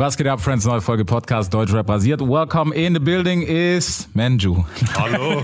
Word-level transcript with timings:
Was 0.00 0.16
geht 0.16 0.28
ab, 0.28 0.40
Friends? 0.40 0.64
Neue 0.64 0.80
Folge 0.80 1.04
Podcast 1.04 1.52
Deutschrap 1.52 1.86
rasiert. 1.86 2.22
Welcome 2.22 2.74
in 2.74 2.94
the 2.94 2.98
building 2.98 3.42
is 3.42 4.08
Manju. 4.14 4.64
Hallo. 4.96 5.42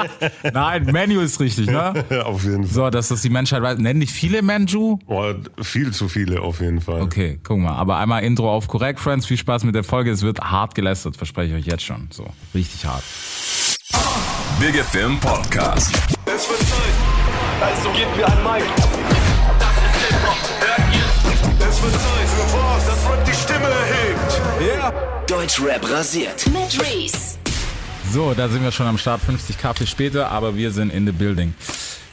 Nein, 0.50 0.86
Menu 0.86 1.20
ist 1.20 1.38
richtig, 1.40 1.66
ne? 1.66 2.06
auf 2.24 2.42
jeden 2.42 2.64
Fall. 2.64 2.72
So, 2.72 2.88
dass 2.88 3.08
das 3.08 3.20
die 3.20 3.28
Menschheit 3.28 3.60
weiß. 3.60 3.76
Nennen 3.76 4.00
dich 4.00 4.10
viele 4.10 4.40
Manju? 4.40 4.98
Oh, 5.08 5.34
viel 5.60 5.90
zu 5.90 6.08
viele 6.08 6.40
auf 6.40 6.62
jeden 6.62 6.80
Fall. 6.80 7.02
Okay, 7.02 7.38
guck 7.42 7.58
mal. 7.58 7.74
Aber 7.74 7.98
einmal 7.98 8.24
Intro 8.24 8.50
auf 8.50 8.66
korrekt, 8.66 8.98
Friends. 8.98 9.26
Viel 9.26 9.36
Spaß 9.36 9.64
mit 9.64 9.74
der 9.74 9.84
Folge. 9.84 10.10
Es 10.10 10.22
wird 10.22 10.40
hart 10.40 10.74
gelästert, 10.74 11.18
verspreche 11.18 11.54
ich 11.54 11.66
euch 11.66 11.70
jetzt 11.70 11.84
schon. 11.84 12.08
So, 12.10 12.26
richtig 12.54 12.86
hart. 12.86 13.04
Big 14.58 14.74
Film 14.84 15.20
Podcast. 15.20 15.94
Es 16.24 16.48
wird 16.48 16.60
Zeit, 16.60 16.78
also 17.60 17.90
gebt 17.90 18.16
mir 18.16 18.26
ein 18.26 18.42
Mic. 18.42 19.17
Es 21.60 21.82
wird 21.82 21.92
Zeit 21.92 22.28
für 22.28 22.56
was, 22.56 22.86
das 22.86 23.10
Rap 23.10 23.24
die 23.24 23.32
Stimme 23.32 23.66
erhebt. 23.68 25.30
Deutschrap 25.30 25.90
rasiert. 25.90 26.46
mit 26.46 26.80
Reese. 26.80 27.38
So, 28.12 28.32
da 28.34 28.48
sind 28.48 28.62
wir 28.62 28.72
schon 28.72 28.86
am 28.86 28.98
Start. 28.98 29.20
50 29.20 29.58
Kaffee 29.58 29.86
später, 29.86 30.30
aber 30.30 30.56
wir 30.56 30.70
sind 30.72 30.92
in 30.92 31.06
the 31.06 31.12
building. 31.12 31.54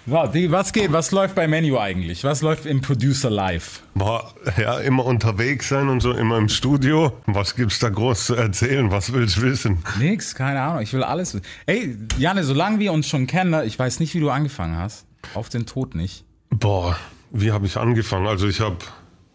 So, 0.08 0.28
die, 0.28 0.52
was 0.52 0.72
geht? 0.74 0.92
Was 0.92 1.12
läuft 1.12 1.34
bei 1.34 1.48
Menu 1.48 1.80
eigentlich? 1.80 2.24
Was 2.24 2.42
läuft 2.44 2.66
im 2.68 2.82
Producer 2.82 3.30
Live? 3.32 3.82
Boah, 3.96 4.32
ja, 4.58 4.78
immer 4.80 5.04
unterwegs 5.06 5.70
sein 5.70 5.90
und 5.90 6.02
so, 6.02 6.12
immer 6.12 6.38
im 6.38 6.48
Studio. 6.50 7.14
Was 7.26 7.56
gibt's 7.56 7.80
da 7.80 7.90
groß 7.90 8.26
zu 8.28 8.36
erzählen? 8.36 8.92
Was 8.92 9.14
willst 9.14 9.38
du 9.38 9.42
wissen? 9.44 9.80
Nix, 9.98 10.36
keine 10.36 10.62
Ahnung. 10.62 10.84
Ich 10.84 10.94
will 10.94 11.04
alles. 11.04 11.34
wissen. 11.34 11.46
Ey, 11.66 11.98
Janne, 12.20 12.44
solange 12.44 12.78
wir 12.80 12.92
uns 12.94 13.08
schon 13.08 13.26
kennen, 13.26 13.50
ne, 13.52 13.66
ich 13.66 13.80
weiß 13.80 14.00
nicht, 14.00 14.14
wie 14.14 14.20
du 14.20 14.30
angefangen 14.30 14.78
hast. 14.78 15.06
Auf 15.34 15.50
den 15.50 15.66
Tod 15.66 15.96
nicht. 15.96 16.24
Boah, 16.52 16.96
wie 17.32 17.52
habe 17.52 17.66
ich 17.66 17.78
angefangen? 17.78 18.28
Also 18.28 18.48
ich 18.48 18.60
habe 18.60 18.78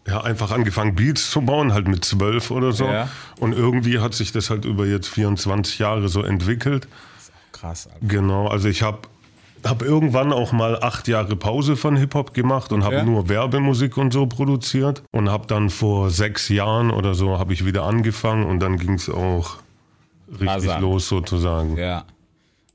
ja 0.07 0.21
einfach 0.21 0.51
angefangen, 0.51 0.95
Beats 0.95 1.29
zu 1.31 1.41
bauen, 1.41 1.73
halt 1.73 1.87
mit 1.87 2.03
zwölf 2.05 2.51
oder 2.51 2.71
so. 2.71 2.85
Ja. 2.85 3.09
Und 3.39 3.53
irgendwie 3.53 3.99
hat 3.99 4.13
sich 4.13 4.31
das 4.31 4.49
halt 4.49 4.65
über 4.65 4.85
jetzt 4.85 5.07
24 5.07 5.79
Jahre 5.79 6.09
so 6.09 6.23
entwickelt. 6.23 6.87
Krass, 7.51 7.87
Alter. 7.87 8.05
Genau, 8.05 8.47
also 8.47 8.67
ich 8.67 8.81
habe 8.81 8.99
hab 9.63 9.83
irgendwann 9.83 10.33
auch 10.33 10.51
mal 10.51 10.81
acht 10.81 11.07
Jahre 11.07 11.35
Pause 11.35 11.75
von 11.75 11.95
Hip-Hop 11.95 12.33
gemacht 12.33 12.71
und 12.71 12.83
habe 12.83 13.03
nur 13.03 13.29
Werbemusik 13.29 13.97
und 13.97 14.11
so 14.11 14.25
produziert. 14.25 15.03
Und 15.11 15.29
habe 15.29 15.45
dann 15.45 15.69
vor 15.69 16.09
sechs 16.09 16.49
Jahren 16.49 16.89
oder 16.89 17.13
so 17.13 17.37
habe 17.37 17.53
ich 17.53 17.63
wieder 17.65 17.83
angefangen 17.83 18.45
und 18.45 18.59
dann 18.59 18.77
ging 18.77 18.95
es 18.95 19.09
auch 19.09 19.57
richtig 20.31 20.47
Rasant. 20.47 20.81
los 20.81 21.07
sozusagen. 21.07 21.77
Ja. 21.77 22.05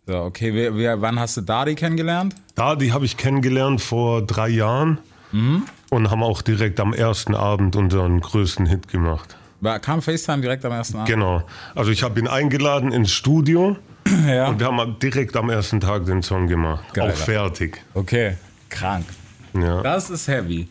So, 0.06 0.19
okay, 0.19 0.55
wer, 0.55 0.77
wer, 0.77 1.00
wann 1.00 1.19
hast 1.19 1.37
du 1.37 1.41
Dadi 1.41 1.75
kennengelernt? 1.75 2.37
Da, 2.55 2.77
die 2.77 2.93
habe 2.93 3.05
ich 3.05 3.17
kennengelernt 3.17 3.81
vor 3.81 4.22
drei 4.22 4.48
Jahren 4.48 4.98
Mhm. 5.33 5.65
Und 5.91 6.11
haben 6.11 6.23
auch 6.23 6.42
direkt 6.42 6.81
am 6.81 6.92
ersten 6.92 7.34
Abend 7.34 7.77
unseren 7.77 8.20
größten 8.20 8.67
Hit 8.67 8.89
gemacht. 8.89 9.37
War, 9.61 9.79
kam 9.81 10.03
FaceTime 10.03 10.43
direkt 10.43 10.65
am 10.65 10.73
ersten 10.73 10.97
Abend? 10.97 11.09
Genau. 11.09 11.43
Also 11.75 11.91
ich 11.91 12.03
habe 12.03 12.20
ihn 12.20 12.28
eingeladen 12.28 12.93
ins 12.93 13.12
Studio 13.12 13.77
Ja. 14.27 14.48
und 14.48 14.61
wir 14.61 14.67
haben 14.67 14.98
direkt 15.01 15.34
am 15.37 15.48
ersten 15.51 15.81
Tag 15.81 16.05
den 16.06 16.23
Song 16.23 16.47
gemacht. 16.47 16.84
Geil. 16.95 17.11
Auch 17.11 17.17
fertig. 17.17 17.83
Okay, 17.95 18.37
krank. 18.69 19.06
Ja. 19.55 19.81
Das 19.83 20.11
ist 20.11 20.28
heavy. 20.28 20.69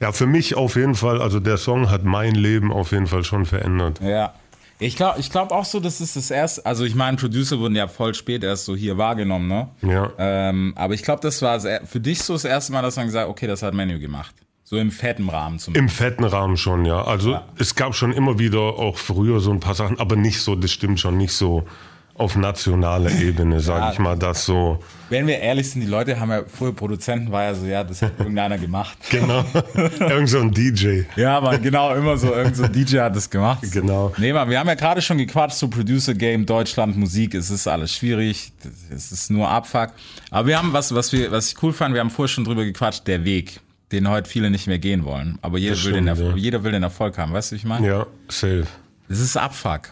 ja, 0.00 0.12
für 0.12 0.26
mich 0.26 0.54
auf 0.54 0.76
jeden 0.76 0.94
Fall, 0.94 1.22
also 1.22 1.40
der 1.40 1.56
Song 1.56 1.90
hat 1.90 2.04
mein 2.04 2.34
Leben 2.34 2.70
auf 2.72 2.92
jeden 2.92 3.06
Fall 3.06 3.24
schon 3.24 3.46
verändert. 3.46 4.00
Ja. 4.02 4.34
Ich 4.80 4.94
glaube 4.94 5.18
ich 5.18 5.30
glaub 5.30 5.50
auch 5.50 5.64
so, 5.64 5.80
das 5.80 6.00
ist 6.00 6.14
das 6.14 6.30
erste. 6.30 6.64
Also, 6.64 6.84
ich 6.84 6.94
meine, 6.94 7.16
Producer 7.16 7.58
wurden 7.58 7.74
ja 7.74 7.88
voll 7.88 8.14
spät 8.14 8.44
erst 8.44 8.64
so 8.64 8.76
hier 8.76 8.96
wahrgenommen, 8.96 9.48
ne? 9.48 9.68
Ja. 9.82 10.12
Ähm, 10.18 10.72
aber 10.76 10.94
ich 10.94 11.02
glaube, 11.02 11.20
das 11.20 11.42
war 11.42 11.58
für 11.58 11.98
dich 11.98 12.22
so 12.22 12.34
das 12.34 12.44
erste 12.44 12.72
Mal, 12.72 12.82
dass 12.82 12.94
man 12.94 13.06
gesagt 13.06 13.24
hat, 13.24 13.28
okay, 13.30 13.48
das 13.48 13.62
hat 13.64 13.74
Menu 13.74 13.98
gemacht. 13.98 14.32
So 14.68 14.76
im 14.76 14.90
fetten 14.90 15.30
Rahmen 15.30 15.58
zum 15.58 15.74
Im 15.74 15.88
fetten 15.88 16.24
Rahmen 16.24 16.58
schon, 16.58 16.84
ja. 16.84 17.02
Also 17.02 17.40
es 17.58 17.74
gab 17.74 17.94
schon 17.94 18.12
immer 18.12 18.38
wieder 18.38 18.60
auch 18.60 18.98
früher 18.98 19.40
so 19.40 19.50
ein 19.50 19.60
paar 19.60 19.74
Sachen, 19.74 19.98
aber 19.98 20.14
nicht 20.14 20.42
so, 20.42 20.56
das 20.56 20.70
stimmt 20.72 21.00
schon, 21.00 21.16
nicht 21.16 21.32
so 21.32 21.64
auf 22.12 22.36
nationaler 22.36 23.10
Ebene, 23.12 23.60
sage 23.60 23.80
Ja. 23.86 23.92
ich 23.92 23.98
mal, 23.98 24.18
das 24.18 24.44
so. 24.44 24.78
Wenn 25.08 25.26
wir 25.26 25.38
ehrlich 25.38 25.70
sind, 25.70 25.80
die 25.80 25.86
Leute 25.86 26.20
haben 26.20 26.30
ja, 26.30 26.42
früher 26.46 26.74
Produzenten 26.74 27.32
war 27.32 27.44
ja 27.44 27.54
so, 27.54 27.64
ja, 27.64 27.82
das 27.82 28.02
hat 28.02 28.12
irgendeiner 28.18 28.58
gemacht. 28.58 28.98
Genau. 29.08 29.42
Irgend 30.00 30.28
so 30.28 30.40
ein 30.40 30.52
DJ. 30.52 31.04
Ja, 31.16 31.40
man, 31.40 31.62
genau, 31.62 31.94
immer 31.94 32.18
so, 32.18 32.34
irgend 32.34 32.54
so 32.56 32.64
ein 32.64 32.72
DJ 32.72 32.98
hat 32.98 33.16
das 33.16 33.30
gemacht. 33.30 33.62
Genau. 33.72 34.12
Nee, 34.18 34.34
man, 34.34 34.50
wir 34.50 34.58
haben 34.58 34.68
ja 34.68 34.74
gerade 34.74 35.00
schon 35.00 35.16
gequatscht, 35.16 35.56
so 35.56 35.68
Producer 35.68 36.12
Game, 36.12 36.44
Deutschland, 36.44 36.94
Musik, 36.94 37.32
es 37.32 37.48
ist 37.48 37.66
alles 37.66 37.94
schwierig, 37.94 38.52
es 38.94 39.12
ist 39.12 39.30
nur 39.30 39.48
Abfuck. 39.48 39.92
Aber 40.30 40.46
wir 40.46 40.58
haben 40.58 40.74
was, 40.74 40.94
was 40.94 41.10
wir, 41.14 41.32
was 41.32 41.52
ich 41.52 41.62
cool 41.62 41.72
fand, 41.72 41.94
wir 41.94 42.02
haben 42.02 42.10
vorher 42.10 42.28
schon 42.28 42.44
drüber 42.44 42.66
gequatscht, 42.66 43.06
der 43.06 43.24
Weg, 43.24 43.60
den 43.92 44.08
heute 44.08 44.28
viele 44.28 44.50
nicht 44.50 44.66
mehr 44.66 44.78
gehen 44.78 45.04
wollen. 45.04 45.38
Aber 45.42 45.58
jeder, 45.58 45.74
Das 45.74 45.84
will, 45.84 45.92
den 45.92 46.04
stimmt, 46.04 46.18
Erfolg, 46.18 46.36
ja. 46.36 46.42
jeder 46.42 46.64
will 46.64 46.72
den 46.72 46.82
Erfolg 46.82 47.16
haben, 47.18 47.32
weißt 47.32 47.52
du, 47.52 47.56
ich 47.56 47.64
meine? 47.64 47.86
Ja, 47.86 48.06
safe. 48.28 48.66
Es 49.08 49.20
ist 49.20 49.36
Abfuck. 49.36 49.90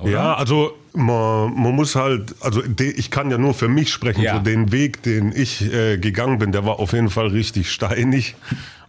Oder? 0.00 0.10
Ja, 0.10 0.34
also 0.34 0.72
man, 0.92 1.54
man 1.54 1.72
muss 1.76 1.94
halt, 1.94 2.34
also 2.40 2.60
de, 2.62 2.90
ich 2.90 3.12
kann 3.12 3.30
ja 3.30 3.38
nur 3.38 3.54
für 3.54 3.68
mich 3.68 3.92
sprechen, 3.92 4.22
Ja. 4.22 4.36
so 4.36 4.42
den 4.42 4.72
Weg, 4.72 5.02
den 5.04 5.30
ich 5.32 5.62
äh, 5.72 5.98
gegangen 5.98 6.38
bin, 6.38 6.50
der 6.50 6.64
war 6.64 6.80
auf 6.80 6.92
jeden 6.92 7.10
Fall 7.10 7.28
richtig 7.28 7.70
steinig. 7.70 8.34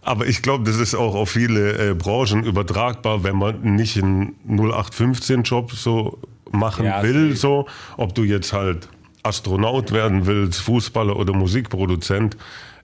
Aber 0.02 0.26
ich 0.26 0.42
glaube, 0.42 0.64
das 0.64 0.76
ist 0.76 0.94
auch 0.96 1.14
auf 1.14 1.30
viele 1.30 1.90
äh, 1.90 1.94
Branchen 1.94 2.42
übertragbar, 2.44 3.22
wenn 3.22 3.36
man 3.36 3.60
nicht 3.76 3.96
einen 4.02 4.34
0815-Job 4.48 5.72
so 5.72 6.18
machen 6.50 6.86
Ja, 6.86 7.02
will, 7.02 7.30
safe. 7.30 7.36
so, 7.36 7.66
ob 7.96 8.14
du 8.14 8.24
jetzt 8.24 8.52
halt 8.52 8.88
Astronaut 9.22 9.92
werden 9.92 10.26
willst, 10.26 10.60
Fußballer 10.60 11.16
oder 11.16 11.32
Musikproduzent, 11.32 12.36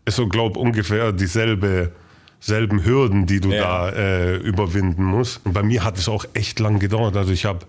ist 0.05 0.17
so, 0.17 0.27
glaube 0.29 0.59
ungefähr 0.59 1.13
dieselbe 1.13 1.93
selben 2.41 2.85
Hürden, 2.85 3.27
die 3.27 3.41
du 3.41 3.51
Ja. 3.53 3.91
da 3.91 3.91
äh, 3.91 4.37
überwinden 4.37 5.05
musst. 5.05 5.41
Und 5.45 5.53
bei 5.53 5.63
mir 5.63 5.85
hat 5.85 5.97
es 5.99 6.09
auch 6.09 6.25
echt 6.35 6.59
lang 6.59 6.79
gedauert. 6.81 7.17
Also 7.17 7.33
ich 7.33 7.45
habe 7.45 7.61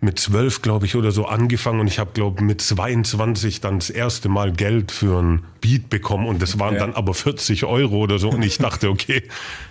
mit 0.00 0.18
zwölf, 0.18 0.60
glaube 0.62 0.84
ich, 0.86 0.94
oder 0.94 1.10
so 1.10 1.26
angefangen 1.26 1.80
und 1.80 1.86
ich 1.86 1.98
habe, 1.98 2.10
glaube 2.12 2.42
mit 2.42 2.60
22 2.60 3.60
dann 3.62 3.78
das 3.78 3.88
erste 3.90 4.28
Mal 4.28 4.52
Geld 4.52 4.92
für 4.92 5.22
ein 5.22 5.42
Beat 5.62 5.88
bekommen 5.90 6.26
und 6.26 6.40
das 6.40 6.58
waren 6.58 6.74
Ja. 6.74 6.80
dann 6.80 6.94
aber 6.94 7.12
40 7.14 7.64
Euro 7.64 7.96
oder 7.98 8.18
so 8.18 8.28
und 8.30 8.42
ich 8.42 8.58
dachte, 8.58 8.88
okay, 8.90 9.22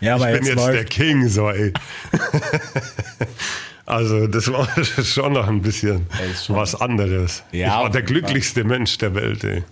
Ja, 0.02 0.18
ich 0.18 0.24
bin 0.24 0.34
jetzt 0.46 0.48
jetzt 0.50 0.68
der 0.68 0.86
King, 0.86 1.28
so 1.30 1.50
ey. 1.50 1.74
Also 3.88 4.26
das 4.26 4.52
war 4.52 4.68
schon 5.04 5.34
noch 5.34 5.48
ein 5.48 5.62
bisschen 5.62 6.08
was 6.48 6.74
anderes. 6.80 7.44
Ja, 7.52 7.68
ich 7.68 7.74
war 7.74 7.90
der 7.92 8.02
Fall. 8.02 8.04
glücklichste 8.04 8.64
Mensch 8.64 8.98
der 8.98 9.14
Welt, 9.14 9.44
ey. 9.44 9.64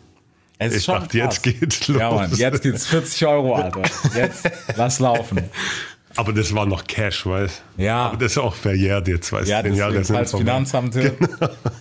Es 0.68 0.74
ist 0.74 0.80
Ich 0.82 0.86
dachte, 0.88 1.18
jetzt 1.18 1.44
krass. 1.44 1.54
geht's 1.60 1.88
los. 1.88 2.00
Ja, 2.00 2.12
Mann, 2.12 2.32
jetzt 2.36 2.62
geht's 2.64 2.86
40 2.88 3.26
Euro, 3.28 3.56
Alter. 3.56 3.82
Jetzt, 4.16 4.50
lass 4.76 5.00
laufen. 5.00 5.42
Aber 6.16 6.32
das 6.32 6.54
war 6.54 6.66
noch 6.68 6.86
Cash, 6.86 7.26
weißt 7.26 7.64
Ja. 7.78 8.06
Aber 8.08 8.18
das 8.18 8.34
ist 8.34 8.38
auch 8.38 8.54
verjährt 8.54 9.08
jetzt, 9.08 9.32
weißt 9.32 9.50
Ja, 9.50 9.64
zehn 9.64 9.74
Jahre 9.74 10.04
falls 10.04 10.30
vorbei. 10.32 10.46
Finanzamt 10.46 10.94
hört, 10.96 11.16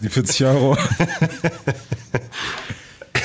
die 0.01 0.09
40 0.09 0.47
Euro. 0.47 0.77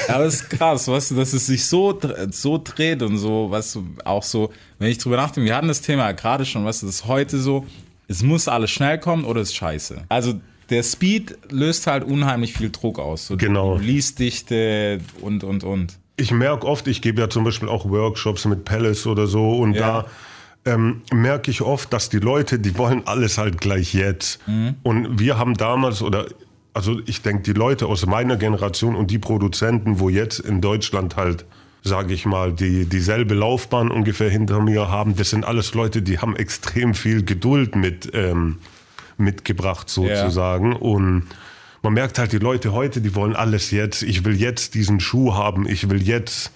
Aber 0.10 0.24
es 0.26 0.36
ist 0.36 0.50
krass, 0.50 0.88
weißt 0.88 1.12
du, 1.12 1.16
dass 1.16 1.34
es 1.34 1.48
sich 1.48 1.66
so, 1.66 1.98
so 2.32 2.62
dreht 2.64 3.02
und 3.04 3.18
so, 3.18 3.50
weißt 3.52 3.76
du, 3.76 3.86
auch 4.06 4.24
so, 4.24 4.52
wenn 4.80 4.90
ich 4.90 4.98
drüber 4.98 5.18
nachdenke, 5.18 5.48
wir 5.50 5.56
hatten 5.56 5.68
das 5.68 5.82
Thema 5.82 6.12
gerade 6.14 6.46
schon, 6.46 6.64
weißt 6.66 6.82
du, 6.84 6.86
das 6.88 6.96
ist 6.96 7.06
heute 7.08 7.40
so, 7.40 7.66
es 8.08 8.22
muss 8.24 8.48
alles 8.48 8.72
schnell 8.72 9.00
kommen 9.00 9.26
oder 9.26 9.42
es 9.42 9.50
ist 9.50 9.56
scheiße. 9.56 10.04
Also 10.08 10.36
der 10.70 10.84
Speed 10.84 11.38
löst 11.50 11.88
halt 11.88 12.04
unheimlich 12.04 12.54
viel 12.54 12.70
Druck 12.72 13.00
aus. 13.00 13.28
So 13.28 13.38
Genau. 13.38 13.78
Liesdichte 13.78 15.00
und, 15.22 15.44
und, 15.44 15.64
und. 15.64 15.98
ich 16.18 16.32
merke 16.32 16.66
oft, 16.68 16.88
ich 16.88 17.02
gebe 17.02 17.22
ja 17.22 17.30
zum 17.30 17.44
Beispiel 17.44 17.70
auch 17.70 17.90
Workshops 17.90 18.46
mit 18.46 18.66
Palace 18.66 19.08
oder 19.08 19.28
so 19.28 19.58
und 19.58 19.74
Ja. 19.76 20.06
da 20.66 20.74
ähm, 20.74 21.02
merke 21.14 21.50
ich 21.52 21.62
oft, 21.62 21.94
dass 21.94 22.10
die 22.10 22.20
Leute, 22.20 22.60
die 22.60 22.78
wollen 22.78 23.04
alles 23.06 23.38
halt 23.38 23.62
gleich 23.62 23.94
jetzt. 23.94 24.46
Mhm. 24.48 24.76
Und 24.84 25.20
wir 25.20 25.38
haben 25.38 25.54
damals 25.54 26.02
oder 26.02 26.26
also 26.74 27.00
ich 27.06 27.22
denke, 27.22 27.44
die 27.44 27.54
Leute 27.54 27.88
aus 27.88 28.06
meiner 28.06 28.36
Generation 28.38 28.96
und 28.96 29.10
die 29.10 29.18
Produzenten, 29.18 30.00
wo 30.00 30.10
jetzt 30.10 30.40
in 30.40 30.60
Deutschland 30.62 31.16
halt, 31.16 31.46
sage 31.84 32.14
ich 32.14 32.26
mal, 32.26 32.52
die 32.54 32.86
dieselbe 32.86 33.34
Laufbahn 33.34 33.90
ungefähr 33.90 34.30
hinter 34.30 34.60
mir 34.62 34.90
haben, 34.90 35.16
das 35.16 35.30
sind 35.32 35.46
alles 35.46 35.74
Leute, 35.74 36.02
die 36.02 36.20
haben 36.20 36.36
extrem 36.36 36.94
viel 36.94 37.24
Geduld 37.24 37.76
mit 37.76 38.12
ähm, 38.14 38.58
mitgebracht 39.18 39.90
sozusagen 39.90 40.76
und 40.76 41.24
man 41.84 41.94
merkt 41.94 42.18
halt, 42.20 42.32
die 42.32 42.40
Leute 42.40 42.74
heute, 42.74 43.02
die 43.02 43.14
wollen 43.16 43.36
alles 43.36 43.72
jetzt. 43.72 44.02
Ich 44.02 44.26
will 44.26 44.36
jetzt 44.36 44.74
diesen 44.74 45.00
Schuh 45.00 45.36
haben. 45.36 45.68
Ich 45.70 45.90
will 45.90 46.02
jetzt 46.02 46.52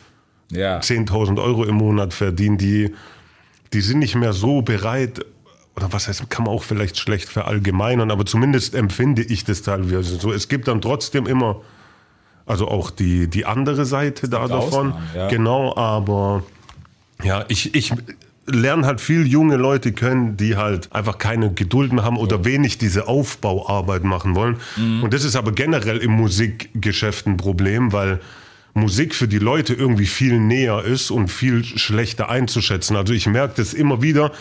Ja. 0.51 0.79
10.000 0.79 1.41
Euro 1.41 1.63
im 1.63 1.75
Monat 1.75 2.13
verdienen. 2.13 2.57
Die, 2.57 2.93
die 3.71 3.81
sind 3.81 3.99
nicht 3.99 4.15
mehr 4.15 4.33
so 4.33 4.61
bereit. 4.61 5.23
Oder 5.77 5.93
was 5.93 6.07
heißt, 6.07 6.29
kann 6.29 6.45
man 6.45 6.53
auch 6.53 6.63
vielleicht 6.63 6.97
schlecht 6.97 7.29
verallgemeinern, 7.29 8.11
aber 8.11 8.25
zumindest 8.25 8.75
empfinde 8.75 9.21
ich 9.21 9.45
das 9.45 9.61
teilweise 9.61 10.17
so. 10.17 10.33
Es 10.33 10.49
gibt 10.49 10.67
dann 10.67 10.81
trotzdem 10.81 11.27
immer, 11.27 11.61
also 12.45 12.67
auch 12.67 12.89
die, 12.89 13.27
die 13.27 13.45
andere 13.45 13.85
Seite 13.85 14.27
da 14.27 14.47
davon. 14.47 14.91
Ausnahmen, 14.91 15.09
ja. 15.15 15.27
Genau, 15.29 15.75
aber 15.77 16.43
ja, 17.23 17.45
ich, 17.47 17.73
ich 17.75 17.93
lerne 18.47 18.85
halt 18.85 19.01
viel 19.01 19.27
junge 19.27 19.55
Leute 19.55 19.91
kennen, 19.91 20.35
die 20.37 20.57
halt 20.57 20.91
einfach 20.93 21.17
keine 21.17 21.53
Geduld 21.53 21.93
mehr 21.93 22.03
haben 22.03 22.17
oder 22.17 22.43
wenig 22.43 22.77
diese 22.77 23.07
Aufbauarbeit 23.07 24.03
machen 24.03 24.35
wollen. 24.35 24.57
Mhm. 24.77 25.03
Und 25.03 25.13
das 25.13 25.23
ist 25.23 25.35
aber 25.35 25.51
generell 25.51 25.97
im 25.97 26.11
Musikgeschäft 26.11 27.27
ein 27.27 27.37
Problem, 27.37 27.93
weil 27.93 28.19
Musik 28.73 29.15
für 29.15 29.27
die 29.27 29.39
Leute 29.39 29.73
irgendwie 29.73 30.05
viel 30.05 30.39
näher 30.39 30.83
ist 30.83 31.11
und 31.11 31.27
viel 31.27 31.63
schlechter 31.63 32.29
einzuschätzen. 32.29 32.95
Also 32.95 33.13
ich 33.13 33.27
merke 33.27 33.55
das 33.57 33.73
immer 33.73 34.01
wieder. 34.01 34.31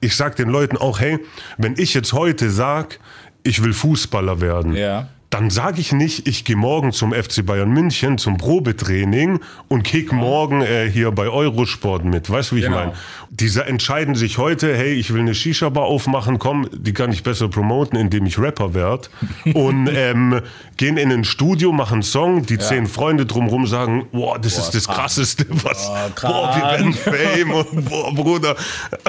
Ich 0.00 0.14
sag 0.14 0.36
den 0.36 0.50
Leuten 0.50 0.76
auch, 0.76 1.00
hey, 1.00 1.18
wenn 1.56 1.74
ich 1.78 1.94
jetzt 1.94 2.12
heute 2.12 2.50
sag, 2.50 3.00
ich 3.42 3.62
will 3.62 3.72
Fußballer 3.72 4.40
werden, 4.40 4.74
Ja. 4.74 5.08
Dann 5.30 5.50
sage 5.50 5.80
ich 5.80 5.92
nicht, 5.92 6.26
ich 6.26 6.44
gehe 6.44 6.56
morgen 6.56 6.90
zum 6.90 7.12
FC 7.12 7.44
Bayern 7.44 7.70
München 7.70 8.16
zum 8.16 8.38
Probetraining 8.38 9.40
und 9.68 9.82
kick 9.82 10.10
morgen 10.10 10.62
äh, 10.62 10.90
hier 10.90 11.10
bei 11.12 11.28
Eurosport 11.28 12.02
mit. 12.04 12.30
Weißt 12.30 12.50
du, 12.50 12.56
wie 12.56 12.60
ich 12.60 12.64
Genau. 12.64 12.78
meine? 12.78 12.92
Diese 13.28 13.66
entscheiden 13.66 14.14
sich 14.14 14.38
heute, 14.38 14.74
hey, 14.74 14.94
ich 14.94 15.12
will 15.12 15.20
eine 15.20 15.34
Shisha-Bar 15.34 15.84
aufmachen, 15.84 16.38
komm, 16.38 16.66
die 16.72 16.94
kann 16.94 17.12
ich 17.12 17.22
besser 17.24 17.48
promoten, 17.48 17.98
indem 17.98 18.24
ich 18.24 18.38
Rapper 18.38 18.72
werde. 18.72 19.08
und 19.54 19.90
ähm, 19.92 20.40
gehen 20.78 20.96
in 20.96 21.12
ein 21.12 21.24
Studio, 21.24 21.72
machen 21.72 21.94
einen 21.94 22.02
Song, 22.02 22.46
die 22.46 22.56
zehn 22.58 22.86
Freunde 22.86 23.26
drumherum 23.26 23.66
sagen, 23.66 24.06
boah, 24.12 24.38
das 24.38 24.56
ist 24.56 24.70
das 24.70 24.88
Krasseste, 24.88 25.44
was, 25.62 25.90
boah, 26.22 26.54
wir 26.56 26.62
werden 26.62 26.94
Fame 26.94 27.50
und 27.52 27.84
boah, 27.84 28.14
Bruder. 28.14 28.56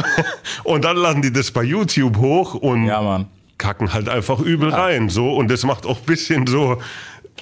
und 0.66 0.84
dann 0.84 0.98
laden 0.98 1.22
die 1.22 1.32
das 1.32 1.50
bei 1.52 1.64
YouTube 1.64 2.18
hoch 2.18 2.56
und 2.56 2.86
Ja, 2.86 3.02
Mann. 3.02 3.28
Kacken 3.60 3.94
halt 3.94 4.10
einfach 4.10 4.40
übel 4.40 4.70
rein. 4.70 5.10
So. 5.10 5.32
Und 5.36 5.52
das 5.52 5.64
macht 5.64 5.86
auch 5.86 6.00
ein 6.00 6.06
bisschen 6.06 6.48
so, 6.48 6.82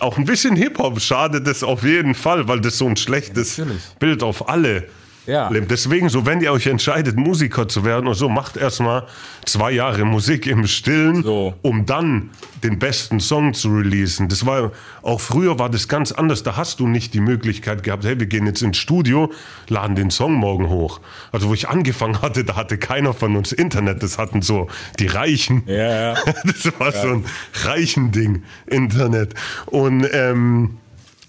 auch 0.02 0.18
ein 0.18 0.26
bisschen 0.26 0.58
Hip-Hop 0.58 1.00
schadet 1.00 1.48
das 1.48 1.64
auf 1.64 1.84
jeden 1.84 2.14
Fall, 2.14 2.50
weil 2.50 2.60
das 2.60 2.78
so 2.78 2.88
ein 2.88 2.98
schlechtes 2.98 3.58
Natürlich. 3.58 3.84
Bild 4.00 4.24
auf 4.24 4.50
alle 4.50 4.90
Ja. 5.28 5.50
Deswegen, 5.50 6.10
so 6.10 6.26
wenn 6.26 6.42
ihr 6.42 6.52
euch 6.52 6.68
entscheidet, 6.68 7.18
Musiker 7.18 7.68
zu 7.68 7.84
werden 7.86 8.08
und 8.08 8.16
so, 8.16 8.30
macht 8.30 8.58
erstmal 8.58 9.04
zwei 9.46 9.72
Jahre 9.72 10.06
Musik 10.06 10.48
im 10.48 10.66
Stillen, 10.68 11.22
So. 11.24 11.54
um 11.62 11.86
dann 11.86 12.32
den 12.64 12.80
besten 12.80 13.20
Song 13.20 13.54
zu 13.54 13.70
releasen. 13.70 14.30
Das 14.30 14.46
war 14.46 14.72
auch 15.04 15.22
früher 15.22 15.60
war 15.60 15.70
das 15.70 15.88
ganz 15.88 16.12
anders. 16.12 16.44
Da 16.44 16.56
hast 16.58 16.80
du 16.80 16.88
nicht 16.88 17.14
die 17.14 17.20
Möglichkeit 17.20 17.84
gehabt, 17.84 18.04
hey, 18.06 18.20
wir 18.20 18.26
gehen 18.26 18.46
jetzt 18.48 18.62
ins 18.62 18.78
Studio, 18.78 19.32
laden 19.68 19.96
den 19.96 20.10
Song 20.10 20.34
morgen 20.34 20.70
hoch. 20.70 21.00
Also 21.32 21.50
wo 21.50 21.54
ich 21.54 21.70
angefangen 21.70 22.22
hatte, 22.22 22.44
da 22.44 22.56
hatte 22.56 22.78
keiner 22.78 23.14
von 23.14 23.36
uns 23.36 23.52
Internet. 23.52 24.02
Das 24.02 24.18
hatten 24.18 24.42
so 24.42 24.68
die 25.00 25.08
Reichen. 25.08 25.64
Ja, 25.68 26.14
ja. 26.14 26.16
Das 26.46 26.72
war 26.80 26.92
so 26.92 27.08
ein 27.10 27.26
reichen 27.66 28.12
Ding, 28.12 28.44
Internet. 28.66 29.34
Und 29.66 30.08
ähm, 30.14 30.78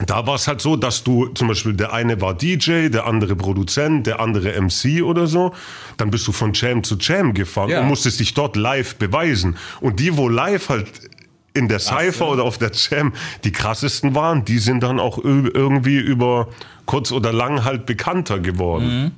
da 0.07 0.27
war 0.27 0.37
es 0.37 0.47
halt 0.47 0.61
so, 0.61 0.77
dass 0.77 1.03
du 1.03 1.27
zum 1.29 1.49
Beispiel, 1.49 1.75
der 1.75 1.93
eine 1.93 2.21
war 2.21 2.35
DJ, 2.35 2.89
der 2.89 3.07
andere 3.07 3.35
Produzent, 3.35 4.07
der 4.07 4.21
andere 4.21 4.53
MC 4.61 5.03
oder 5.03 5.27
so. 5.27 5.53
Dann 5.97 6.11
bist 6.11 6.27
du 6.29 6.33
von 6.33 6.53
Jam 6.53 6.85
zu 6.85 6.97
Jam 7.01 7.35
gefahren 7.35 7.71
Ja. 7.71 7.81
und 7.81 7.89
musstest 7.89 8.21
dich 8.21 8.33
dort 8.35 8.57
live 8.57 8.95
beweisen. 8.97 9.57
Und 9.81 9.99
die, 9.99 10.17
wo 10.17 10.29
live 10.29 10.69
halt 10.69 10.87
in 11.55 11.67
der 11.67 11.81
Cypher 11.81 12.29
oder 12.29 12.45
auf 12.45 12.59
der 12.59 12.71
Jam 12.73 13.13
die 13.43 13.51
krassesten 13.51 14.15
waren, 14.15 14.45
die 14.45 14.59
sind 14.59 14.85
dann 14.85 15.01
auch 15.01 15.19
irgendwie 15.19 15.97
über 15.99 16.49
kurz 16.87 17.11
oder 17.11 17.33
lang 17.33 17.65
halt 17.65 17.85
bekannter 17.85 18.39
geworden. 18.39 19.13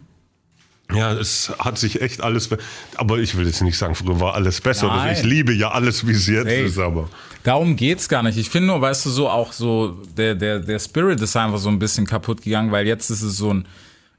Ja, 0.92 1.12
es 1.12 1.52
hat 1.58 1.78
sich 1.78 2.00
echt 2.00 2.20
alles. 2.22 2.48
Aber 2.96 3.18
ich 3.18 3.36
will 3.36 3.46
jetzt 3.46 3.60
nicht 3.62 3.78
sagen, 3.78 3.94
früher 3.94 4.18
war 4.18 4.34
alles 4.34 4.60
besser. 4.60 4.88
Nein. 4.88 5.14
Ich 5.14 5.22
liebe 5.22 5.52
ja 5.52 5.70
alles, 5.70 6.06
wie 6.06 6.12
es 6.12 6.26
jetzt 6.26 6.44
Safe. 6.48 6.54
ist, 6.62 6.78
aber. 6.78 7.08
Darum 7.42 7.76
geht's 7.76 8.08
gar 8.08 8.22
nicht. 8.22 8.36
Ich 8.36 8.50
finde 8.50 8.68
nur, 8.68 8.80
weißt 8.80 9.06
du, 9.06 9.10
so 9.10 9.28
auch 9.28 9.52
so, 9.52 9.96
der, 10.16 10.34
der, 10.34 10.60
der 10.60 10.78
Spirit 10.78 11.20
ist 11.20 11.36
einfach 11.36 11.58
so 11.58 11.68
ein 11.70 11.78
bisschen 11.78 12.06
kaputt 12.06 12.42
gegangen, 12.42 12.70
weil 12.70 12.86
jetzt 12.86 13.10
ist 13.10 13.22
es 13.22 13.36
so 13.36 13.54
ein. 13.54 13.66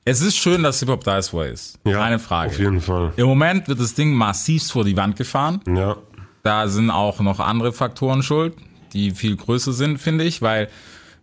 Es 0.04 0.22
ist 0.22 0.36
schön, 0.36 0.64
dass 0.64 0.80
Hip-Hop 0.80 1.04
da 1.04 1.20
ist, 1.20 1.32
wo 1.32 1.42
er 1.42 1.52
ist. 1.52 1.78
Ja, 1.86 2.00
Keine 2.00 2.18
Frage. 2.18 2.50
Auf 2.50 2.58
jeden 2.60 2.82
Fall. 2.82 3.14
Im 3.18 3.28
Moment 3.28 3.68
wird 3.68 3.80
das 3.80 3.94
Ding 3.94 4.14
massivst 4.14 4.72
vor 4.72 4.84
die 4.84 4.98
Wand 4.98 5.16
gefahren. 5.16 5.62
Ja. 5.68 5.96
Da 6.42 6.68
sind 6.68 6.90
auch 6.90 7.20
noch 7.20 7.40
andere 7.40 7.72
Faktoren 7.72 8.24
schuld, 8.24 8.56
die 8.94 9.12
viel 9.12 9.36
größer 9.36 9.74
sind, 9.74 10.00
finde 10.00 10.24
ich, 10.24 10.42
weil 10.42 10.70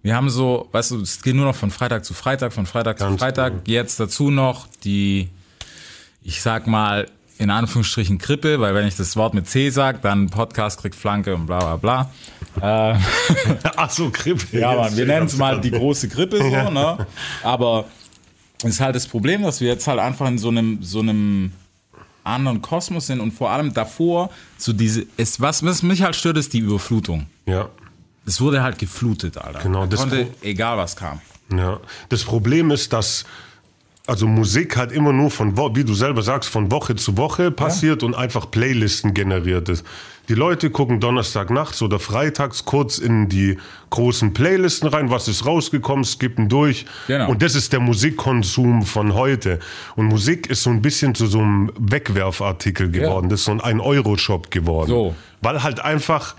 wir 0.02 0.14
haben 0.14 0.30
so, 0.30 0.68
weißt 0.70 0.92
du, 0.92 1.00
es 1.00 1.20
geht 1.22 1.34
nur 1.34 1.44
noch 1.46 1.56
von 1.56 1.72
Freitag 1.72 2.04
zu 2.04 2.14
Freitag, 2.14 2.52
von 2.52 2.66
Freitag 2.66 3.00
zu 3.00 3.04
Ganz 3.06 3.18
Freitag. 3.20 3.50
genau. 3.50 3.62
Jetzt 3.66 3.98
dazu 3.98 4.30
noch 4.30 4.68
die, 4.84 5.28
ich 6.22 6.40
sag 6.40 6.68
mal, 6.68 7.08
in 7.38 7.50
Anführungsstrichen 7.50 8.18
Krippe, 8.18 8.60
weil 8.60 8.74
wenn 8.74 8.86
ich 8.86 8.96
das 8.96 9.16
Wort 9.16 9.34
mit 9.34 9.48
C 9.48 9.70
sag, 9.70 10.02
dann 10.02 10.28
Podcast 10.28 10.80
kriegt 10.80 10.94
Flanke 10.96 11.34
und 11.34 11.46
bla 11.46 11.58
bla 11.58 11.76
bla. 11.76 12.92
Äh, 12.92 12.98
Ach 13.76 13.90
so, 13.90 14.10
Krippe. 14.10 14.58
ja, 14.58 14.74
Mann, 14.74 14.96
wir 14.96 15.06
nennen 15.06 15.26
es 15.26 15.36
mal 15.36 15.60
die 15.60 15.70
große 15.70 16.08
Grippe 16.08 16.38
so, 16.38 16.44
ne? 16.70 17.06
Aber 17.42 17.84
es 18.62 18.70
ist 18.70 18.80
halt 18.80 18.96
das 18.96 19.06
Problem, 19.06 19.42
dass 19.42 19.60
wir 19.60 19.68
jetzt 19.68 19.86
halt 19.86 20.00
einfach 20.00 20.26
in 20.26 20.38
so 20.38 20.48
einem, 20.48 20.82
so 20.82 20.98
einem 21.00 21.52
anderen 22.24 22.60
Kosmos 22.60 23.06
sind 23.06 23.20
und 23.20 23.32
vor 23.32 23.50
allem 23.50 23.72
davor 23.72 24.30
so 24.56 24.72
diese, 24.72 25.06
es, 25.16 25.40
was, 25.40 25.64
was 25.64 25.82
mich 25.82 26.02
halt 26.02 26.16
stört, 26.16 26.36
ist 26.36 26.52
die 26.52 26.58
Überflutung. 26.58 27.26
Ja. 27.46 27.68
Es 28.26 28.40
wurde 28.40 28.62
halt 28.62 28.78
geflutet, 28.78 29.38
Alter. 29.38 29.60
Genau, 29.60 29.82
Da 29.82 29.86
das 29.86 30.00
konnte, 30.00 30.26
egal 30.42 30.76
was 30.76 30.96
kam. 30.96 31.20
Ja, 31.50 31.80
das 32.10 32.24
Problem 32.24 32.70
ist, 32.70 32.92
dass 32.92 33.24
also 34.08 34.26
Musik 34.26 34.78
halt 34.78 34.90
immer 34.90 35.12
nur 35.12 35.30
von, 35.30 35.54
wie 35.76 35.84
du 35.84 35.92
selber 35.92 36.22
sagst, 36.22 36.48
von 36.48 36.70
Woche 36.70 36.96
zu 36.96 37.18
Woche 37.18 37.50
passiert 37.50 38.02
und 38.02 38.14
einfach 38.14 38.50
Playlisten 38.50 39.12
generiert 39.12 39.68
ist. 39.68 39.84
Die 40.30 40.34
Leute 40.34 40.70
gucken 40.70 40.98
Donnerstagnachts 40.98 41.82
oder 41.82 41.98
freitags 41.98 42.64
kurz 42.64 42.96
in 42.96 43.28
die 43.28 43.58
großen 43.90 44.32
Playlisten 44.32 44.88
rein, 44.88 45.10
was 45.10 45.28
ist 45.28 45.44
rausgekommen, 45.44 46.04
skippen 46.04 46.48
durch. 46.48 46.86
Genau. 47.06 47.30
Und 47.30 47.42
das 47.42 47.54
ist 47.54 47.74
der 47.74 47.80
Musikkonsum 47.80 48.82
von 48.82 49.12
heute. 49.12 49.58
Und 49.94 50.06
Musik 50.06 50.48
ist 50.48 50.62
so 50.62 50.70
ein 50.70 50.80
bisschen 50.80 51.14
zu 51.14 51.26
so 51.26 51.40
einem 51.40 51.70
Wegwerfartikel 51.78 52.90
geworden. 52.90 53.28
Das 53.28 53.40
ist 53.40 53.44
so 53.44 53.52
ein 53.52 53.60
1-Euro-Shop 53.60 54.50
geworden. 54.50 54.88
So. 54.88 55.14
Weil 55.42 55.62
halt 55.62 55.80
einfach 55.80 56.34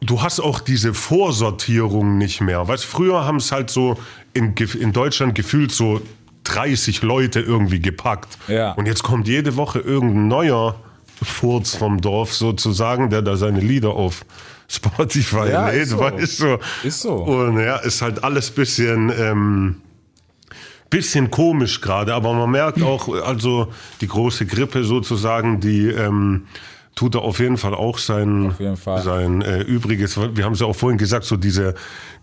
du 0.00 0.22
hast 0.22 0.38
auch 0.38 0.60
diese 0.60 0.94
Vorsortierung 0.94 2.18
nicht 2.18 2.40
mehr. 2.40 2.68
Weißt, 2.68 2.84
früher 2.84 3.24
haben 3.24 3.38
es 3.38 3.50
halt 3.50 3.68
so 3.68 3.98
in, 4.32 4.54
in 4.54 4.92
Deutschland 4.92 5.34
gefühlt 5.34 5.72
so 5.72 6.00
30 6.48 7.02
Leute 7.02 7.40
irgendwie 7.40 7.80
gepackt. 7.80 8.38
Ja. 8.48 8.72
Und 8.72 8.86
jetzt 8.86 9.02
kommt 9.02 9.28
jede 9.28 9.56
Woche 9.56 9.78
irgendein 9.80 10.28
neuer 10.28 10.74
Furz 11.22 11.74
vom 11.76 12.00
Dorf 12.00 12.32
sozusagen, 12.34 13.10
der 13.10 13.22
da 13.22 13.36
seine 13.36 13.60
Lieder 13.60 13.90
auf 13.90 14.24
Spotify 14.68 15.48
Ja, 15.50 15.68
lädt. 15.70 15.82
ist 15.82 15.90
so. 15.90 15.98
Weißt 16.00 16.36
so. 16.36 16.58
Ist 16.84 17.00
so. 17.00 17.14
Und 17.14 17.58
ja, 17.58 17.76
ist 17.76 18.02
halt 18.02 18.22
alles 18.22 18.50
bisschen, 18.50 19.10
ähm, 19.18 19.76
bisschen 20.90 21.30
komisch 21.30 21.80
gerade. 21.80 22.14
Aber 22.14 22.32
man 22.34 22.50
merkt 22.50 22.82
auch, 22.82 23.08
also 23.22 23.68
die 24.00 24.08
große 24.08 24.46
Grippe 24.46 24.84
sozusagen, 24.84 25.60
die 25.60 25.88
ähm, 25.88 26.46
tut 26.98 27.14
da 27.14 27.20
auf 27.20 27.38
jeden 27.38 27.58
Fall 27.58 27.76
auch 27.76 27.96
sein, 27.96 28.52
Fall. 28.74 29.02
sein 29.02 29.40
äh, 29.40 29.60
Übriges. 29.60 30.18
Wir 30.18 30.44
haben 30.44 30.54
es 30.54 30.60
ja 30.60 30.66
auch 30.66 30.74
vorhin 30.74 30.98
gesagt, 30.98 31.26
so 31.26 31.36
diese, 31.36 31.76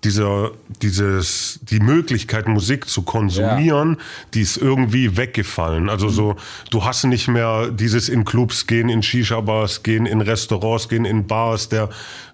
dieser, 0.04 0.51
dieses, 0.81 1.62
die 1.63 1.80
Möglichkeit, 1.80 2.50
Musik 2.50 2.89
zu 2.89 3.04
konsumieren, 3.04 3.95
die 4.33 4.42
ist 4.42 4.57
irgendwie 4.57 5.16
weggefallen. 5.16 5.89
Also 5.89 6.10
so, 6.10 6.36
du 6.72 6.83
hast 6.83 7.06
nicht 7.06 7.30
mehr 7.30 7.72
dieses 7.72 8.10
in 8.10 8.25
Clubs 8.25 8.68
gehen, 8.68 8.89
in 8.89 9.01
Shisha-Bars 9.01 9.81
gehen, 9.81 10.06
in 10.06 10.19
Restaurants 10.19 10.89
gehen, 10.89 11.06
in 11.06 11.25
Bars, 11.25 11.70
der, 11.70 11.88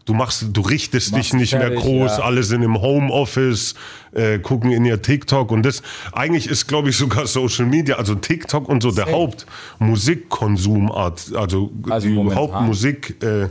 du 0.05 0.13
machst, 0.13 0.45
du 0.51 0.61
richtest 0.61 1.09
dich 1.09 1.17
Machst 1.17 1.33
nicht 1.33 1.53
mehr 1.53 1.61
fertig, 1.67 1.81
groß, 1.81 2.17
ja. 2.17 2.23
alle 2.23 2.43
sind 2.43 2.63
im 2.63 2.81
Homeoffice, 2.81 3.75
äh, 4.13 4.39
gucken 4.39 4.71
in 4.71 4.85
ihr 4.85 5.01
TikTok 5.01 5.51
und 5.51 5.63
das, 5.63 5.81
eigentlich 6.11 6.47
ist, 6.47 6.67
glaube 6.67 6.89
ich, 6.89 6.97
sogar 6.97 7.27
Social 7.27 7.65
Media, 7.65 7.95
also 7.95 8.15
TikTok 8.15 8.67
und 8.67 8.81
so 8.83 8.91
der 8.91 9.11
Hauptmusikkonsumat, 9.11 11.31
also, 11.35 11.71
Also 11.89 12.07
die 12.07 12.13
momentan. 12.13 12.39
Hauptmusik 12.39 13.21
äh, 13.23 13.47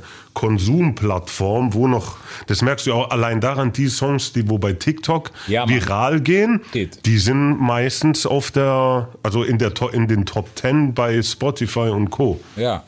wo 1.74 1.88
noch, 1.88 2.16
das 2.46 2.62
merkst 2.62 2.86
du 2.86 2.92
auch 2.94 3.10
allein 3.10 3.40
daran, 3.40 3.72
die 3.72 3.88
Songs, 3.88 4.32
die 4.32 4.48
wo 4.48 4.58
bei 4.58 4.72
TikTok 4.72 5.30
Ja, 5.48 5.68
viral 5.68 6.20
gehen, 6.20 6.60
Geht. 6.72 7.04
die 7.06 7.18
sind 7.18 7.60
meistens 7.60 8.26
auf 8.26 8.50
der, 8.50 9.08
also 9.22 9.42
in 9.42 9.58
der 9.58 9.72
in 9.92 10.08
den 10.08 10.26
Top 10.26 10.48
10 10.54 10.94
bei 10.94 11.22
Spotify 11.22 11.90
und 11.90 12.10
Co. 12.10 12.40
Ja. 12.56 12.84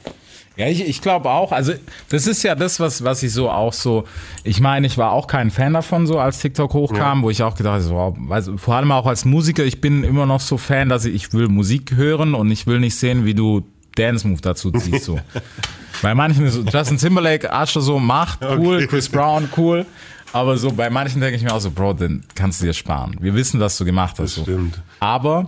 Ja, 0.56 0.66
ich, 0.68 0.87
ich 0.87 1.00
glaube 1.00 1.30
auch, 1.30 1.50
also 1.50 1.73
das 2.11 2.26
ist 2.26 2.42
ja 2.42 2.54
das, 2.54 2.78
was, 2.78 3.02
was 3.02 3.23
ich 3.23 3.32
so 3.32 3.50
auch 3.50 3.73
so, 3.73 4.04
ich 4.44 4.61
meine, 4.61 4.87
ich 4.87 4.99
war 4.99 5.12
auch 5.12 5.26
kein 5.26 5.50
Fan 5.50 5.73
davon, 5.73 6.06
so 6.06 6.18
als 6.18 6.40
TikTok 6.40 6.75
hochkam, 6.75 7.23
wo 7.23 7.30
ich 7.30 7.42
auch 7.42 7.54
gedacht 7.56 7.75
habe, 7.75 7.82
so, 7.82 7.94
wow, 7.94 8.14
weiß, 8.18 8.50
vor 8.56 8.75
allem 8.75 8.92
auch 8.92 9.06
als 9.06 9.25
Musiker, 9.25 9.64
ich 9.64 9.80
bin 9.80 10.04
immer 10.04 10.26
noch 10.26 10.40
so 10.40 10.59
Fan, 10.59 10.90
dass 10.90 11.06
ich, 11.06 11.14
ich 11.14 11.32
will 11.32 11.49
Musik 11.49 11.92
hören 11.94 12.35
und 12.35 12.50
ich 12.50 12.66
will 12.66 12.80
nicht 12.80 12.97
sehen, 12.97 13.25
wie 13.25 13.35
du 13.35 13.62
Dance 13.94 14.28
Move 14.28 14.40
dazu 14.42 14.71
ziehst, 14.71 15.04
so. 15.04 15.18
bei 16.02 16.14
manchen 16.14 16.44
ist 16.44 16.54
so, 16.54 16.62
Justin 16.62 16.99
Timberlake, 16.99 17.50
Archer 17.50 17.80
so, 17.80 17.99
macht, 17.99 18.40
cool, 18.42 18.76
Okay. 18.76 18.87
Chris 18.88 19.09
Brown, 19.09 19.49
cool. 19.56 19.87
Aber 20.35 20.56
so 20.56 20.73
bei 20.73 20.88
manchen 20.88 21.21
denke 21.21 21.37
ich 21.37 21.42
mir 21.42 21.52
auch 21.52 21.61
so, 21.61 21.71
Bro, 21.71 21.94
den 21.94 22.25
kannst 22.35 22.61
du 22.61 22.66
dir 22.66 22.73
sparen. 22.73 23.16
Wir 23.21 23.35
wissen, 23.35 23.61
was 23.61 23.76
du 23.76 23.85
gemacht 23.85 24.18
hast. 24.18 24.37
So. 24.37 24.42
stimmt. 24.42 24.80
Aber 24.99 25.47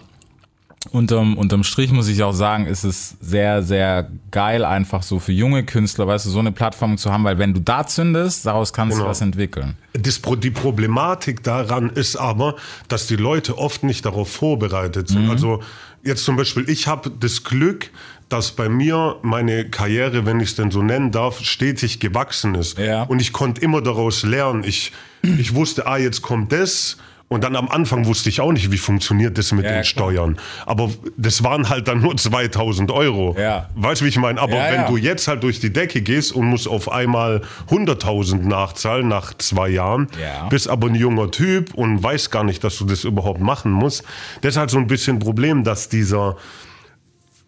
unterm, 0.91 1.37
unterm 1.37 1.65
Strich 1.65 1.91
muss 1.93 2.09
ich 2.09 2.23
auch 2.23 2.33
sagen, 2.33 2.67
ist 2.67 2.85
es 2.85 3.17
sehr, 3.21 3.63
sehr 3.63 4.11
geil, 4.31 4.65
einfach 4.65 5.03
so 5.03 5.19
für 5.19 5.33
junge 5.33 5.65
Künstler, 5.65 6.07
weißt 6.07 6.27
du, 6.27 6.31
so 6.31 6.39
eine 6.39 6.53
Plattform 6.53 6.99
zu 6.99 7.13
haben, 7.13 7.25
weil 7.25 7.39
wenn 7.39 7.55
du 7.55 7.61
da 7.61 7.87
zündest, 7.87 8.47
daraus 8.47 8.73
kannst 8.73 8.95
Genau. 8.97 9.05
du 9.05 9.11
was 9.11 9.21
entwickeln. 9.21 9.77
Das, 9.95 10.21
die 10.39 10.51
Problematik 10.51 11.43
daran 11.43 11.91
ist 11.91 12.17
aber, 12.17 12.57
dass 12.89 13.07
die 13.07 13.17
Leute 13.17 13.59
oft 13.59 13.83
nicht 13.85 14.05
darauf 14.05 14.31
vorbereitet 14.31 15.11
Mhm. 15.11 15.15
sind. 15.15 15.31
Also 15.31 15.61
jetzt 16.03 16.25
zum 16.25 16.37
Beispiel, 16.37 16.69
ich 16.69 16.87
habe 16.87 17.11
das 17.11 17.45
Glück, 17.45 17.91
dass 18.29 18.53
bei 18.53 18.69
mir 18.69 19.17
meine 19.23 19.69
Karriere, 19.69 20.27
wenn 20.27 20.41
ich 20.41 20.51
es 20.51 20.55
denn 20.57 20.71
so 20.71 20.83
nennen 20.83 21.13
darf, 21.13 21.41
stetig 21.45 22.01
gewachsen 22.01 22.55
ist. 22.55 22.79
Ja. 22.79 23.03
Und 23.05 23.21
ich 23.21 23.33
konnte 23.33 23.61
immer 23.61 23.81
daraus 23.83 24.23
lernen. 24.23 24.65
Ich, 24.65 24.93
ich 25.23 25.55
wusste, 25.55 25.87
ah, 25.87 25.99
jetzt 25.99 26.23
kommt 26.23 26.51
das 26.53 26.97
Und 27.29 27.43
dann 27.43 27.57
am 27.57 27.69
Anfang 27.69 28.05
wusste 28.07 28.29
ich 28.29 28.41
auch 28.41 28.53
nicht, 28.53 28.71
wie 28.71 28.77
funktioniert 28.79 29.39
das 29.39 29.51
mit 29.51 29.65
Ja, 29.65 29.71
den 29.73 29.83
klar. 29.83 29.85
Steuern. 29.85 30.39
Aber 30.67 30.91
das 31.17 31.43
waren 31.43 31.69
halt 31.69 31.89
dann 31.89 32.01
nur 32.01 32.17
2000 32.17 32.91
Euro. 32.93 33.35
Ja. 33.39 33.71
Weißt 33.75 34.03
du, 34.03 34.05
wie 34.05 34.11
ich 34.11 34.19
meine? 34.19 34.41
Aber 34.41 34.55
Ja, 34.55 34.71
wenn 34.73 34.87
du 34.87 34.97
jetzt 34.99 35.27
halt 35.27 35.43
durch 35.43 35.59
die 35.59 35.73
Decke 35.73 36.03
gehst 36.03 36.33
und 36.33 36.47
musst 36.47 36.69
auf 36.69 36.93
einmal 36.93 37.41
100.000 37.71 38.47
nachzahlen 38.47 39.09
nach 39.09 39.35
zwei 39.35 39.69
Jahren, 39.71 40.09
Ja. 40.21 40.47
bist 40.49 40.69
aber 40.69 40.87
ein 40.89 40.95
junger 40.95 41.31
Typ 41.31 41.75
und 41.75 42.03
weißt 42.03 42.31
gar 42.31 42.45
nicht, 42.45 42.63
dass 42.63 42.77
du 42.79 42.85
das 42.85 43.05
überhaupt 43.05 43.41
machen 43.41 43.73
musst. 43.73 44.05
Das 44.43 44.55
ist 44.55 44.59
halt 44.59 44.71
so 44.71 44.79
ein 44.79 44.87
bisschen 44.87 45.17
ein 45.17 45.21
Problem, 45.21 45.65
dass 45.65 45.89
dieser 45.89 46.37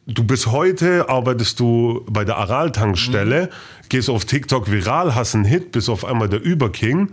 Du 0.08 0.22
bist 0.22 0.46
heute, 0.46 1.08
arbeitest 1.08 1.58
du 1.58 2.04
bei 2.08 2.24
der 2.24 2.36
Aral-Tankstelle, 2.36 3.46
Mhm. 3.46 3.88
gehst 3.88 4.08
auf 4.08 4.24
TikTok 4.24 4.70
viral, 4.70 5.16
hast 5.16 5.34
einen 5.34 5.44
Hit, 5.44 5.72
bist 5.72 5.90
auf 5.90 6.04
einmal 6.04 6.28
der 6.28 6.40
Überking. 6.40 7.10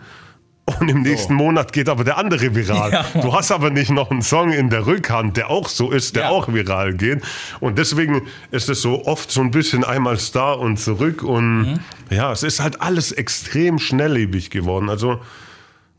Und 0.80 0.90
im 0.90 1.02
nächsten 1.02 1.34
Monat 1.34 1.74
geht 1.74 1.90
aber 1.90 2.06
der 2.06 2.18
andere 2.18 2.56
viral. 2.56 2.92
Ja. 2.92 3.06
Du 3.22 3.34
hast 3.34 3.52
aber 3.52 3.70
nicht 3.70 3.92
noch 3.92 4.12
einen 4.12 4.22
Song 4.22 4.52
in 4.54 4.70
der 4.70 4.86
Rückhand, 4.86 5.36
der 5.36 5.50
auch 5.50 5.68
so 5.68 5.92
ist, 5.92 6.16
der 6.16 6.24
Ja. 6.24 6.30
auch 6.30 6.54
viral 6.54 6.94
geht. 6.94 7.22
Und 7.60 7.78
deswegen 7.78 8.22
ist 8.52 8.70
es 8.70 8.82
so 8.82 9.06
oft 9.06 9.30
so 9.30 9.42
ein 9.42 9.52
bisschen 9.52 9.84
einmal 9.84 10.18
Star 10.18 10.60
und 10.60 10.78
zurück. 10.78 11.22
Und 11.22 11.62
Mhm. 11.64 11.80
ja, 12.10 12.32
es 12.32 12.44
ist 12.44 12.62
halt 12.62 12.82
alles 12.82 13.12
extrem 13.12 13.78
schnelllebig 13.78 14.52
geworden. 14.52 14.90
Also 14.90 15.20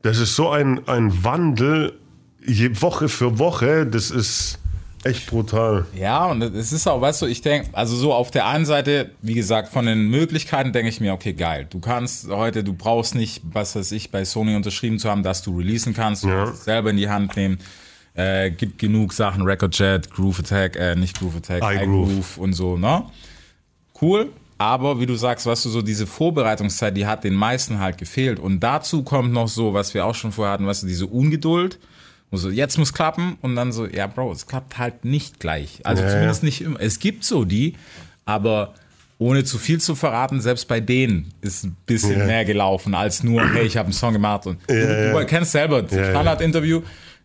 das 0.03 0.19
ist 0.19 0.35
so 0.35 0.51
ein, 0.51 0.81
ein 0.89 1.25
Wandel, 1.25 1.93
je, 2.45 2.71
Woche 2.81 3.11
für 3.11 3.39
Woche, 3.39 3.85
das 3.87 4.11
ist 4.11 4.59
echt 5.05 5.27
brutal. 5.27 5.87
Ja, 5.95 6.27
und 6.27 6.43
es 6.43 6.73
ist 6.73 6.87
auch, 6.87 7.01
weißt 7.01 7.23
du, 7.23 7.27
ich 7.27 7.41
denke, 7.43 7.69
also 7.73 7.97
so 7.97 8.13
auf 8.13 8.31
der 8.31 8.47
einen 8.47 8.65
Seite, 8.67 9.11
wie 9.23 9.35
gesagt, 9.35 9.69
von 9.69 9.87
den 9.87 10.09
Möglichkeiten 10.09 10.73
denke 10.73 10.89
ich 10.89 11.01
mir, 11.01 11.13
okay, 11.13 11.33
geil. 11.33 11.67
Du 11.71 11.81
kannst 11.81 12.29
heute, 12.29 12.65
du 12.65 12.73
brauchst 12.73 13.15
nicht, 13.15 13.43
was 13.45 13.77
weiß 13.77 13.93
ich, 13.93 14.11
bei 14.11 14.25
Sony 14.25 14.57
unterschrieben 14.57 14.99
zu 14.99 15.11
haben, 15.11 15.23
dass 15.23 15.43
du 15.43 15.57
releasen 15.59 15.95
kannst, 15.95 16.25
du 16.25 16.29
Ja. 16.29 16.45
kannst 16.45 16.61
es 16.61 16.65
selber 16.65 16.91
in 16.91 16.97
die 16.97 17.09
Hand 17.09 17.37
nehmen. 17.37 17.59
Äh, 18.17 18.51
gibt 18.53 18.79
genug 18.79 19.13
Sachen, 19.13 19.43
Recordjet, 19.43 20.11
Groove 20.11 20.39
Attack, 20.41 20.77
äh, 20.77 20.95
nicht 20.95 21.19
Groove 21.19 21.37
Attack, 21.37 21.63
iGroove. 21.63 22.09
iGroove 22.11 22.39
und 22.39 22.53
so, 22.53 22.77
ne? 22.77 23.05
Cool, 24.01 24.31
aber 24.59 25.01
wie 25.01 25.07
du 25.07 25.17
sagst, 25.17 25.47
weißt 25.47 25.65
du, 25.65 25.69
so 25.71 25.83
diese 25.83 26.07
Vorbereitungszeit, 26.07 26.97
die 26.97 27.07
hat 27.07 27.25
den 27.25 27.35
meisten 27.35 27.81
halt 27.81 27.99
gefehlt. 27.99 28.39
Und 28.39 28.61
dazu 28.61 29.03
kommt 29.03 29.33
noch 29.33 29.49
so, 29.49 29.75
was 29.75 29.95
wir 29.95 30.05
auch 30.07 30.15
schon 30.15 30.31
vorher 30.33 30.53
hatten, 30.55 30.67
weißt 30.67 30.85
du, 30.85 30.87
diese 30.87 31.07
Ungeduld. 31.07 31.79
Wo 32.31 32.37
so, 32.37 32.51
jetzt 32.51 32.79
muss 32.79 32.93
klappen 32.93 33.39
und 33.43 33.55
dann 33.57 33.73
so, 33.73 33.87
ja, 33.87 34.07
Bro, 34.07 34.33
es 34.33 34.47
klappt 34.47 34.79
halt 34.79 35.05
nicht 35.05 35.39
gleich. 35.41 35.81
Also 35.85 36.03
Ja, 36.03 36.09
zumindest 36.11 36.43
nicht 36.43 36.61
immer. 36.63 36.81
Es 36.81 36.99
gibt 36.99 37.25
so 37.25 37.45
die, 37.45 37.75
aber 38.25 38.75
ohne 39.19 39.45
zu 39.45 39.59
viel 39.59 39.81
zu 39.81 39.95
verraten, 39.95 40.41
selbst 40.41 40.67
bei 40.67 40.81
denen 40.81 41.33
ist 41.41 41.65
ein 41.65 41.77
bisschen 41.87 42.19
Ja. 42.19 42.27
mehr 42.27 42.45
gelaufen 42.45 42.95
als 42.95 43.23
nur, 43.23 43.49
hey, 43.55 43.65
ich 43.65 43.77
habe 43.77 43.87
einen 43.87 43.93
Song 43.93 44.13
gemacht 44.13 44.47
und 44.47 44.59
du, 44.67 44.75
ja. 44.75 45.19
du 45.19 45.27
kennst 45.27 45.53
selber 45.53 45.83
das 45.83 45.93
Ja, 45.93 45.99
ja. 46.03 46.11
Standardinterview. 46.11 46.83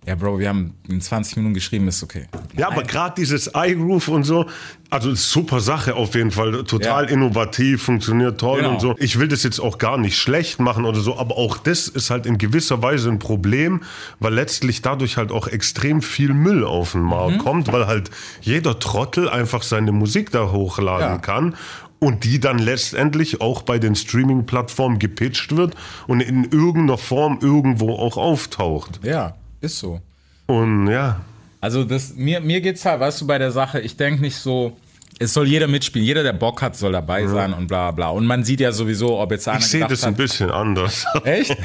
Ja, 0.08 0.16
Bro, 0.16 0.40
wir 0.40 0.48
haben 0.50 0.74
in 0.88 1.02
20 1.02 1.36
Minuten 1.38 1.54
geschrieben, 1.54 1.88
ist 1.88 2.02
okay. 2.02 2.26
Ja, 2.58 2.70
aber 2.70 2.84
gerade 2.84 3.16
dieses 3.18 3.52
iGroove 3.54 4.08
und 4.08 4.24
so, 4.24 4.46
also 4.90 5.14
super 5.14 5.60
Sache 5.60 5.94
auf 5.96 6.16
jeden 6.16 6.32
Fall, 6.32 6.64
total 6.64 7.04
Ja. 7.06 7.10
innovativ, 7.12 7.84
funktioniert 7.84 8.40
toll 8.40 8.60
Genau. 8.62 8.72
und 8.72 8.82
so. 8.82 8.96
Ich 8.98 9.20
will 9.20 9.28
das 9.28 9.44
jetzt 9.44 9.60
auch 9.60 9.78
gar 9.78 9.98
nicht 9.98 10.18
schlecht 10.18 10.60
machen 10.60 10.86
oder 10.86 11.02
so, 11.02 11.18
aber 11.18 11.38
auch 11.38 11.58
das 11.58 11.90
ist 11.90 12.10
halt 12.10 12.26
in 12.26 12.38
gewisser 12.38 12.82
Weise 12.82 13.10
ein 13.10 13.20
Problem, 13.20 13.84
weil 14.20 14.34
letztlich 14.34 14.82
dadurch 14.82 15.18
halt 15.18 15.32
auch 15.32 15.48
extrem 15.48 16.02
viel 16.02 16.34
Müll 16.34 16.64
auf 16.64 16.94
den 16.94 17.02
Markt 17.02 17.36
Mhm. 17.36 17.40
kommt, 17.40 17.72
weil 17.72 17.86
halt 17.86 18.10
jeder 18.42 18.80
Trottel 18.80 19.30
einfach 19.30 19.62
seine 19.64 19.92
Musik 19.92 20.32
da 20.32 20.52
hochladen 20.52 21.08
Ja. 21.08 21.18
kann. 21.18 21.56
Und 22.00 22.24
die 22.24 22.40
dann 22.40 22.58
letztendlich 22.60 23.42
auch 23.42 23.62
bei 23.62 23.78
den 23.78 23.94
Streaming-Plattformen 23.94 24.98
gepitcht 25.00 25.58
wird 25.58 25.76
und 26.08 26.22
in 26.22 26.46
irgendeiner 26.46 26.98
Form 26.98 27.40
irgendwo 27.42 27.94
auch 27.96 28.16
auftaucht. 28.16 29.02
Ja, 29.04 29.36
ist 29.62 29.80
so. 29.80 30.02
Und 30.48 30.88
ja, 30.88 31.22
Also 31.62 31.84
das, 31.84 32.14
mir, 32.16 32.40
mir 32.42 32.62
geht's 32.62 32.86
halt, 32.86 33.00
weißt 33.00 33.22
du, 33.22 33.28
bei 33.28 33.38
der 33.38 33.52
Sache, 33.52 33.80
ich 33.82 33.96
denke 33.98 34.22
nicht 34.22 34.36
so, 34.36 34.78
es 35.22 35.34
soll 35.34 35.48
jeder 35.48 35.68
mitspielen, 35.68 36.06
jeder, 36.06 36.24
der 36.24 36.32
Bock 36.34 36.62
hat, 36.62 36.78
soll 36.78 36.94
dabei 36.94 37.28
sein 37.28 37.54
und 37.54 37.68
bla 37.68 37.92
bla. 37.92 38.08
Und 38.10 38.26
man 38.26 38.46
sieht 38.46 38.62
ja 38.62 38.72
sowieso, 38.72 39.20
ob 39.20 39.32
jetzt 39.32 39.48
einer 39.50 39.60
ich 39.60 39.66
sehe 39.68 39.86
das 39.86 40.04
ein 40.06 40.12
hat, 40.12 40.18
bisschen 40.18 40.50
anders. 40.50 41.06
Echt? 41.26 41.58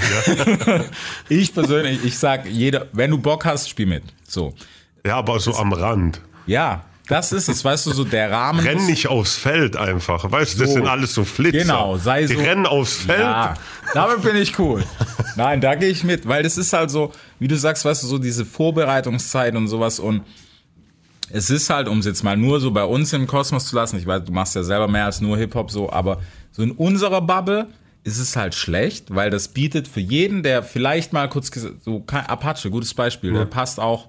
ich 1.29 1.55
persönlich, 1.55 2.05
ich 2.05 2.19
sag 2.19 2.47
jeder, 2.47 2.87
wenn 2.93 3.11
du 3.13 3.19
Bock 3.19 3.45
hast, 3.45 3.69
spiel 3.69 3.87
mit. 3.87 4.03
So. 4.27 4.55
Ja, 5.07 5.17
aber 5.19 5.39
so 5.39 5.55
am 5.55 5.73
Rand. 5.73 6.21
Ja, 6.47 6.85
das 7.07 7.33
ist 7.33 7.49
es, 7.49 7.65
weißt 7.65 7.87
du, 7.87 7.93
so 7.93 8.03
der 8.05 8.31
Rahmen. 8.31 8.61
Renn 8.61 8.87
nicht 8.87 9.07
aufs 9.09 9.37
Feld 9.37 9.77
einfach. 9.77 10.31
Weißt 10.31 10.55
du, 10.55 10.61
das 10.61 10.69
So. 10.71 10.75
sind 10.77 10.87
alles 10.89 11.15
so 11.15 11.23
Flitzer. 11.25 11.59
Genau, 11.59 11.97
sei 11.99 12.23
Die 12.23 12.35
so- 12.35 12.41
rennen 12.41 12.67
aufs 12.67 12.95
Feld. 12.97 13.21
Ja, 13.21 13.55
damit 13.93 14.23
bin 14.23 14.37
ich 14.37 14.59
cool. 14.59 14.83
Nein, 15.37 15.61
da 15.61 15.75
gehe 15.75 15.89
ich 15.89 16.05
mit, 16.05 16.27
weil 16.27 16.43
das 16.43 16.57
ist 16.57 16.73
halt 16.73 16.91
so, 16.91 17.13
wie 17.39 17.49
du 17.49 17.57
sagst, 17.57 17.85
weißt 17.85 18.03
du, 18.03 18.07
so 18.07 18.19
diese 18.19 18.45
Vorbereitungszeit 18.45 19.55
und 19.57 19.69
sowas 19.69 19.99
und 19.99 20.23
es 21.31 21.51
ist 21.51 21.71
halt, 21.71 21.89
um 21.89 21.99
es 21.99 22.07
jetzt 22.07 22.23
mal 22.23 22.37
nur 22.37 22.61
so 22.61 22.71
bei 22.71 22.85
uns 22.85 23.13
im 23.13 23.27
Kosmos 23.27 23.67
zu 23.67 23.77
lassen, 23.77 23.99
ich 23.99 24.07
weiß, 24.07 24.25
du 24.25 24.33
machst 24.33 24.55
ja 24.55 24.63
selber 24.63 24.89
mehr 24.89 25.07
als 25.07 25.21
nur 25.21 25.37
Hip-Hop 25.39 25.71
so, 25.71 25.91
aber 25.91 26.21
so 26.53 26.63
in 26.63 26.71
unserer 26.71 27.21
Bubble 27.23 27.69
ist 28.05 28.19
es 28.19 28.37
halt 28.37 28.55
schlecht, 28.55 29.15
weil 29.15 29.31
das 29.31 29.49
bietet 29.49 29.89
für 29.89 30.01
jeden, 30.01 30.43
der 30.43 30.63
vielleicht 30.63 31.13
mal 31.13 31.29
kurz 31.29 31.51
gesagt, 31.51 31.83
so 31.83 32.05
Apache, 32.07 32.71
gutes 32.71 32.93
Beispiel, 32.93 33.33
der 33.33 33.47
passt 33.47 33.81
auch 33.81 34.09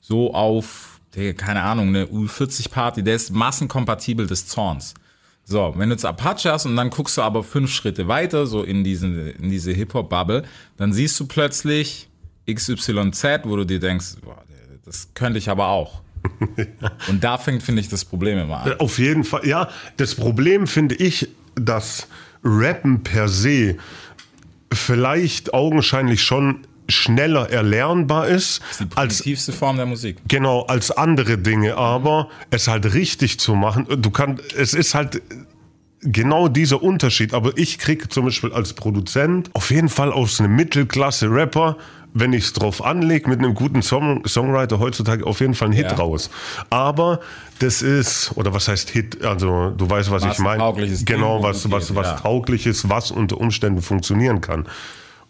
so 0.00 0.32
auf, 0.32 1.00
keine 1.36 1.62
Ahnung, 1.62 1.88
eine 1.88 2.06
U40-Party, 2.06 3.02
der 3.02 3.16
ist 3.16 3.30
massenkompatibel 3.30 4.26
des 4.26 4.46
Zorns. 4.48 4.94
So, 5.44 5.74
wenn 5.76 5.90
du 5.90 5.94
jetzt 5.94 6.06
Apache 6.06 6.50
hast 6.50 6.64
und 6.64 6.74
dann 6.76 6.90
guckst 6.90 7.18
du 7.18 7.22
aber 7.22 7.44
fünf 7.44 7.70
Schritte 7.70 8.08
weiter, 8.08 8.46
so 8.46 8.62
in, 8.62 8.82
diesen, 8.82 9.30
in 9.32 9.50
diese 9.50 9.72
Hip-Hop-Bubble, 9.72 10.44
dann 10.76 10.92
siehst 10.92 11.20
du 11.20 11.26
plötzlich 11.26 12.08
XYZ, 12.50 13.24
wo 13.44 13.56
du 13.56 13.64
dir 13.64 13.78
denkst, 13.78 14.16
boah, 14.22 14.42
das 14.84 15.08
könnte 15.14 15.38
ich 15.38 15.50
aber 15.50 15.68
auch. 15.68 16.00
Und 17.08 17.22
da 17.22 17.36
fängt, 17.36 17.62
finde 17.62 17.80
ich, 17.80 17.88
das 17.88 18.04
Problem 18.04 18.38
immer 18.38 18.60
an. 18.60 18.72
Auf 18.78 18.98
jeden 18.98 19.24
Fall. 19.24 19.46
Ja, 19.46 19.68
das 19.98 20.14
Problem 20.14 20.66
finde 20.66 20.94
ich, 20.94 21.28
dass 21.54 22.08
Rappen 22.42 23.02
per 23.02 23.28
se 23.28 23.76
vielleicht 24.72 25.54
augenscheinlich 25.54 26.22
schon 26.22 26.66
schneller 26.88 27.50
erlernbar 27.50 28.28
ist, 28.28 28.60
Die 28.78 28.84
als 28.94 29.18
primitivste 29.18 29.52
Form 29.52 29.76
der 29.76 29.86
Musik. 29.86 30.18
Genau, 30.28 30.62
als 30.62 30.90
andere 30.90 31.38
Dinge, 31.38 31.76
aber 31.76 32.28
es 32.50 32.68
halt 32.68 32.92
richtig 32.94 33.38
zu 33.40 33.54
machen, 33.54 33.86
du 33.98 34.10
kannst, 34.10 34.52
es 34.54 34.74
ist 34.74 34.94
halt 34.94 35.22
genau 36.04 36.48
dieser 36.48 36.82
Unterschied, 36.82 37.32
aber 37.34 37.56
ich 37.56 37.78
kriege 37.78 38.08
zum 38.08 38.26
Beispiel 38.26 38.52
als 38.52 38.74
Produzent 38.74 39.50
auf 39.54 39.70
jeden 39.70 39.88
Fall 39.88 40.12
aus 40.12 40.40
einem 40.40 40.54
Mittelklasse-Rapper, 40.56 41.76
wenn 42.12 42.32
ich 42.32 42.44
es 42.44 42.52
drauf 42.52 42.84
anlege, 42.84 43.28
mit 43.28 43.40
einem 43.40 43.54
guten 43.54 43.82
Song 43.82 44.22
Songwriter 44.26 44.78
heutzutage 44.78 45.26
auf 45.26 45.40
jeden 45.40 45.54
Fall 45.54 45.68
einen 45.68 45.76
Hit 45.76 45.90
Ja. 45.90 45.96
raus. 45.96 46.30
Aber 46.70 47.20
das 47.58 47.82
ist, 47.82 48.30
oder 48.36 48.54
was 48.54 48.68
heißt 48.68 48.90
Hit, 48.90 49.24
also 49.24 49.70
du 49.70 49.88
weißt, 49.90 50.10
was 50.10 50.24
ich 50.24 50.38
meine. 50.38 50.62
Genau, 51.04 51.42
was, 51.42 51.68
was, 51.72 51.88
geht, 51.88 51.96
was 51.96 52.06
ja. 52.06 52.16
tauglich 52.20 52.66
ist, 52.66 52.88
was 52.88 53.10
unter 53.10 53.38
Umständen 53.40 53.82
funktionieren 53.82 54.40
kann. 54.40 54.66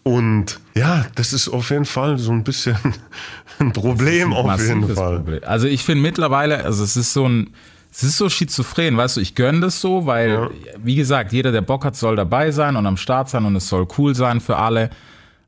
Und 0.07 0.59
ja, 0.75 1.07
das 1.15 1.33
ist 1.33 1.49
auf 1.49 1.71
jeden 1.71 1.85
Fall 1.85 2.19
so 2.19 2.31
ein 2.31 2.43
bisschen 2.43 2.77
ein 3.59 3.73
Problem 3.73 4.33
auf 4.33 4.61
jeden 4.61 4.87
Fall. 4.93 5.17
Problem. 5.17 5.41
Also 5.43 5.65
ich 5.65 5.83
finde 5.83 6.03
mittlerweile, 6.03 6.63
also 6.63 6.83
es 6.83 6.95
ist 6.95 7.11
so 7.11 7.27
ein, 7.27 7.49
es 7.91 8.03
ist 8.03 8.17
so 8.17 8.29
schizophren, 8.29 8.97
weißt 8.97 9.17
du, 9.17 9.21
ich 9.21 9.33
gönne 9.33 9.61
das 9.61 9.81
so, 9.81 10.05
weil, 10.05 10.51
wie 10.77 10.93
gesagt, 10.93 11.33
jeder, 11.33 11.51
der 11.51 11.61
Bock 11.61 11.85
hat, 11.85 11.95
soll 11.95 12.15
dabei 12.15 12.51
sein 12.51 12.75
und 12.75 12.85
am 12.85 12.97
Start 12.97 13.29
sein 13.29 13.45
und 13.45 13.55
es 13.55 13.67
soll 13.67 13.87
cool 13.97 14.13
sein 14.13 14.41
für 14.41 14.57
alle. 14.57 14.91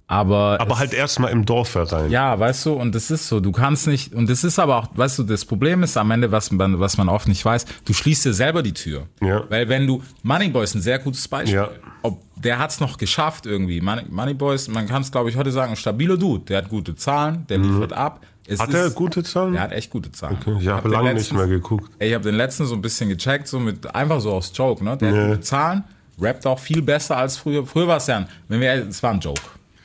Aber, 0.09 0.57
Aber 0.61 0.79
halt 0.79 0.93
erstmal 0.93 1.31
im 1.33 1.45
Dorfverein. 1.45 2.09
ja, 2.09 2.39
weißt 2.39 2.65
du, 2.67 2.73
und 2.73 2.95
das 2.95 3.11
ist 3.11 3.27
so, 3.27 3.41
du 3.41 3.51
kannst 3.51 3.87
nicht, 3.87 4.13
und 4.13 4.29
das 4.29 4.45
ist 4.45 4.57
aber 4.57 4.77
auch, 4.77 4.87
weißt 4.95 5.19
du, 5.19 5.23
das 5.23 5.43
Problem 5.43 5.83
ist 5.83 5.97
am 5.97 6.09
Ende, 6.11 6.31
was 6.31 6.49
man, 6.51 6.79
was 6.79 6.97
man 6.97 7.09
oft 7.09 7.27
nicht 7.27 7.43
weiß, 7.43 7.65
du 7.83 7.91
schließt 7.93 8.23
dir 8.23 8.33
selber 8.33 8.63
die 8.63 8.71
Tür. 8.73 9.07
Ja. 9.21 9.43
Weil 9.49 9.67
wenn 9.67 9.85
du, 9.85 10.01
Moneyboy 10.23 10.63
ist 10.63 10.75
ein 10.75 10.81
sehr 10.81 10.99
gutes 10.99 11.27
Beispiel. 11.27 11.55
Ja. 11.55 11.69
Ob, 12.03 12.21
der 12.37 12.57
hat 12.57 12.69
es 12.71 12.79
noch 12.79 12.97
geschafft 12.97 13.45
irgendwie. 13.45 13.81
Money, 13.81 14.03
Moneyboy 14.09 14.55
ist, 14.55 14.69
man 14.69 14.87
kann 14.87 15.01
es 15.01 15.11
glaube 15.11 15.29
ich 15.29 15.35
heute 15.35 15.51
sagen, 15.51 15.71
ein 15.71 15.75
stabiler 15.77 16.15
Dude. 16.15 16.45
Der 16.45 16.59
hat 16.59 16.69
gute 16.69 16.95
Zahlen, 16.95 17.45
der 17.49 17.57
liefert 17.57 17.91
ab. 17.91 18.21
Es 18.47 18.59
Mhm. 18.59 18.63
Hat 18.63 18.69
ist, 18.69 18.75
er 18.75 18.89
gute 18.91 19.23
Zahlen? 19.23 19.51
Der 19.53 19.61
hat 19.61 19.73
echt 19.73 19.89
gute 19.91 20.09
Zahlen. 20.13 20.37
ich 20.61 20.67
habe 20.69 20.77
hab 20.77 20.85
lange 20.85 21.09
nicht 21.15 21.23
letztens- 21.23 21.37
mehr 21.37 21.47
geguckt. 21.47 21.91
Ich 21.99 22.13
habe 22.13 22.23
den 22.23 22.35
letzten 22.35 22.65
so 22.65 22.75
ein 22.75 22.81
bisschen 22.81 23.09
gecheckt, 23.09 23.49
so 23.49 23.59
mit 23.59 23.93
einfach 23.93 24.21
so 24.21 24.31
aus 24.31 24.53
Joke, 24.55 24.81
ne? 24.85 24.95
Der 24.95 25.11
Ja. 25.11 25.17
hat 25.23 25.27
gute 25.31 25.41
Zahlen, 25.41 25.83
rappt 26.21 26.47
auch 26.47 26.59
viel 26.59 26.81
besser 26.81 27.17
als 27.17 27.35
früher. 27.35 27.65
Früher 27.65 27.87
war 27.89 27.97
es 27.97 28.07
ja, 28.07 28.17
ein- 28.19 28.27
wenn 28.47 28.61
wir, 28.61 28.87
es 28.87 29.03
war 29.03 29.11
ein 29.11 29.19
Joke. 29.19 29.41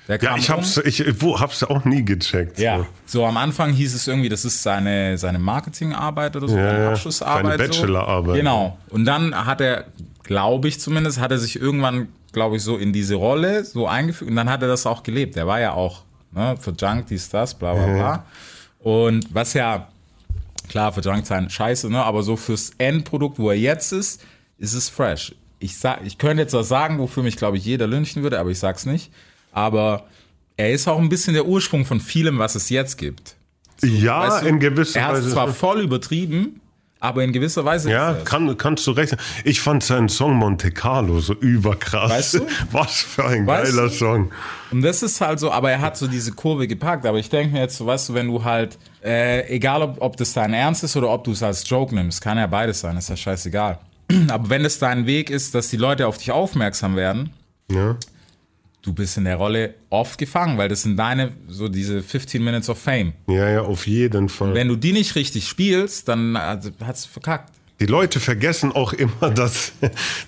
Ja, 0.08 0.36
ich 0.36 0.50
hab's, 0.50 0.78
ich 0.78 1.04
wo, 1.20 1.38
hab's 1.38 1.62
auch 1.62 1.84
nie 1.84 2.04
gecheckt. 2.04 2.58
Ja, 2.58 2.78
So. 2.78 2.86
so 3.06 3.26
am 3.26 3.36
Anfang 3.36 3.72
hieß 3.72 3.94
es 3.94 4.08
irgendwie, 4.08 4.28
das 4.28 4.44
ist 4.44 4.62
seine, 4.62 5.16
seine 5.16 5.38
Marketingarbeit 5.38 6.34
oder 6.36 6.48
so, 6.48 6.56
Ja, 6.56 6.70
seine. 6.70 6.88
Abschlussarbeit. 6.88 7.58
Seine 7.58 7.68
Bachelorarbeit. 7.68 8.30
So. 8.30 8.36
Genau. 8.38 8.78
Und 8.90 9.04
dann 9.04 9.34
hat 9.46 9.60
er, 9.60 9.86
glaube 10.24 10.68
ich 10.68 10.80
zumindest, 10.80 11.20
hat 11.20 11.30
er 11.30 11.38
sich 11.38 11.60
irgendwann, 11.60 12.08
glaube 12.32 12.56
ich, 12.56 12.62
so 12.62 12.76
in 12.76 12.92
diese 12.92 13.14
Rolle 13.14 13.64
so 13.64 13.86
eingefügt 13.86 14.30
und 14.30 14.36
dann 14.36 14.50
hat 14.50 14.62
er 14.62 14.68
das 14.68 14.86
auch 14.86 15.02
gelebt. 15.02 15.36
Er 15.36 15.46
war 15.46 15.60
ja 15.60 15.72
auch 15.72 16.02
ne, 16.32 16.56
für 16.58 16.72
Junk, 16.72 17.06
dies, 17.06 17.28
das, 17.28 17.54
bla 17.54 17.74
bla 17.74 17.86
bla. 17.86 18.24
Und 18.80 19.32
was 19.32 19.54
ja, 19.54 19.88
klar, 20.68 20.92
für 20.92 21.00
Junk 21.00 21.26
sein 21.26 21.48
scheiße, 21.48 21.90
ne? 21.90 22.02
aber 22.02 22.22
so 22.24 22.36
fürs 22.36 22.70
Endprodukt, 22.78 23.38
wo 23.38 23.50
er 23.50 23.56
jetzt 23.56 23.92
ist, 23.92 24.24
ist 24.58 24.74
es 24.74 24.88
fresh. 24.88 25.34
Ich, 25.60 25.78
sag, 25.78 26.00
ich 26.04 26.18
könnte 26.18 26.42
jetzt 26.42 26.54
was 26.54 26.66
sagen, 26.66 26.98
wofür 26.98 27.22
mich, 27.22 27.36
glaube 27.36 27.56
ich, 27.56 27.64
jeder 27.64 27.86
lynchen 27.86 28.24
würde, 28.24 28.40
aber 28.40 28.50
ich 28.50 28.58
sag's 28.58 28.84
nicht. 28.84 29.12
Aber 29.52 30.04
er 30.56 30.72
ist 30.72 30.88
auch 30.88 30.98
ein 30.98 31.08
bisschen 31.08 31.34
der 31.34 31.46
Ursprung 31.46 31.84
von 31.84 32.00
vielem, 32.00 32.38
was 32.38 32.54
es 32.54 32.68
jetzt 32.68 32.96
gibt. 32.98 33.36
ja, 33.82 34.20
Weißt 34.28 34.42
du, 34.42 34.48
in 34.48 34.58
gewisser 34.60 34.98
Er 35.00 35.06
hat 35.06 35.14
es 35.16 35.20
Weise. 35.24 35.32
zwar 35.32 35.48
voll 35.48 35.80
übertrieben, 35.82 36.60
aber 37.00 37.24
in 37.24 37.32
gewisser 37.32 37.64
Weise 37.64 37.90
Ja, 37.90 38.14
kann, 38.24 38.56
kannst 38.56 38.86
du 38.86 38.92
recht. 38.92 39.16
Ich 39.44 39.60
fand 39.60 39.82
seinen 39.82 40.08
Song 40.08 40.34
Monte 40.36 40.70
Carlo 40.70 41.18
so 41.20 41.34
überkrass. 41.34 42.10
Weißt 42.10 42.34
du? 42.34 42.46
Was 42.70 43.00
für 43.02 43.24
ein 43.26 43.46
Weißt 43.46 43.72
geiler 43.74 43.88
du? 43.88 43.94
Song. 43.94 44.30
Und 44.70 44.82
das 44.82 45.02
ist 45.02 45.20
halt 45.20 45.40
so, 45.40 45.50
aber 45.50 45.70
er 45.72 45.80
hat 45.80 45.96
so 45.96 46.06
diese 46.06 46.30
Kurve 46.32 46.68
gepackt. 46.68 47.04
Aber 47.04 47.18
ich 47.18 47.28
denke 47.28 47.54
mir 47.54 47.60
jetzt 47.62 47.76
so, 47.76 47.86
weißt 47.86 48.10
du, 48.10 48.14
wenn 48.14 48.28
du 48.28 48.44
halt, 48.44 48.78
äh, 49.04 49.48
egal 49.52 49.82
ob, 49.82 50.00
ob 50.00 50.16
das 50.16 50.32
dein 50.32 50.54
Ernst 50.54 50.84
ist 50.84 50.96
oder 50.96 51.10
ob 51.10 51.24
du 51.24 51.32
es 51.32 51.42
als 51.42 51.68
Joke 51.68 51.92
nimmst, 51.94 52.20
kann 52.22 52.38
ja 52.38 52.46
beides 52.46 52.80
sein, 52.80 52.96
ist 52.96 53.08
ja 53.08 53.16
scheißegal. 53.16 53.80
Aber 54.28 54.48
wenn 54.48 54.64
es 54.64 54.78
dein 54.78 55.04
Weg 55.06 55.28
ist, 55.28 55.54
dass 55.56 55.68
die 55.68 55.76
Leute 55.76 56.06
auf 56.06 56.18
dich 56.18 56.30
aufmerksam 56.30 56.94
werden, 56.94 57.30
Ja. 57.70 57.96
Du 58.82 58.92
bist 58.92 59.16
in 59.16 59.24
der 59.24 59.36
Rolle 59.36 59.74
oft 59.90 60.18
gefangen, 60.18 60.58
weil 60.58 60.68
das 60.68 60.82
sind 60.82 60.96
deine, 60.96 61.32
so 61.48 61.68
diese 61.68 62.02
15 62.02 62.42
Minutes 62.42 62.68
of 62.68 62.78
Fame. 62.78 63.12
ja, 63.28 63.48
ja, 63.48 63.62
auf 63.62 63.86
jeden 63.86 64.28
Fall. 64.28 64.54
Wenn 64.54 64.68
du 64.68 64.76
die 64.76 64.92
nicht 64.92 65.14
richtig 65.14 65.48
spielst, 65.48 66.08
dann 66.08 66.36
also, 66.36 66.70
hat's 66.84 67.04
verkackt. 67.06 67.52
Die 67.80 67.86
Leute 67.86 68.20
vergessen 68.20 68.70
auch 68.70 68.92
immer, 68.92 69.30
dass 69.34 69.72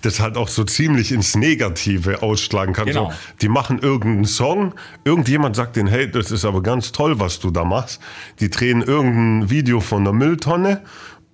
das 0.03 0.19
halt 0.21 0.37
auch 0.37 0.49
so 0.49 0.65
ziemlich 0.65 1.13
ins 1.13 1.37
Negative 1.37 2.23
ausschlagen 2.23 2.73
kann. 2.75 2.87
Genau. 2.87 3.11
So, 3.11 3.17
die 3.43 3.49
machen 3.49 3.79
irgendeinen 3.81 4.25
Song, 4.25 4.75
irgendjemand 5.05 5.55
sagt 5.57 5.77
denen, 5.77 5.89
hey, 5.89 6.11
das 6.11 6.31
ist 6.31 6.45
aber 6.45 6.63
ganz 6.63 6.91
toll, 6.93 7.21
was 7.21 7.39
du 7.41 7.51
da 7.51 7.65
machst. 7.65 8.01
Die 8.41 8.51
drehen 8.51 8.83
irgendein 8.83 9.51
Video 9.51 9.81
von 9.81 10.05
der 10.05 10.13
Mülltonne 10.13 10.83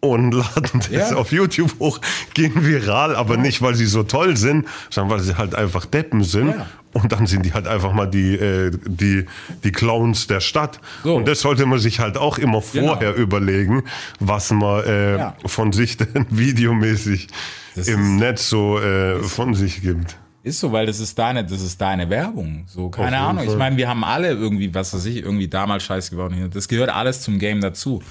und 0.01 0.33
laden 0.35 0.81
das 0.81 1.11
Ja. 1.11 1.17
auf 1.17 1.33
YouTube 1.33 1.79
hoch, 1.79 2.01
gehen 2.35 2.67
viral, 2.67 3.15
aber 3.17 3.37
nicht, 3.37 3.63
weil 3.63 3.75
sie 3.75 3.87
so 3.87 4.03
toll 4.03 4.37
sind, 4.37 4.67
sondern 4.91 5.19
weil 5.19 5.25
sie 5.25 5.37
halt 5.37 5.55
einfach 5.55 5.87
Deppen 5.87 6.23
sind. 6.25 6.49
Ja. 6.49 6.67
Und 6.93 7.13
dann 7.13 7.27
sind 7.27 7.47
die 7.47 7.53
halt 7.53 7.69
einfach 7.69 7.93
mal 7.93 8.07
die, 8.07 8.35
äh, 8.35 8.73
die, 8.87 9.25
die 9.63 9.71
Clowns 9.73 10.27
der 10.27 10.41
Stadt. 10.41 10.81
So. 11.05 11.15
Und 11.17 11.29
das 11.29 11.41
sollte 11.41 11.65
man 11.67 11.79
sich 11.79 12.01
halt 12.01 12.17
auch 12.17 12.37
immer 12.39 12.61
Genau. 12.73 12.89
vorher 12.89 13.15
überlegen, 13.15 13.85
was 14.19 14.51
man 14.51 14.85
äh, 14.85 15.17
Ja. 15.19 15.37
von 15.47 15.73
sich 15.73 15.97
denn 15.99 16.27
videomäßig 16.31 17.29
Das 17.77 17.87
im 17.89 18.17
Netz 18.17 18.49
so 18.49 18.79
äh, 18.81 19.23
von 19.23 19.55
sich 19.55 19.83
gibt. 19.83 20.17
Ist 20.43 20.59
so, 20.61 20.73
weil 20.73 20.87
das 20.87 21.01
ist 21.01 21.19
deine, 21.19 21.45
das 21.45 21.61
ist 21.61 21.81
deine 21.81 22.09
Werbung. 22.11 22.65
So, 22.67 22.89
keine 22.89 23.11
jeden 23.11 23.23
Ahnung. 23.23 23.45
Ich 23.47 23.57
meine, 23.57 23.77
wir 23.77 23.89
haben 23.89 24.03
alle 24.03 24.31
irgendwie, 24.31 24.75
was 24.75 24.93
weiß 24.95 25.05
ich, 25.05 25.19
irgendwie 25.19 25.49
damals 25.49 25.83
scheiße 25.85 26.11
geworden. 26.13 26.51
Das 26.53 26.67
gehört 26.67 26.89
alles 26.91 27.21
zum 27.23 27.39
Game 27.39 27.61
dazu. 27.61 28.03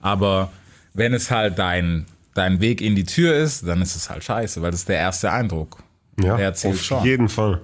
Aber 0.00 0.50
wenn 0.94 1.14
es 1.14 1.30
halt 1.30 1.58
dein, 1.58 2.04
dein 2.34 2.60
Weg 2.60 2.80
in 2.80 2.96
die 2.96 3.04
Tür 3.04 3.34
ist, 3.36 3.66
dann 3.66 3.80
ist 3.82 3.94
es 3.96 4.10
halt 4.10 4.24
scheiße, 4.24 4.60
weil 4.62 4.72
das 4.72 4.80
ist 4.80 4.88
der 4.88 4.98
erste 4.98 5.30
Eindruck. 5.32 5.78
Ja, 6.20 6.36
auf 6.48 6.82
schon. 6.82 7.04
jeden 7.04 7.28
Fall. 7.28 7.60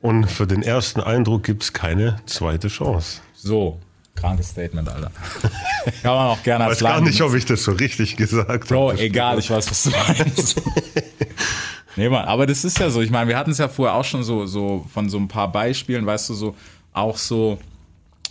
Und 0.00 0.30
für 0.30 0.46
den 0.46 0.62
ersten 0.62 1.00
Eindruck 1.00 1.42
gibt 1.44 1.62
es 1.64 1.72
keine 1.72 2.20
zweite 2.26 2.68
Chance. 2.68 3.20
So, 3.34 3.80
krankes 4.14 4.50
Statement, 4.50 4.88
Alter. 4.88 5.10
Kann 6.02 6.14
man 6.14 6.26
auch 6.28 6.42
gerne 6.42 6.64
Ich 6.64 6.70
als 6.70 6.82
weiß 6.82 6.88
gar 6.90 7.00
nicht, 7.00 7.20
ob 7.22 7.34
ich 7.34 7.44
das 7.44 7.64
so 7.64 7.72
richtig 7.72 8.16
gesagt 8.16 8.68
Bro, 8.68 8.92
habe. 8.92 9.00
egal, 9.00 9.38
ich 9.38 9.50
weiß, 9.50 9.70
was 9.70 9.82
du 9.84 9.90
meinst. 9.90 10.62
nee, 11.96 12.08
Mann, 12.08 12.26
aber 12.26 12.46
das 12.46 12.64
ist 12.64 12.78
ja 12.78 12.90
so. 12.90 13.00
Ich 13.00 13.10
meine, 13.10 13.28
wir 13.28 13.36
hatten 13.36 13.50
es 13.50 13.58
ja 13.58 13.68
vorher 13.68 13.94
auch 13.96 14.04
schon 14.04 14.22
so, 14.22 14.46
so 14.46 14.86
von 14.92 15.08
so 15.08 15.18
ein 15.18 15.28
paar 15.28 15.50
Beispielen, 15.50 16.06
weißt 16.06 16.30
du, 16.30 16.34
so 16.34 16.54
auch 16.92 17.16
so 17.16 17.58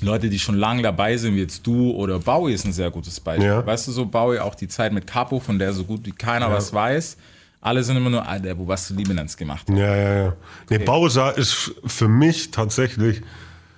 Leute, 0.01 0.29
die 0.29 0.39
schon 0.39 0.55
lange 0.55 0.83
dabei 0.83 1.17
sind, 1.17 1.35
wie 1.35 1.41
jetzt 1.41 1.65
du 1.65 1.91
oder 1.91 2.19
Bowie 2.19 2.53
ist 2.53 2.65
ein 2.65 2.73
sehr 2.73 2.91
gutes 2.91 3.19
Beispiel. 3.19 3.47
Ja. 3.47 3.65
Weißt 3.65 3.87
du, 3.87 3.91
so 3.91 4.05
Bowie, 4.05 4.39
auch 4.39 4.55
die 4.55 4.67
Zeit 4.67 4.93
mit 4.93 5.07
Capo, 5.07 5.39
von 5.39 5.57
der 5.57 5.73
so 5.73 5.83
gut 5.83 6.05
wie 6.05 6.11
keiner 6.11 6.51
was 6.51 6.71
weiß. 6.73 7.17
Alle 7.61 7.83
sind 7.83 7.97
immer 7.97 8.09
nur, 8.09 8.27
Alter, 8.27 8.57
wo 8.57 8.67
was 8.67 8.87
du 8.87 8.93
Liebenanz 8.93 9.35
gemacht 9.35 9.65
hast. 9.69 9.77
Ja, 9.77 9.95
ja, 9.95 10.13
ja. 10.25 10.33
Nee, 10.69 10.77
Bowser 10.79 11.37
ist 11.37 11.71
für 11.85 12.07
mich 12.07 12.51
tatsächlich, 12.51 13.21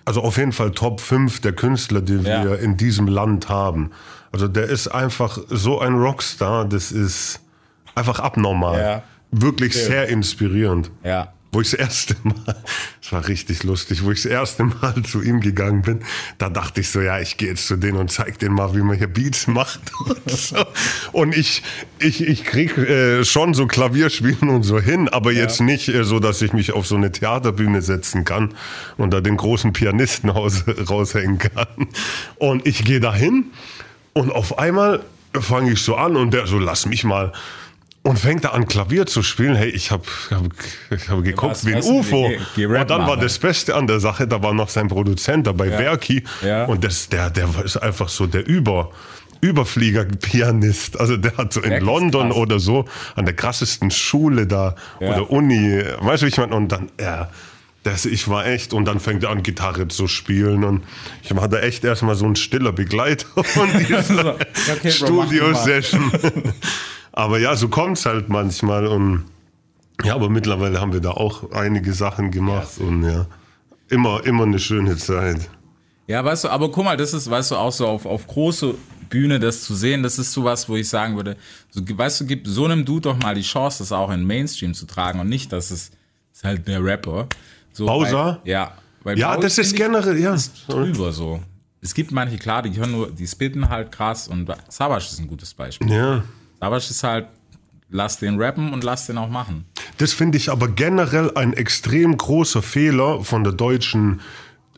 also 0.05 0.21
auf 0.21 0.37
jeden 0.37 0.51
Fall 0.51 0.71
Top 0.71 1.01
5 1.01 1.39
der 1.41 1.53
Künstler, 1.53 2.01
die 2.01 2.15
Ja. 2.17 2.43
wir 2.43 2.59
in 2.59 2.77
diesem 2.77 3.07
Land 3.07 3.49
haben. 3.49 3.91
Also 4.31 4.47
der 4.47 4.65
ist 4.65 4.87
einfach 4.89 5.39
so 5.49 5.79
ein 5.79 5.95
Rockstar, 5.95 6.65
das 6.65 6.91
ist 6.91 7.39
einfach 7.95 8.19
abnormal. 8.19 8.79
Ja. 8.79 9.03
Wirklich 9.31 9.73
sehr 9.75 10.07
inspirierend. 10.09 10.91
Ja. 11.03 11.33
Wo 11.51 11.61
ich 11.61 11.71
das 11.71 11.79
erste 11.79 12.15
Mal, 12.23 12.55
das 13.01 13.11
war 13.11 13.27
richtig 13.27 13.63
lustig, 13.63 14.03
wo 14.03 14.11
ich 14.11 14.21
das 14.21 14.31
erste 14.31 14.63
Mal 14.63 15.01
zu 15.03 15.21
ihm 15.21 15.41
gegangen 15.41 15.81
bin, 15.81 15.99
da 16.37 16.49
dachte 16.49 16.81
ich 16.81 16.89
so, 16.89 17.01
ja, 17.01 17.19
ich 17.19 17.37
gehe 17.37 17.49
jetzt 17.49 17.67
zu 17.67 17.75
denen 17.75 17.97
und 17.97 18.11
zeig 18.11 18.37
denen 18.39 18.55
mal, 18.55 18.75
wie 18.75 18.81
man 18.81 18.97
hier 18.97 19.07
Beats 19.07 19.47
macht. 19.47 19.79
Und, 20.05 20.31
so. 20.31 20.65
und 21.11 21.35
ich, 21.35 21.63
ich, 21.99 22.21
ich 22.21 22.43
krieg 22.43 22.77
äh, 22.77 23.23
schon 23.23 23.53
so 23.53 23.67
Klavierspielen 23.67 24.49
und 24.49 24.63
so 24.63 24.79
hin, 24.79 25.07
aber 25.09 25.31
jetzt 25.31 25.61
nicht 25.61 25.89
äh, 25.89 26.03
so, 26.03 26.19
dass 26.19 26.41
ich 26.41 26.53
mich 26.53 26.71
auf 26.71 26.87
so 26.87 26.95
eine 26.95 27.11
Theaterbühne 27.11 27.81
setzen 27.81 28.25
kann 28.25 28.53
und 28.97 29.11
da 29.11 29.21
den 29.21 29.37
großen 29.37 29.73
Pianisten 29.73 30.29
raus, 30.29 30.63
raushängen 30.89 31.37
kann. 31.37 31.87
Und 32.37 32.65
ich 32.65 32.83
gehe 32.85 32.99
da 32.99 33.13
hin 33.13 33.45
und 34.13 34.31
auf 34.31 34.57
einmal 34.57 35.03
fange 35.33 35.71
ich 35.71 35.81
so 35.81 35.95
an 35.95 36.15
und 36.15 36.33
der 36.33 36.47
so, 36.47 36.59
lass 36.59 36.85
mich 36.85 37.03
mal. 37.03 37.33
Und 38.09 38.17
fängt 38.17 38.43
da 38.43 38.49
an, 38.49 38.67
Klavier 38.67 39.05
zu 39.05 39.21
spielen. 39.21 39.55
Hey, 39.55 39.69
ich 39.69 39.91
habe 39.91 40.01
hab, 40.31 40.43
ich 40.89 41.09
hab 41.09 41.23
geguckt 41.23 41.63
wie 41.63 41.75
ein 41.75 41.83
UFO. 41.83 42.31
geh 42.55 42.65
rappen, 42.65 42.81
und 42.81 42.89
dann 42.89 43.07
war 43.07 43.17
das 43.17 43.37
Beste 43.37 43.75
an 43.75 43.85
der 43.85 43.99
Sache, 43.99 44.27
da 44.27 44.41
war 44.41 44.51
noch 44.51 44.69
sein 44.69 44.87
Produzent 44.87 45.45
dabei, 45.45 45.69
Berki. 45.69 46.23
Ja. 46.43 46.65
Und 46.65 46.83
das, 46.83 47.09
der, 47.09 47.29
der 47.29 47.47
ist 47.63 47.77
einfach 47.77 48.09
so 48.09 48.25
der 48.25 48.47
Über, 48.47 48.89
Überflieger-Pianist. 49.41 50.99
Also 50.99 51.17
der 51.17 51.37
hat 51.37 51.53
so 51.53 51.59
in 51.61 51.69
Wirklich 51.69 51.85
London 51.85 52.31
oder 52.31 52.57
so 52.59 52.85
an 53.15 53.25
der 53.25 53.35
krassesten 53.35 53.91
Schule 53.91 54.47
da 54.47 54.73
Ja. 54.99 55.09
oder 55.13 55.29
Uni, 55.29 55.79
weißt 55.99 56.23
du, 56.23 56.25
wie 56.25 56.29
ich 56.29 56.37
meine? 56.37 56.55
Und 56.55 56.71
dann, 56.71 56.89
ja, 56.99 57.29
das, 57.83 58.05
ich 58.05 58.27
war 58.27 58.45
echt, 58.47 58.73
und 58.73 58.85
dann 58.85 58.99
fängt 58.99 59.23
er 59.23 59.29
an, 59.29 59.43
Gitarre 59.43 59.87
zu 59.87 60.07
spielen. 60.07 60.63
Und 60.63 60.83
ich 61.21 61.31
hatte 61.31 61.61
echt 61.61 61.83
erstmal 61.83 62.15
so 62.15 62.25
ein 62.25 62.35
stiller 62.35 62.71
Begleiter 62.71 63.27
von 63.43 63.69
dieser 63.87 64.35
Okay. 64.77 64.89
Studio-Session. 64.91 66.11
aber 67.11 67.39
ja, 67.39 67.55
so 67.55 67.67
kommt's 67.67 68.05
halt 68.05 68.29
manchmal. 68.29 68.87
Und 68.87 69.25
ja, 70.03 70.15
aber 70.15 70.29
mittlerweile 70.29 70.79
haben 70.79 70.93
wir 70.93 71.01
da 71.01 71.11
auch 71.11 71.51
einige 71.51 71.93
Sachen 71.93 72.31
gemacht. 72.31 72.77
Und 72.79 73.03
ja, 73.03 73.25
immer, 73.89 74.25
immer 74.25 74.43
eine 74.43 74.59
schöne 74.59 74.97
Zeit. 74.97 75.49
Ja, 76.07 76.23
weißt 76.23 76.45
du, 76.45 76.49
aber 76.49 76.71
guck 76.71 76.85
mal, 76.85 76.97
das 76.97 77.13
ist, 77.13 77.29
weißt 77.29 77.51
du, 77.51 77.55
auch 77.55 77.71
so 77.71 77.87
auf, 77.87 78.05
auf 78.05 78.25
große 78.25 78.73
Bühne 79.09 79.39
das 79.39 79.63
zu 79.63 79.75
sehen, 79.75 80.03
das 80.03 80.17
ist 80.17 80.31
sowas, 80.31 80.69
wo 80.69 80.75
ich 80.75 80.87
sagen 80.87 81.15
würde, 81.15 81.35
so, 81.69 81.81
weißt 81.85 82.21
du, 82.21 82.25
gib 82.25 82.47
so 82.47 82.65
einem 82.65 82.85
Dude 82.85 83.01
doch 83.01 83.17
mal 83.17 83.35
die 83.35 83.41
Chance, 83.41 83.79
das 83.79 83.91
auch 83.91 84.11
in 84.11 84.25
Mainstream 84.25 84.73
zu 84.73 84.85
tragen 84.85 85.19
und 85.19 85.29
nicht, 85.29 85.51
dass 85.51 85.71
es 85.71 85.91
ist 86.33 86.43
halt 86.43 86.67
der 86.67 86.83
Rapper. 86.83 87.27
So, 87.73 87.85
Bowser? 87.85 88.39
Weil, 88.43 88.51
ja. 88.51 88.73
Weil 89.03 89.19
Ja, 89.19 89.33
Bowie, 89.33 89.43
das 89.43 89.57
ist 89.57 89.75
generell, 89.75 90.17
ja. 90.17 90.33
ist 90.33 90.63
drüber 90.67 91.11
so. 91.11 91.41
Es 91.81 91.93
gibt 91.93 92.11
manche, 92.11 92.37
klar, 92.37 92.61
die 92.61 92.77
hören 92.77 92.91
nur, 92.91 93.11
die 93.11 93.27
spitten 93.27 93.69
halt 93.69 93.91
krass 93.91 94.27
und 94.27 94.49
Savage 94.69 95.05
ist 95.11 95.19
ein 95.19 95.27
gutes 95.27 95.53
Beispiel. 95.53 95.91
Ja. 95.91 96.23
Savage 96.59 96.87
ist 96.89 97.03
halt, 97.03 97.27
lass 97.89 98.19
den 98.19 98.39
rappen 98.39 98.73
und 98.73 98.83
lass 98.83 99.07
den 99.07 99.17
auch 99.17 99.29
machen. 99.29 99.65
Das 99.97 100.13
finde 100.13 100.37
ich 100.37 100.49
aber 100.51 100.67
generell 100.67 101.31
ein 101.35 101.53
extrem 101.53 102.17
großer 102.17 102.61
Fehler 102.61 103.23
von 103.23 103.43
der 103.43 103.53
deutschen, 103.53 104.21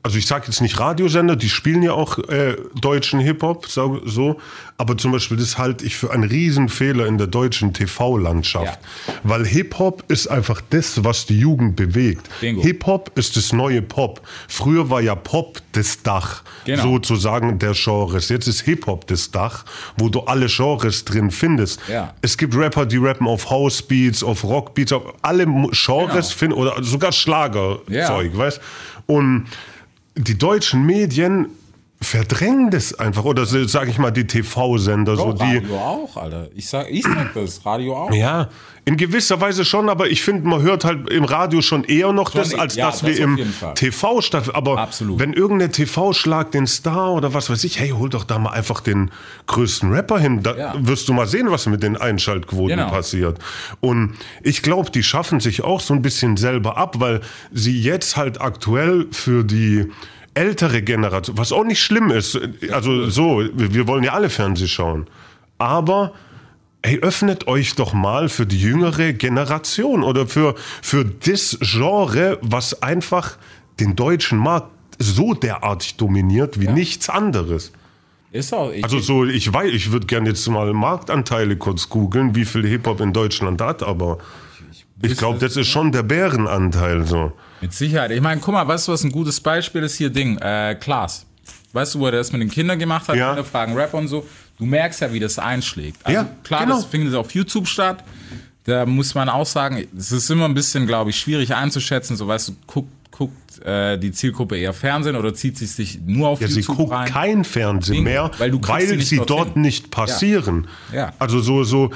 also 0.03 0.17
ich 0.17 0.25
sage 0.25 0.45
jetzt 0.47 0.61
nicht 0.61 0.79
Radiosender, 0.79 1.35
die 1.35 1.49
spielen 1.49 1.83
ja 1.83 1.93
auch 1.93 2.17
äh, 2.17 2.55
deutschen 2.79 3.19
Hip-Hop, 3.19 3.67
so, 3.67 4.01
so, 4.05 4.39
aber 4.77 4.97
zum 4.97 5.11
Beispiel 5.11 5.37
das 5.37 5.57
halte 5.59 5.85
ich 5.85 5.95
für 5.95 6.11
einen 6.11 6.23
Riesenfehler 6.23 7.05
in 7.05 7.17
der 7.19 7.27
deutschen 7.27 7.71
TV-Landschaft. 7.73 8.79
Weil 9.23 9.45
Hip-Hop 9.45 10.03
ist 10.07 10.27
einfach 10.27 10.59
das, 10.71 11.03
was 11.03 11.27
die 11.27 11.37
Jugend 11.39 11.75
bewegt. 11.75 12.27
Hip-Hop 12.39 13.11
ist 13.15 13.37
das 13.37 13.53
neue 13.53 13.81
Pop. 13.83 14.21
Früher 14.47 14.89
war 14.89 15.01
ja 15.01 15.13
Pop 15.13 15.59
das 15.73 16.01
Dach, 16.01 16.43
Genau. 16.65 16.81
sozusagen 16.83 17.59
der 17.59 17.73
Genres. 17.73 18.29
Jetzt 18.29 18.47
ist 18.47 18.61
Hip-Hop 18.61 19.05
das 19.07 19.29
Dach, 19.31 19.65
wo 19.97 20.09
du 20.09 20.21
alle 20.21 20.47
Genres 20.47 21.05
drin 21.05 21.29
findest. 21.31 21.79
Ja. 21.87 22.15
Es 22.21 22.37
gibt 22.37 22.55
Rapper, 22.55 22.85
die 22.87 22.97
rappen 22.97 23.27
auf 23.27 23.49
Housebeats, 23.51 24.23
auf 24.23 24.43
Rockbeats, 24.43 24.93
auf 24.93 25.13
alle 25.21 25.45
Genres 25.45 26.29
Genau. 26.29 26.37
finden 26.37 26.53
oder 26.57 26.83
sogar 26.83 27.11
Schlagerzeug, 27.11 27.85
Ja. 28.33 28.37
weißt? 28.37 28.61
Und 29.05 29.45
die 30.15 30.37
deutschen 30.37 30.85
Medien 30.85 31.47
verdrängen 32.01 32.71
das 32.71 32.93
einfach 32.97 33.23
oder 33.25 33.45
sage 33.45 33.91
ich 33.91 33.99
mal 33.99 34.09
die 34.11 34.25
TV-Sender, 34.25 35.15
so 35.15 35.33
die 35.33 35.43
Radio 35.43 35.77
auch, 35.77 36.17
Alter. 36.17 36.49
Ich 36.55 36.67
sag, 36.67 36.89
ich 36.89 37.03
sag 37.03 37.33
das, 37.35 37.63
Radio 37.65 37.95
auch. 37.95 38.11
ja, 38.11 38.49
in 38.85 38.97
gewisser 38.97 39.39
Weise 39.39 39.63
schon, 39.63 39.87
aber 39.89 40.09
ich 40.09 40.23
finde, 40.23 40.47
man 40.47 40.63
hört 40.63 40.83
halt 40.83 41.07
im 41.11 41.23
Radio 41.25 41.61
schon 41.61 41.83
eher 41.83 42.11
noch 42.11 42.31
das, 42.31 42.51
Schon, 42.51 42.59
als 42.59 42.75
ja, 42.75 42.87
dass 42.87 43.01
das 43.01 43.09
wir 43.09 43.19
im. 43.19 43.37
TV 43.75 44.21
statt. 44.21 44.55
Aber 44.55 44.79
Absolut. 44.79 45.19
wenn 45.19 45.33
irgendeine 45.33 45.71
TV 45.71 46.13
schlagt 46.13 46.55
den 46.55 46.65
Star 46.65 47.11
oder 47.13 47.35
was 47.35 47.51
weiß 47.51 47.63
ich, 47.65 47.79
hey, 47.79 47.89
hol 47.89 48.09
doch 48.09 48.23
da 48.23 48.39
mal 48.39 48.49
einfach 48.49 48.81
den 48.81 49.11
größten 49.45 49.91
Rapper 49.93 50.17
hin. 50.19 50.41
Da 50.41 50.57
Ja. 50.57 50.73
wirst 50.79 51.07
du 51.07 51.13
mal 51.13 51.27
sehen, 51.27 51.51
was 51.51 51.67
mit 51.67 51.83
den 51.83 51.95
Einschaltquoten 51.95 52.69
Genau. 52.77 52.89
passiert. 52.89 53.37
Und 53.79 54.13
ich 54.41 54.63
glaube, 54.63 54.89
die 54.89 55.03
schaffen 55.03 55.39
sich 55.39 55.63
auch 55.63 55.79
so 55.79 55.93
ein 55.93 56.01
bisschen 56.01 56.35
selber 56.35 56.77
ab, 56.77 56.95
weil 56.99 57.21
sie 57.51 57.79
jetzt 57.79 58.17
halt 58.17 58.41
aktuell 58.41 59.05
für 59.11 59.43
die 59.43 59.91
ältere 60.33 60.81
Generation, 60.81 61.37
was 61.37 61.51
auch 61.51 61.63
nicht 61.63 61.81
schlimm 61.81 62.09
ist, 62.11 62.39
also 62.71 63.09
so, 63.09 63.43
wir 63.53 63.87
wollen 63.87 64.03
ja 64.03 64.13
alle 64.13 64.29
Fernseh 64.29 64.67
schauen, 64.67 65.07
aber 65.57 66.13
Ey, 66.83 66.97
öffnet 66.99 67.47
euch 67.47 67.75
doch 67.75 67.93
mal 67.93 68.27
für 68.27 68.47
die 68.47 68.59
jüngere 68.59 69.13
Generation 69.13 70.01
oder 70.01 70.25
für, 70.25 70.55
für 70.81 71.05
das 71.05 71.59
Genre, 71.61 72.39
was 72.41 72.81
einfach 72.81 73.37
den 73.79 73.95
deutschen 73.95 74.39
Markt 74.39 74.71
so 74.97 75.33
derartig 75.33 75.97
dominiert 75.97 76.59
wie 76.59 76.67
nichts 76.67 77.07
anderes. 77.07 77.71
Ist 78.31 78.53
auch. 78.53 78.71
Ich, 78.71 78.83
Also 78.83 78.99
so, 78.99 79.25
ich 79.25 79.51
weiß, 79.53 79.71
ich 79.73 79.91
würde 79.91 80.07
gerne 80.07 80.29
jetzt 80.29 80.47
mal 80.47 80.73
Marktanteile 80.73 81.55
kurz 81.55 81.87
googeln, 81.87 82.33
wie 82.35 82.45
viel 82.45 82.65
Hip-Hop 82.65 82.99
in 83.01 83.13
Deutschland 83.13 83.61
hat, 83.61 83.83
aber 83.83 84.17
ich 85.03 85.17
glaube, 85.17 85.39
das 85.39 85.55
ist 85.57 85.67
schon 85.67 85.91
der 85.91 86.03
Bärenanteil 86.03 87.05
so. 87.05 87.31
Mit 87.61 87.73
Sicherheit. 87.73 88.11
Ich 88.11 88.21
meine, 88.21 88.41
guck 88.41 88.53
mal, 88.53 88.67
weißt 88.67 88.87
du, 88.87 88.91
was 88.91 89.03
ein 89.03 89.11
gutes 89.11 89.39
Beispiel 89.39 89.83
ist 89.83 89.95
hier? 89.95 90.09
Ding, 90.09 90.37
äh, 90.39 90.75
Klaas. 90.79 91.25
Weißt 91.73 91.95
du, 91.95 91.99
wo 91.99 92.05
er 92.07 92.11
das 92.13 92.31
mit 92.31 92.41
den 92.41 92.49
Kindern 92.49 92.79
gemacht 92.79 93.07
hat? 93.07 93.15
Ja. 93.15 93.29
Kinder 93.29 93.43
fragen 93.45 93.75
Rap 93.75 93.93
und 93.93 94.07
so. 94.07 94.25
Du 94.57 94.65
merkst 94.65 95.01
ja, 95.01 95.13
wie 95.13 95.19
das 95.19 95.39
einschlägt. 95.39 95.97
Also 96.05 96.19
Ja, 96.19 96.29
klar, 96.43 96.65
genau. 96.65 96.75
das 96.75 96.85
findet 96.85 97.15
auf 97.15 97.33
YouTube 97.33 97.67
statt. 97.67 98.03
Da 98.65 98.85
muss 98.85 99.15
man 99.15 99.29
auch 99.29 99.45
sagen, 99.45 99.87
es 99.97 100.11
ist 100.11 100.29
immer 100.29 100.45
ein 100.45 100.53
bisschen, 100.53 100.85
glaube 100.85 101.09
ich, 101.11 101.17
schwierig 101.19 101.55
einzuschätzen. 101.55 102.15
So, 102.17 102.27
weißt 102.27 102.49
du, 102.49 102.53
guckt, 102.67 102.89
guckt 103.11 103.65
äh, 103.65 103.97
die 103.97 104.11
Zielgruppe 104.11 104.57
eher 104.57 104.73
Fernsehen 104.73 105.15
oder 105.15 105.33
zieht 105.33 105.57
sie 105.57 105.65
sich 105.65 105.99
nur 106.05 106.27
auf 106.29 106.41
Ja, 106.41 106.47
sie 106.47 106.59
YouTube 106.59 106.77
guckt 106.77 106.91
rein? 106.91 107.07
kein 107.07 107.43
Fernsehen 107.43 108.03
Bingo, 108.03 108.09
mehr, 108.09 108.31
weil 108.37 108.53
weil 108.67 108.85
sie 108.87 108.95
nicht 108.97 109.07
sie 109.09 109.21
dort 109.25 109.55
nicht 109.57 109.89
passieren. 109.91 110.67
Ja. 110.93 111.13
Also 111.19 111.39
so, 111.39 111.63
so, 111.63 111.89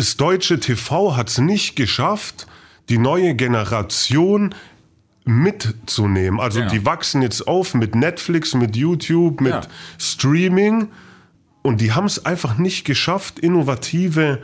das 0.00 0.16
deutsche 0.16 0.58
TV 0.58 1.14
hat 1.14 1.28
es 1.28 1.36
nicht 1.36 1.76
geschafft, 1.76 2.46
die 2.88 2.96
neue 2.96 3.34
Generation 3.34 4.54
mitzunehmen. 5.26 6.40
Also 6.40 6.60
Ja. 6.60 6.68
die 6.68 6.86
wachsen 6.86 7.20
jetzt 7.20 7.46
auf 7.46 7.74
mit 7.74 7.94
Netflix, 7.94 8.54
mit 8.54 8.76
YouTube, 8.76 9.42
mit 9.42 9.52
Ja. 9.52 9.60
Streaming 9.98 10.88
und 11.60 11.82
die 11.82 11.92
haben 11.92 12.06
es 12.06 12.24
einfach 12.24 12.56
nicht 12.56 12.86
geschafft, 12.86 13.38
innovative. 13.40 14.42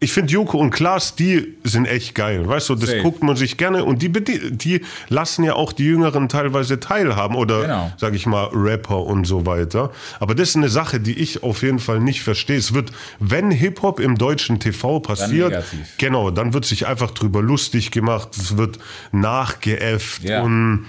Ich 0.00 0.12
finde 0.12 0.32
Joko 0.32 0.58
und 0.58 0.70
Klaas, 0.70 1.16
die 1.16 1.56
sind 1.64 1.86
echt 1.86 2.14
geil. 2.14 2.46
Weißt 2.46 2.68
du, 2.68 2.76
das 2.76 2.90
Safe. 2.90 3.02
guckt 3.02 3.24
man 3.24 3.34
sich 3.34 3.56
gerne 3.56 3.84
und 3.84 4.00
die, 4.00 4.12
die 4.12 4.80
lassen 5.08 5.42
ja 5.42 5.54
auch 5.54 5.72
die 5.72 5.86
Jüngeren 5.86 6.28
teilweise 6.28 6.78
teilhaben 6.78 7.34
oder, 7.34 7.62
Genau. 7.62 7.92
sag 7.96 8.14
ich 8.14 8.24
mal, 8.24 8.44
Rapper 8.52 9.02
und 9.04 9.24
so 9.26 9.44
weiter. 9.44 9.90
Aber 10.20 10.36
das 10.36 10.50
ist 10.50 10.56
eine 10.56 10.68
Sache, 10.68 11.00
die 11.00 11.18
ich 11.18 11.42
auf 11.42 11.62
jeden 11.62 11.80
Fall 11.80 11.98
nicht 11.98 12.22
verstehe. 12.22 12.56
Es 12.58 12.74
wird, 12.74 12.92
wenn 13.18 13.50
Hip-Hop 13.50 13.98
im 13.98 14.16
deutschen 14.16 14.60
TV 14.60 15.00
passiert, 15.00 15.48
negativ. 15.50 15.88
genau, 15.98 16.30
dann 16.30 16.54
wird 16.54 16.64
sich 16.64 16.86
einfach 16.86 17.10
drüber 17.10 17.42
lustig 17.42 17.90
gemacht, 17.90 18.28
es 18.36 18.56
wird 18.56 18.78
nachgeäfft 19.10 20.22
Ja. 20.22 20.42
und 20.42 20.86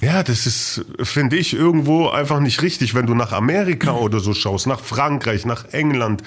ja, 0.00 0.22
das 0.22 0.46
ist, 0.46 0.84
finde 1.02 1.36
ich, 1.36 1.52
irgendwo 1.52 2.08
einfach 2.08 2.40
nicht 2.40 2.62
richtig, 2.62 2.94
wenn 2.94 3.06
du 3.06 3.14
nach 3.14 3.32
Amerika 3.32 3.92
oder 3.92 4.20
so 4.20 4.32
schaust, 4.34 4.66
nach 4.66 4.80
Frankreich, 4.80 5.44
nach 5.44 5.64
England, 5.72 6.22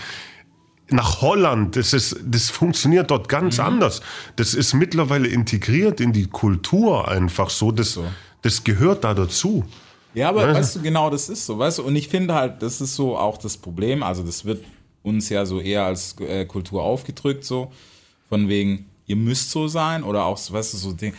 nach 0.90 1.22
Holland. 1.22 1.76
Das, 1.76 1.94
ist, 1.94 2.18
das 2.26 2.50
funktioniert 2.50 3.10
dort 3.12 3.30
ganz 3.30 3.58
Mhm. 3.58 3.64
anders. 3.66 4.02
Das 4.36 4.54
ist 4.54 4.74
mittlerweile 4.74 5.28
integriert 5.28 6.00
in 6.02 6.14
die 6.14 6.28
Kultur 6.28 7.08
einfach 7.08 7.50
so. 7.50 7.72
Das, 7.72 8.00
das 8.42 8.64
gehört 8.64 9.04
da 9.04 9.14
dazu. 9.14 9.64
Ja, 10.14 10.30
aber 10.30 10.54
weißt 10.54 10.76
du, 10.76 10.82
genau 10.82 11.10
das 11.10 11.28
ist 11.30 11.46
so, 11.48 11.58
weißt 11.58 11.80
du, 11.80 11.84
und 11.84 11.96
ich 11.96 12.08
finde 12.08 12.36
halt, 12.36 12.62
das 12.62 12.82
ist 12.82 12.96
so 12.96 13.18
auch 13.18 13.38
das 13.38 13.58
Problem, 13.58 14.04
also 14.04 14.22
das 14.22 14.46
wird 14.46 14.64
uns 15.02 15.30
ja 15.30 15.44
so 15.46 15.60
eher 15.60 15.86
als 15.86 16.16
äh, 16.20 16.46
Kultur 16.46 16.84
aufgedrückt, 16.84 17.44
so, 17.44 17.72
von 18.30 18.48
wegen, 18.48 18.86
ihr 19.08 19.16
müsst 19.16 19.50
so 19.50 19.68
sein, 19.68 20.04
oder 20.04 20.26
auch, 20.26 20.38
so, 20.38 20.54
weißt 20.54 20.74
du, 20.76 20.78
so 20.78 20.92
Ding. 20.94 21.16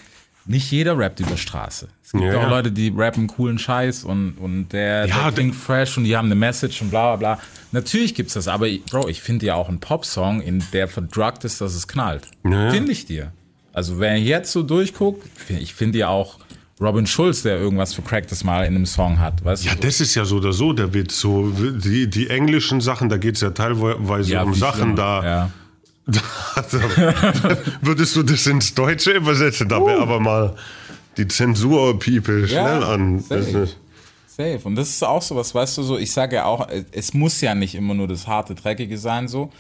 Nicht 0.46 0.70
jeder 0.70 0.98
rappt 0.98 1.20
über 1.20 1.36
Straße. 1.38 1.88
Es 2.02 2.12
gibt 2.12 2.24
Ja, 2.24 2.46
auch. 2.46 2.50
Leute, 2.50 2.70
die 2.70 2.92
rappen 2.94 3.26
coolen 3.28 3.58
Scheiß 3.58 4.04
und, 4.04 4.32
und 4.38 4.68
der, 4.72 5.06
Ja, 5.06 5.24
der 5.24 5.32
klingt 5.32 5.54
fresh 5.54 5.96
und 5.96 6.04
die 6.04 6.16
haben 6.16 6.26
eine 6.26 6.34
Message 6.34 6.82
und 6.82 6.90
bla 6.90 7.16
bla 7.16 7.36
bla. 7.36 7.42
Natürlich 7.72 8.14
gibt's 8.14 8.34
das, 8.34 8.46
aber 8.46 8.66
Bro, 8.90 9.08
ich 9.08 9.22
finde 9.22 9.46
ja 9.46 9.54
auch 9.54 9.68
einen 9.68 9.80
Popsong, 9.80 10.42
in 10.42 10.62
der 10.72 10.86
verdruckt 10.88 11.44
ist, 11.44 11.60
dass 11.60 11.74
es 11.74 11.88
knallt. 11.88 12.28
Ja. 12.48 12.70
Finde 12.70 12.92
ich 12.92 13.06
dir. 13.06 13.32
Also 13.72 13.98
wenn 13.98 14.16
ich 14.16 14.26
jetzt 14.28 14.52
so 14.52 14.62
durchgucke, 14.62 15.26
ich 15.48 15.74
finde 15.74 15.98
ja 15.98 16.08
auch 16.08 16.38
Robin 16.80 17.06
Schulz, 17.06 17.42
der 17.42 17.56
irgendwas 17.58 17.94
für 17.94 18.02
Cracked 18.02 18.44
Mal 18.44 18.66
in 18.66 18.74
einem 18.74 18.86
Song 18.86 19.18
hat. 19.20 19.44
Weißt 19.44 19.64
Ja, 19.64 19.74
du? 19.74 19.80
das 19.80 20.00
ist 20.00 20.14
ja 20.14 20.24
so 20.24 20.36
oder 20.36 20.52
so 20.52 20.72
der 20.72 20.92
Witz. 20.92 21.18
So, 21.20 21.50
die, 21.50 22.08
die 22.10 22.28
englischen 22.28 22.80
Sachen, 22.80 23.08
da 23.08 23.16
geht 23.16 23.36
es 23.36 23.40
ja 23.40 23.50
teilweise 23.50 24.32
Ja, 24.32 24.42
um 24.42 24.54
Sachen, 24.54 24.94
da, 24.96 25.24
Ja. 25.24 25.50
Also, 26.54 26.78
würdest 27.80 28.14
du 28.16 28.22
das 28.22 28.46
ins 28.46 28.74
Deutsche 28.74 29.12
übersetzen? 29.12 29.68
Da 29.68 29.84
wäre 29.84 30.00
aber 30.00 30.20
mal 30.20 30.54
die 31.16 31.26
Zensur-People 31.26 32.46
schnell 32.46 32.80
Ja, 32.80 32.88
an. 32.90 33.20
Safe. 33.20 33.68
Safe. 34.26 34.60
Und 34.64 34.76
das 34.76 34.88
ist 34.90 35.02
auch 35.04 35.22
so 35.22 35.36
was, 35.36 35.54
weißt 35.54 35.78
du, 35.78 35.82
so, 35.82 35.98
ich 35.98 36.12
sage 36.12 36.36
ja 36.36 36.44
auch, 36.44 36.68
es 36.92 37.14
muss 37.14 37.40
ja 37.40 37.54
nicht 37.54 37.74
immer 37.74 37.94
nur 37.94 38.08
das 38.08 38.26
harte, 38.26 38.54
dreckige 38.54 38.98
sein, 38.98 39.28
so, 39.28 39.50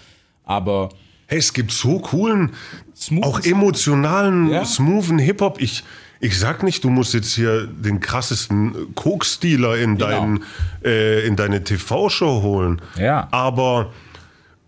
aber 0.44 0.88
hey, 1.26 1.38
es 1.38 1.52
gibt 1.52 1.70
so 1.72 1.98
coolen, 2.00 2.50
Smooth 2.96 3.24
auch 3.24 3.40
emotionalen, 3.40 4.50
Ja. 4.50 4.64
smoothen 4.64 5.18
Hip-Hop. 5.18 5.60
Ich, 5.60 5.84
ich 6.20 6.38
sag 6.38 6.62
nicht, 6.62 6.82
du 6.84 6.90
musst 6.90 7.14
jetzt 7.14 7.34
hier 7.34 7.66
den 7.66 8.00
krassesten 8.00 8.94
Koks-Dealer 8.94 9.76
in, 9.78 9.96
Genau. 9.96 10.06
dein, 10.10 10.44
äh, 10.84 11.26
in 11.26 11.36
deine 11.36 11.62
TV-Show 11.64 12.42
holen. 12.42 12.80
Ja. 12.98 13.28
Aber 13.30 13.92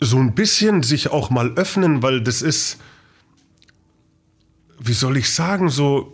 so 0.01 0.19
ein 0.19 0.35
bisschen 0.35 0.83
sich 0.83 1.11
auch 1.11 1.31
mal 1.31 1.53
öffnen, 1.55 2.03
weil 2.03 2.21
das 2.21 2.43
ist, 2.43 2.79
wie 4.79 4.93
soll 4.93 5.17
ich 5.17 5.33
sagen, 5.33 5.69
so. 5.69 6.13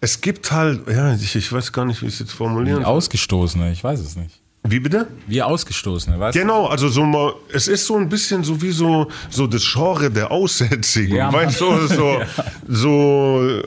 Es 0.00 0.20
gibt 0.20 0.52
halt, 0.52 0.86
ja, 0.86 1.14
ich, 1.14 1.34
ich 1.34 1.50
weiß 1.50 1.72
gar 1.72 1.86
nicht, 1.86 2.02
wie 2.02 2.06
ich 2.06 2.14
es 2.14 2.18
jetzt 2.20 2.32
formulieren 2.32 2.80
wie 2.80 2.84
soll. 2.84 2.92
Ausgestoßene, 2.92 3.72
ich 3.72 3.82
weiß 3.82 4.00
es 4.00 4.16
nicht. 4.16 4.42
Wie 4.66 4.80
bitte? 4.80 5.06
Wie 5.26 5.42
Ausgestoßene, 5.42 6.18
weißt? 6.18 6.36
Genau, 6.36 6.66
also 6.66 6.88
so 6.88 7.04
mal, 7.04 7.34
es 7.52 7.68
ist 7.68 7.86
so 7.86 7.96
ein 7.96 8.08
bisschen 8.08 8.44
so 8.44 8.60
wie 8.60 8.70
so, 8.70 9.10
so 9.30 9.46
das 9.46 9.62
Genre 9.62 10.10
der 10.10 10.30
Aussätzigen. 10.30 11.16
Ja, 11.16 11.32
weißt 11.32 11.60
du, 11.60 11.86
so, 11.86 12.20
so, 12.68 13.62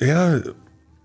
ja, 0.00 0.40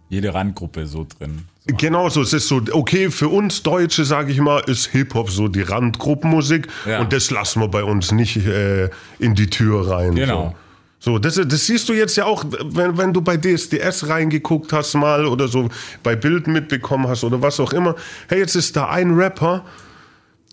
Jede 0.10 0.34
Randgruppe 0.34 0.86
so 0.86 1.06
drin. 1.06 1.46
Genau 1.66 2.10
so, 2.10 2.22
es 2.22 2.34
ist 2.34 2.50
so, 2.50 2.62
okay, 2.74 3.10
für 3.10 3.30
uns 3.30 3.64
Deutsche, 3.64 4.04
sage 4.04 4.34
ich 4.34 4.40
mal, 4.40 4.60
ist 4.68 4.88
Hip-Hop 4.88 5.30
so 5.30 5.48
die 5.48 5.62
Randgruppenmusik 5.62 6.68
Ja. 6.86 7.00
und 7.00 7.14
das 7.14 7.32
lassen 7.32 7.62
wir 7.62 7.70
bei 7.70 7.84
uns 7.86 8.12
nicht 8.12 8.36
äh, 8.36 8.90
in 9.20 9.34
die 9.34 9.50
Tür 9.50 9.90
rein. 9.90 10.16
Genau. 10.16 10.56
So, 11.00 11.14
so 11.14 11.20
das, 11.20 11.36
das 11.36 11.66
siehst 11.66 11.88
du 11.88 11.94
jetzt 11.94 12.18
ja 12.18 12.26
auch, 12.26 12.44
wenn, 12.66 12.98
wenn 12.98 13.14
du 13.14 13.22
bei 13.22 13.38
DSDS 13.38 14.10
reingeguckt 14.10 14.74
hast 14.74 14.94
mal 14.96 15.26
oder 15.26 15.48
so 15.48 15.70
bei 16.04 16.18
Bild 16.18 16.48
mitbekommen 16.48 17.08
hast 17.08 17.24
oder 17.24 17.42
was 17.42 17.60
auch 17.62 17.72
immer. 17.72 17.96
Hey, 18.28 18.40
jetzt 18.40 18.56
ist 18.56 18.76
da 18.76 18.90
ein 18.90 19.12
Rapper, 19.16 19.64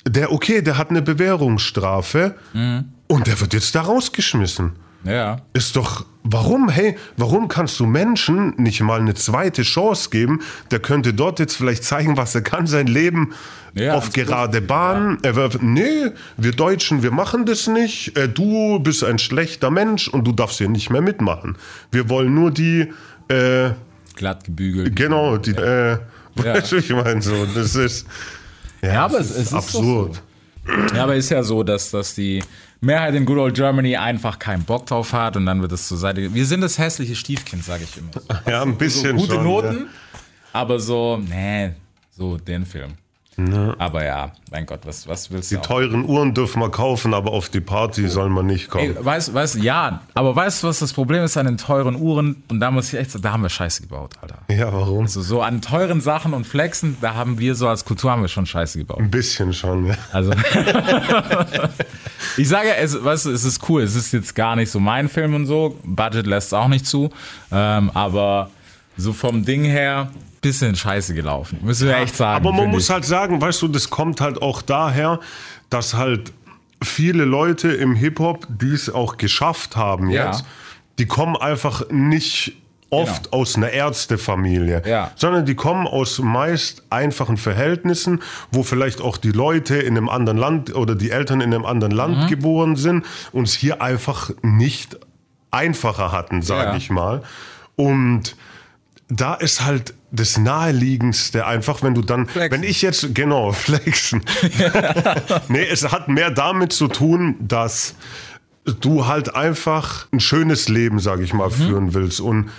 der, 0.06 0.30
okay, 0.32 0.62
der 0.62 0.78
hat 0.78 0.90
eine 0.90 1.02
Bewährungsstrafe 1.02 2.36
Mhm. 2.52 2.84
und 3.08 3.26
der 3.26 3.40
wird 3.40 3.52
jetzt 3.52 3.74
da 3.74 3.80
rausgeschmissen. 3.82 4.72
Ja. 5.04 5.38
Ist 5.52 5.76
doch, 5.76 6.04
warum, 6.22 6.68
hey, 6.68 6.96
warum 7.16 7.48
kannst 7.48 7.80
du 7.80 7.86
Menschen 7.86 8.54
nicht 8.58 8.80
mal 8.82 9.00
eine 9.00 9.14
zweite 9.14 9.62
Chance 9.62 10.10
geben? 10.10 10.40
Der 10.70 10.78
könnte 10.78 11.14
dort 11.14 11.38
jetzt 11.38 11.56
vielleicht 11.56 11.84
zeigen, 11.84 12.16
was 12.16 12.34
er 12.34 12.42
kann, 12.42 12.66
sein 12.66 12.86
Leben 12.86 13.32
Ja, 13.74 13.94
auf 13.94 14.12
gerade 14.12 14.60
Bahn. 14.60 15.18
Er 15.22 15.36
wird, 15.36 15.62
nee, 15.62 16.10
wir 16.36 16.52
Deutschen, 16.52 17.02
wir 17.02 17.12
machen 17.12 17.46
das 17.46 17.66
nicht. 17.66 18.16
Äh, 18.18 18.28
Du 18.28 18.78
bist 18.80 19.02
ein 19.04 19.18
schlechter 19.18 19.70
Mensch 19.70 20.08
und 20.08 20.26
du 20.26 20.32
darfst 20.32 20.58
hier 20.58 20.68
nicht 20.68 20.90
mehr 20.90 21.00
mitmachen. 21.02 21.56
Wir 21.90 22.08
wollen 22.08 22.34
nur 22.34 22.50
die, 22.50 22.92
äh, 23.28 23.70
Glatt 24.16 24.44
gebügelt. 24.44 24.94
genau, 24.96 25.38
die, 25.38 25.52
äh, 25.52 25.96
weißt 26.34 26.72
du, 26.72 26.76
ich 26.76 26.90
meine 26.90 27.22
so, 27.22 27.46
das 27.46 27.74
ist, 27.74 28.06
Ja, 28.82 29.04
aber 29.06 29.20
es, 29.20 29.30
ist 29.30 29.54
absurd. 29.54 30.16
So. 30.16 30.20
Ja, 30.94 31.04
aber 31.04 31.16
ist 31.16 31.30
ja 31.30 31.42
so, 31.42 31.62
dass, 31.62 31.90
dass 31.90 32.14
die 32.14 32.42
Mehrheit 32.80 33.14
in 33.14 33.26
Good 33.26 33.38
Old 33.38 33.54
Germany 33.54 33.96
einfach 33.96 34.38
keinen 34.38 34.64
Bock 34.64 34.86
drauf 34.86 35.12
hat 35.12 35.36
und 35.36 35.46
dann 35.46 35.60
wird 35.60 35.72
es 35.72 35.86
zur 35.86 35.98
Seite. 35.98 36.32
Wir 36.32 36.46
sind 36.46 36.62
das 36.62 36.78
hässliche 36.78 37.14
Stiefkind, 37.14 37.64
sage 37.64 37.84
ich 37.84 37.96
immer. 37.98 38.10
Ja, 38.46 38.62
ein 38.62 38.76
bisschen 38.78 39.16
Gute 39.16 39.34
schon, 39.34 39.44
Noten, 39.44 39.86
aber 40.52 40.80
so, 40.80 41.18
nee, 41.18 41.72
so 42.10 42.38
den 42.38 42.64
Film. 42.64 42.92
Aber 43.78 44.04
ja, 44.04 44.32
mein 44.50 44.66
Gott, 44.66 44.80
was, 44.84 45.08
was 45.08 45.30
willst 45.30 45.50
du 45.50 45.54
Die 45.54 45.60
auch? 45.62 45.66
teuren 45.66 46.04
Uhren 46.04 46.34
dürfen 46.34 46.60
wir 46.60 46.70
kaufen, 46.70 47.14
aber 47.14 47.30
auf 47.32 47.48
die 47.48 47.60
Party 47.60 48.06
soll 48.08 48.28
man 48.28 48.44
nicht 48.44 48.68
kommen. 48.68 48.96
Ey, 48.96 49.02
weißt, 49.04 49.32
weißt, 49.32 49.54
ja, 49.62 50.00
aber 50.12 50.36
weißt 50.36 50.62
du, 50.62 50.68
was 50.68 50.80
das 50.80 50.92
Problem 50.92 51.24
ist 51.24 51.38
an 51.38 51.46
den 51.46 51.56
teuren 51.56 51.96
Uhren? 51.96 52.42
Und 52.48 52.60
da 52.60 52.70
muss 52.70 52.92
ich 52.92 52.98
echt 52.98 53.12
sagen, 53.12 53.22
da 53.22 53.32
haben 53.32 53.42
wir 53.42 53.48
Scheiße 53.48 53.82
gebaut, 53.82 54.10
Alter. 54.20 54.40
ja, 54.50 54.70
warum? 54.70 55.04
Also 55.04 55.22
so 55.22 55.40
an 55.40 55.62
teuren 55.62 56.02
Sachen 56.02 56.34
und 56.34 56.46
Flexen, 56.46 56.98
da 57.00 57.14
haben 57.14 57.38
wir 57.38 57.54
so 57.54 57.66
als 57.66 57.86
Kultur 57.86 58.10
haben 58.10 58.20
wir 58.20 58.28
schon 58.28 58.44
Scheiße 58.44 58.78
gebaut. 58.78 58.98
Ein 58.98 59.10
bisschen 59.10 59.54
schon, 59.54 59.86
ja. 59.86 59.94
Also 60.12 60.32
ich 62.36 62.48
sage, 62.48 62.74
es, 62.76 63.02
weißt 63.02 63.26
du, 63.26 63.30
es 63.30 63.44
ist 63.44 63.68
cool. 63.68 63.82
Es 63.82 63.94
ist 63.94 64.12
jetzt 64.12 64.34
gar 64.34 64.56
nicht 64.56 64.70
so 64.70 64.80
mein 64.80 65.08
Film 65.08 65.34
und 65.34 65.46
so. 65.46 65.78
Budget 65.84 66.26
lässt 66.26 66.48
es 66.48 66.52
auch 66.52 66.68
nicht 66.68 66.86
zu. 66.86 67.10
Ähm, 67.50 67.90
aber 67.94 68.50
so 68.96 69.12
vom 69.12 69.44
Ding 69.44 69.64
her, 69.64 70.10
bisschen 70.40 70.74
scheiße 70.74 71.14
gelaufen. 71.14 71.58
Müssen 71.62 71.88
wir 71.88 71.96
echt 71.98 72.16
sagen. 72.16 72.44
Aber 72.46 72.54
man 72.56 72.70
muss 72.70 72.84
ich. 72.84 72.90
halt 72.90 73.04
sagen, 73.04 73.40
weißt 73.40 73.60
du, 73.62 73.68
das 73.68 73.90
kommt 73.90 74.20
halt 74.20 74.40
auch 74.42 74.62
daher, 74.62 75.20
dass 75.68 75.94
halt 75.94 76.32
viele 76.82 77.24
Leute 77.24 77.68
im 77.72 77.94
Hip-Hop, 77.94 78.46
die 78.48 78.72
es 78.72 78.88
auch 78.92 79.16
geschafft 79.18 79.76
haben 79.76 80.08
Ja. 80.10 80.26
jetzt, 80.28 80.44
die 80.98 81.06
kommen 81.06 81.36
einfach 81.36 81.82
nicht 81.90 82.54
oft 82.92 83.24
Genau. 83.24 83.36
aus 83.36 83.54
einer 83.56 83.70
Ärztefamilie, 83.70 84.82
Ja. 84.84 85.12
sondern 85.14 85.46
die 85.46 85.54
kommen 85.54 85.86
aus 85.86 86.18
meist 86.18 86.82
einfachen 86.90 87.36
Verhältnissen, 87.36 88.20
wo 88.50 88.62
vielleicht 88.64 89.00
auch 89.00 89.16
die 89.16 89.30
Leute 89.30 89.76
in 89.76 89.96
einem 89.96 90.08
anderen 90.08 90.38
Land 90.38 90.74
oder 90.74 90.94
die 90.96 91.10
Eltern 91.10 91.40
in 91.40 91.54
einem 91.54 91.64
anderen 91.66 91.92
Land 91.92 92.24
Mhm. 92.24 92.26
geboren 92.28 92.76
sind 92.76 93.04
und 93.32 93.44
es 93.44 93.54
hier 93.54 93.80
einfach 93.82 94.30
nicht 94.42 94.98
einfacher 95.52 96.10
hatten, 96.12 96.42
sage 96.42 96.70
Ja. 96.70 96.76
ich 96.76 96.90
mal. 96.90 97.22
Und 97.76 98.34
da 99.08 99.34
ist 99.34 99.64
halt 99.64 99.94
das 100.12 100.38
naheliegendste 100.38 101.46
einfach, 101.46 101.82
wenn 101.82 101.94
du 101.94 102.02
dann, 102.02 102.26
Flexen. 102.26 102.50
wenn 102.62 102.68
ich 102.68 102.82
jetzt, 102.82 103.14
genau, 103.14 103.52
flexen. 103.52 104.22
nee, 105.48 105.66
es 105.70 105.90
hat 105.90 106.08
mehr 106.08 106.30
damit 106.30 106.72
zu 106.72 106.88
tun, 106.88 107.36
dass 107.40 107.94
du 108.80 109.06
halt 109.06 109.34
einfach 109.34 110.06
ein 110.12 110.20
schönes 110.20 110.68
Leben, 110.68 110.98
sag 110.98 111.20
ich 111.20 111.32
mal, 111.32 111.48
Mhm. 111.48 111.52
führen 111.52 111.94
willst. 111.94 112.20
Und 112.20 112.50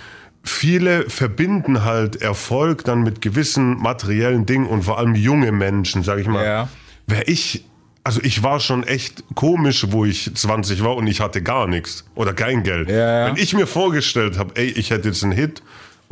viele 0.42 1.08
verbinden 1.08 1.84
halt 1.84 2.20
Erfolg 2.20 2.84
dann 2.84 3.02
mit 3.02 3.20
gewissen 3.22 3.76
materiellen 3.78 4.44
Dingen 4.46 4.66
und 4.66 4.82
vor 4.82 4.98
allem 4.98 5.14
junge 5.14 5.52
Menschen, 5.52 6.02
sag 6.02 6.18
ich 6.18 6.26
mal. 6.26 6.44
Ja. 6.44 6.68
Wer 7.06 7.28
ich, 7.28 7.64
also 8.02 8.20
ich 8.22 8.42
war 8.42 8.58
schon 8.60 8.82
echt 8.82 9.22
komisch, 9.34 9.86
wo 9.90 10.04
ich 10.04 10.34
20 10.34 10.82
war 10.82 10.96
und 10.96 11.06
ich 11.06 11.20
hatte 11.20 11.42
gar 11.42 11.66
nichts 11.68 12.04
oder 12.14 12.32
kein 12.34 12.62
Geld. 12.64 12.88
Ja, 12.88 12.96
ja. 13.20 13.26
Wenn 13.28 13.36
ich 13.36 13.54
mir 13.54 13.66
vorgestellt 13.66 14.38
habe, 14.38 14.52
ey, 14.56 14.66
ich 14.66 14.90
hätte 14.90 15.08
jetzt 15.08 15.22
einen 15.22 15.32
Hit 15.32 15.62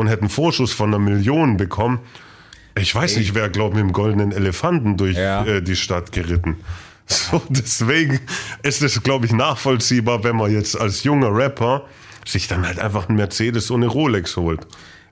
und 0.01 0.09
hätte 0.09 0.23
einen 0.23 0.31
Vorschuss 0.31 0.73
von 0.73 0.91
einer 0.91 0.99
Million 0.99 1.57
bekommen, 1.57 2.01
ich 2.77 2.95
weiß 2.95 3.17
nicht, 3.17 3.35
wer 3.35 3.49
glaubt 3.49 3.75
mit 3.75 3.83
dem 3.83 3.93
goldenen 3.93 4.33
Elefanten 4.33 4.97
durch 4.97 5.17
Ja. 5.17 5.45
äh, 5.45 5.63
die 5.63 5.77
Stadt 5.77 6.13
geritten. 6.13 6.57
So, 7.07 7.43
deswegen 7.49 8.21
ist 8.63 8.83
es, 8.83 9.03
glaube 9.03 9.27
ich, 9.27 9.33
nachvollziehbar, 9.33 10.23
wenn 10.23 10.37
man 10.37 10.53
jetzt 10.53 10.81
als 10.81 11.03
junger 11.03 11.35
Rapper 11.35 11.83
sich 12.25 12.47
dann 12.47 12.65
halt 12.65 12.79
einfach 12.79 13.09
einen 13.09 13.17
Mercedes 13.17 13.73
eine 13.73 13.89
Rolex 13.89 14.37
holt. 14.37 14.65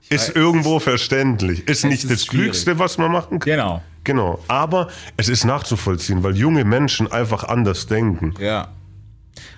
Ist 0.09 0.33
irgendwo 0.33 0.79
verständlich. 0.79 1.67
Ist 1.67 1.83
nicht 1.83 2.05
ist 2.05 2.11
das 2.11 2.25
schwierig. 2.25 2.45
Klügste, 2.51 2.79
was 2.79 2.97
man 2.99 3.11
machen 3.11 3.39
kann. 3.39 3.51
Genau. 3.51 3.83
Genau. 4.05 4.39
Aber 4.47 4.87
es 5.17 5.27
ist 5.27 5.43
nachzuvollziehen, 5.43 6.23
weil 6.23 6.37
junge 6.37 6.63
Menschen 6.63 7.11
einfach 7.11 7.43
anders 7.43 7.87
denken. 7.87 8.33
Ja. 8.39 8.69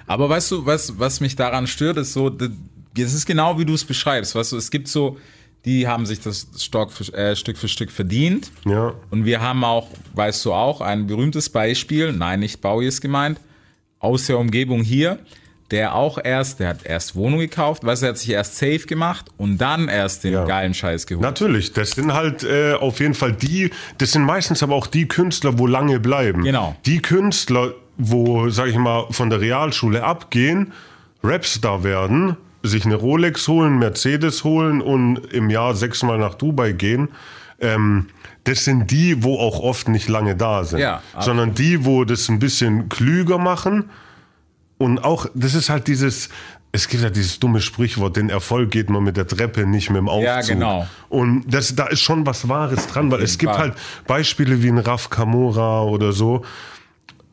Aber 0.08 0.28
weißt 0.28 0.50
du, 0.52 0.65
was, 0.65 0.98
was 1.00 1.22
mich 1.22 1.36
daran 1.36 1.67
stört, 1.67 1.98
ist 1.98 2.13
so, 2.13 2.36
das 2.95 3.06
das 3.06 3.13
ist 3.13 3.25
genau 3.25 3.58
wie 3.60 3.65
du 3.65 3.73
es 3.73 3.84
beschreibst. 3.86 4.36
Weißt 4.36 4.51
du, 4.51 4.58
es 4.58 4.69
gibt 4.71 4.88
so, 4.88 5.17
die 5.65 5.88
haben 5.88 6.06
sich 6.06 6.19
das 6.19 6.47
Stock 6.58 6.91
für, 6.91 7.12
äh, 7.13 7.36
Stück 7.36 7.58
für 7.58 7.67
Stück 7.67 7.91
verdient. 7.91 8.51
Ja. 8.65 8.93
Und 9.12 9.25
wir 9.25 9.41
haben 9.41 9.63
auch, 9.63 9.88
weißt 10.15 10.43
du 10.45 10.54
auch, 10.54 10.82
ein 10.82 11.08
berühmtes 11.08 11.49
Beispiel, 11.49 12.12
nein, 12.13 12.39
nicht 12.39 12.62
Bowie 12.62 12.88
ist 12.88 13.01
gemeint, 13.01 13.39
aus 13.99 14.25
der 14.27 14.39
Umgebung 14.39 14.82
hier, 14.84 15.19
der 15.69 15.95
auch 15.95 16.17
erst, 16.21 16.60
der 16.60 16.69
hat 16.69 16.84
erst 16.86 17.15
Wohnung 17.15 17.39
gekauft, 17.39 17.86
weißt 17.86 18.01
du, 18.01 18.06
er 18.08 18.10
hat 18.10 18.17
sich 18.17 18.30
erst 18.32 18.58
safe 18.58 18.80
gemacht 18.88 19.27
und 19.38 19.58
dann 19.60 19.88
erst 19.88 20.23
den 20.23 20.34
Ja. 20.34 20.45
geilen 20.45 20.73
Scheiß 20.73 21.06
geholt. 21.06 21.21
Natürlich, 21.23 21.71
das 21.71 21.91
sind 21.91 22.12
halt 22.13 22.43
äh, 22.43 22.73
auf 22.73 22.99
jeden 22.99 23.13
Fall 23.13 23.32
die, 23.32 23.69
das 23.99 24.12
sind 24.12 24.23
meistens 24.23 24.63
aber 24.63 24.75
auch 24.75 24.88
die 24.88 25.08
Künstler, 25.08 25.58
wo 25.60 25.67
lange 25.67 25.99
bleiben. 25.99 26.43
Genau. 26.43 26.75
Die 26.86 27.01
Künstler, 27.01 27.73
wo, 27.97 28.49
sag 28.49 28.67
ich 28.67 28.75
mal, 28.77 29.06
von 29.12 29.30
der 29.30 29.39
Realschule 29.39 30.04
abgehen, 30.04 30.73
Rapstar 31.23 31.84
werden, 31.84 32.36
sich 32.63 32.86
eine 32.86 32.95
Rolex 32.95 33.47
holen, 33.47 33.80
Mercedes 33.80 34.43
holen 34.43 34.82
und 34.82 35.17
im 35.34 35.50
Jahr 35.50 35.76
sechsmal 35.76 36.17
nach 36.17 36.36
Dubai 36.36 36.71
gehen, 36.74 37.10
ähm, 37.60 38.08
das 38.43 38.65
sind 38.65 38.89
die, 38.89 39.24
wo 39.24 39.38
auch 39.38 39.60
oft 39.60 39.88
nicht 39.88 40.10
lange 40.10 40.36
da 40.36 40.63
sind. 40.63 40.80
Ja, 40.80 41.02
sondern 41.19 41.54
die, 41.54 41.86
wo 41.86 42.06
das 42.06 42.28
ein 42.30 42.39
bisschen 42.39 42.89
klüger 42.89 43.38
machen 43.38 43.89
und 44.82 45.04
auch, 45.04 45.28
das 45.36 45.54
ist 45.54 45.69
halt 45.69 45.88
dieses, 45.88 46.30
es 46.71 46.88
gibt 46.88 47.04
ja 47.04 47.12
dieses 47.12 47.39
dumme 47.39 47.62
Sprichwort, 47.62 48.15
den 48.15 48.30
Erfolg 48.30 48.71
geht 48.71 48.89
man 48.89 49.04
mit 49.04 49.15
der 49.15 49.28
Treppe, 49.28 49.67
nicht 49.67 49.89
mit 49.89 49.97
dem 49.97 50.10
Aufzug. 50.10 50.26
Ja, 50.26 50.41
genau. 50.41 50.88
Und 51.10 51.43
das, 51.47 51.76
da 51.76 51.86
ist 51.86 52.02
schon 52.02 52.26
was 52.26 52.50
Wahres 52.50 52.88
dran, 52.88 53.12
weil 53.12 53.21
es 53.21 53.38
gibt 53.38 53.52
Fall. 53.52 53.62
halt 53.62 53.74
Beispiele 54.08 54.63
wie 54.63 54.69
ein 54.69 54.80
Raf 54.80 55.10
Kamora 55.10 55.84
oder 55.84 56.13
so. 56.13 56.43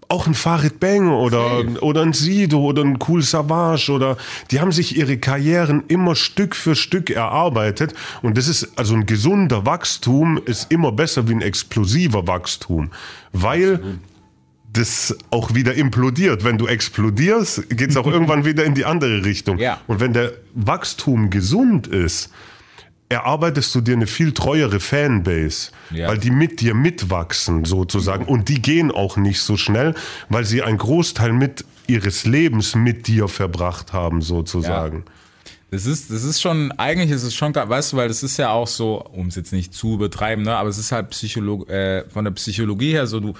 Auch 0.08 0.26
ein 0.26 0.34
Farid 0.34 0.80
Bang 0.80 1.10
oder, 1.10 1.64
oder 1.82 2.02
ein 2.02 2.14
Sido 2.14 2.60
oder 2.60 2.82
ein 2.82 2.98
Cool 3.06 3.22
Savage 3.22 3.92
oder 3.92 4.16
die 4.50 4.60
haben 4.60 4.72
sich 4.72 4.96
ihre 4.96 5.18
Karrieren 5.18 5.84
immer 5.88 6.14
Stück 6.14 6.56
für 6.56 6.74
Stück 6.74 7.10
erarbeitet 7.10 7.94
und 8.22 8.38
das 8.38 8.48
ist 8.48 8.78
also 8.78 8.94
ein 8.94 9.06
gesunder 9.06 9.66
Wachstum 9.66 10.40
ist 10.44 10.72
immer 10.72 10.92
besser 10.92 11.28
wie 11.28 11.34
ein 11.34 11.42
explosiver 11.42 12.26
Wachstum, 12.26 12.90
weil 13.32 13.98
das 14.72 15.16
auch 15.30 15.54
wieder 15.54 15.74
implodiert. 15.74 16.44
Wenn 16.44 16.58
du 16.58 16.66
explodierst, 16.66 17.68
geht 17.70 17.90
es 17.90 17.96
auch 17.96 18.06
irgendwann 18.10 18.44
wieder 18.44 18.64
in 18.64 18.74
die 18.74 18.84
andere 18.84 19.24
Richtung. 19.24 19.58
Ja. 19.58 19.80
Und 19.86 20.00
wenn 20.00 20.12
der 20.12 20.32
Wachstum 20.54 21.30
gesund 21.30 21.86
ist, 21.86 22.30
erarbeitest 23.08 23.74
du 23.74 23.80
dir 23.80 23.94
eine 23.94 24.06
viel 24.06 24.32
treuere 24.32 24.80
Fanbase, 24.80 25.70
Ja. 25.90 26.08
weil 26.08 26.18
die 26.18 26.30
mit 26.30 26.60
dir 26.60 26.74
mitwachsen 26.74 27.64
sozusagen. 27.64 28.24
Und 28.26 28.48
die 28.48 28.60
gehen 28.60 28.90
auch 28.90 29.16
nicht 29.16 29.40
so 29.40 29.56
schnell, 29.56 29.94
weil 30.28 30.44
sie 30.44 30.62
einen 30.62 30.78
Großteil 30.78 31.32
mit 31.32 31.64
ihres 31.86 32.26
Lebens 32.26 32.74
mit 32.74 33.06
dir 33.06 33.28
verbracht 33.28 33.92
haben 33.92 34.20
sozusagen. 34.20 35.04
Das 35.70 35.84
ist, 35.84 36.10
das 36.10 36.24
ist 36.24 36.40
schon, 36.40 36.72
eigentlich 36.72 37.10
ist 37.10 37.22
es 37.24 37.34
schon, 37.34 37.54
weißt 37.54 37.92
du, 37.92 37.96
weil 37.98 38.08
das 38.08 38.22
ist 38.22 38.38
ja 38.38 38.50
auch 38.50 38.66
so, 38.68 39.02
um 39.12 39.26
es 39.28 39.36
jetzt 39.36 39.52
nicht 39.52 39.74
zu 39.74 39.94
übertreiben, 39.94 40.44
ne, 40.44 40.56
aber 40.56 40.70
es 40.70 40.78
ist 40.78 40.92
halt 40.92 41.10
Psycholog, 41.10 41.68
äh, 41.68 42.08
von 42.08 42.24
der 42.24 42.32
Psychologie 42.32 42.92
her 42.92 43.06
so, 43.06 43.20
du 43.20 43.34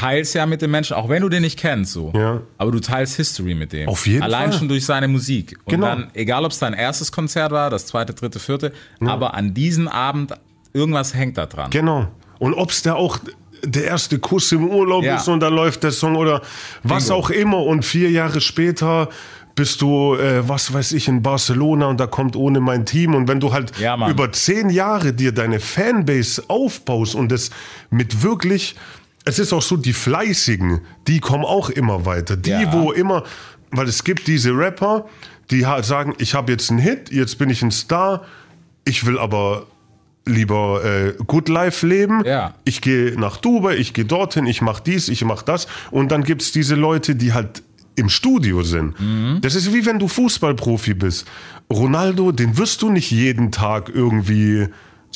teilst 0.00 0.34
ja 0.34 0.46
mit 0.46 0.62
dem 0.62 0.70
Menschen, 0.70 0.94
auch 0.94 1.08
wenn 1.08 1.22
du 1.22 1.28
den 1.28 1.42
nicht 1.42 1.58
kennst, 1.58 1.92
so. 1.92 2.12
Ja. 2.14 2.40
Aber 2.56 2.70
du 2.70 2.80
teilst 2.80 3.16
History 3.16 3.54
mit 3.54 3.72
dem. 3.72 3.88
Auf 3.88 4.06
jeden 4.06 4.22
Allein 4.22 4.50
Fall. 4.50 4.58
schon 4.60 4.68
durch 4.68 4.84
seine 4.84 5.08
Musik. 5.08 5.58
Und 5.64 5.72
Genau. 5.72 5.86
dann, 5.86 6.10
egal 6.14 6.44
ob 6.44 6.52
es 6.52 6.58
dein 6.58 6.74
erstes 6.74 7.10
Konzert 7.12 7.52
war, 7.52 7.70
das 7.70 7.86
zweite, 7.86 8.14
dritte, 8.14 8.38
vierte, 8.38 8.72
aber 9.00 9.34
an 9.34 9.54
diesem 9.54 9.88
Abend, 9.88 10.32
irgendwas 10.72 11.14
hängt 11.14 11.36
da 11.38 11.46
dran. 11.46 11.70
Genau. 11.70 12.06
Und 12.38 12.54
ob 12.54 12.70
es 12.70 12.82
da 12.82 12.94
auch 12.94 13.18
der 13.64 13.84
erste 13.84 14.18
Kuss 14.20 14.52
im 14.52 14.68
Urlaub 14.68 15.02
Ja. 15.04 15.16
ist 15.16 15.26
und 15.28 15.40
dann 15.40 15.52
läuft 15.54 15.82
der 15.82 15.90
Song 15.90 16.14
oder 16.16 16.42
was 16.84 17.06
Bingo. 17.08 17.18
auch 17.18 17.30
immer 17.30 17.62
und 17.64 17.84
vier 17.84 18.10
Jahre 18.10 18.40
später 18.40 19.08
bist 19.56 19.80
du, 19.82 20.14
äh, 20.14 20.48
was 20.48 20.72
weiß 20.72 20.92
ich, 20.92 21.08
in 21.08 21.20
Barcelona 21.20 21.86
und 21.86 21.98
da 21.98 22.06
kommt 22.06 22.36
ohne 22.36 22.60
mein 22.60 22.86
Team. 22.86 23.16
Und 23.16 23.26
wenn 23.26 23.40
du 23.40 23.52
halt 23.52 23.76
Ja, 23.80 23.96
über 24.08 24.30
zehn 24.30 24.70
Jahre 24.70 25.12
dir 25.12 25.32
deine 25.32 25.58
Fanbase 25.58 26.44
aufbaust 26.46 27.16
und 27.16 27.32
das 27.32 27.50
mit 27.90 28.22
wirklich, 28.22 28.76
es 29.28 29.38
ist 29.38 29.52
auch 29.52 29.62
so, 29.62 29.76
die 29.76 29.92
Fleißigen, 29.92 30.80
die 31.06 31.20
kommen 31.20 31.44
auch 31.44 31.70
immer 31.70 32.04
weiter. 32.06 32.36
Die, 32.36 32.50
Ja. 32.50 32.72
wo 32.72 32.92
immer, 32.92 33.24
weil 33.70 33.88
es 33.88 34.02
gibt 34.04 34.26
diese 34.26 34.50
Rapper, 34.56 35.06
die 35.50 35.66
halt 35.66 35.84
sagen, 35.84 36.14
ich 36.18 36.34
habe 36.34 36.52
jetzt 36.52 36.70
einen 36.70 36.78
Hit, 36.80 37.10
jetzt 37.10 37.38
bin 37.38 37.50
ich 37.50 37.62
ein 37.62 37.70
Star, 37.70 38.24
ich 38.84 39.06
will 39.06 39.18
aber 39.18 39.66
lieber 40.26 40.84
äh, 40.84 41.14
Good 41.26 41.48
Life 41.48 41.86
leben. 41.86 42.22
Ja. 42.24 42.54
Ich 42.64 42.80
gehe 42.82 43.18
nach 43.18 43.38
Dubai, 43.38 43.76
ich 43.76 43.94
gehe 43.94 44.04
dorthin, 44.04 44.46
ich 44.46 44.60
mache 44.60 44.82
dies, 44.84 45.08
ich 45.08 45.24
mache 45.24 45.44
das. 45.44 45.66
Und 45.90 46.10
dann 46.12 46.22
gibt's 46.22 46.52
diese 46.52 46.74
Leute, 46.74 47.14
die 47.16 47.32
halt 47.32 47.62
im 47.96 48.08
Studio 48.10 48.62
sind. 48.62 48.98
Mhm. 49.00 49.38
Das 49.40 49.54
ist 49.54 49.72
wie 49.72 49.84
wenn 49.86 49.98
du 49.98 50.06
Fußballprofi 50.06 50.94
bist. 50.94 51.26
Ronaldo, 51.72 52.30
den 52.32 52.56
wirst 52.58 52.82
du 52.82 52.90
nicht 52.90 53.10
jeden 53.10 53.50
Tag 53.52 53.90
irgendwie 53.92 54.68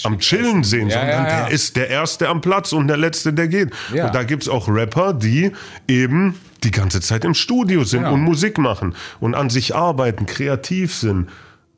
am 0.04 0.18
Chillen 0.18 0.64
sehen, 0.64 0.88
Ja, 0.88 0.98
sondern 1.00 1.24
ja, 1.24 1.28
ja. 1.28 1.44
der 1.46 1.50
ist 1.54 1.76
der 1.76 1.88
Erste 1.88 2.28
am 2.28 2.40
Platz 2.40 2.72
und 2.72 2.88
der 2.88 2.96
Letzte, 2.96 3.32
der 3.32 3.48
geht. 3.48 3.70
Und 4.06 4.14
da 4.14 4.22
gibt's 4.24 4.48
auch 4.48 4.68
Rapper, 4.68 5.12
die 5.12 5.52
eben 5.88 6.34
die 6.64 6.70
ganze 6.70 7.00
Zeit 7.00 7.24
im 7.24 7.34
Studio 7.34 7.84
sind 7.84 8.00
Genau. 8.02 8.14
und 8.14 8.20
Musik 8.22 8.58
machen 8.58 8.94
und 9.20 9.34
an 9.34 9.50
sich 9.50 9.74
arbeiten, 9.74 10.26
kreativ 10.26 10.94
sind. 10.94 11.28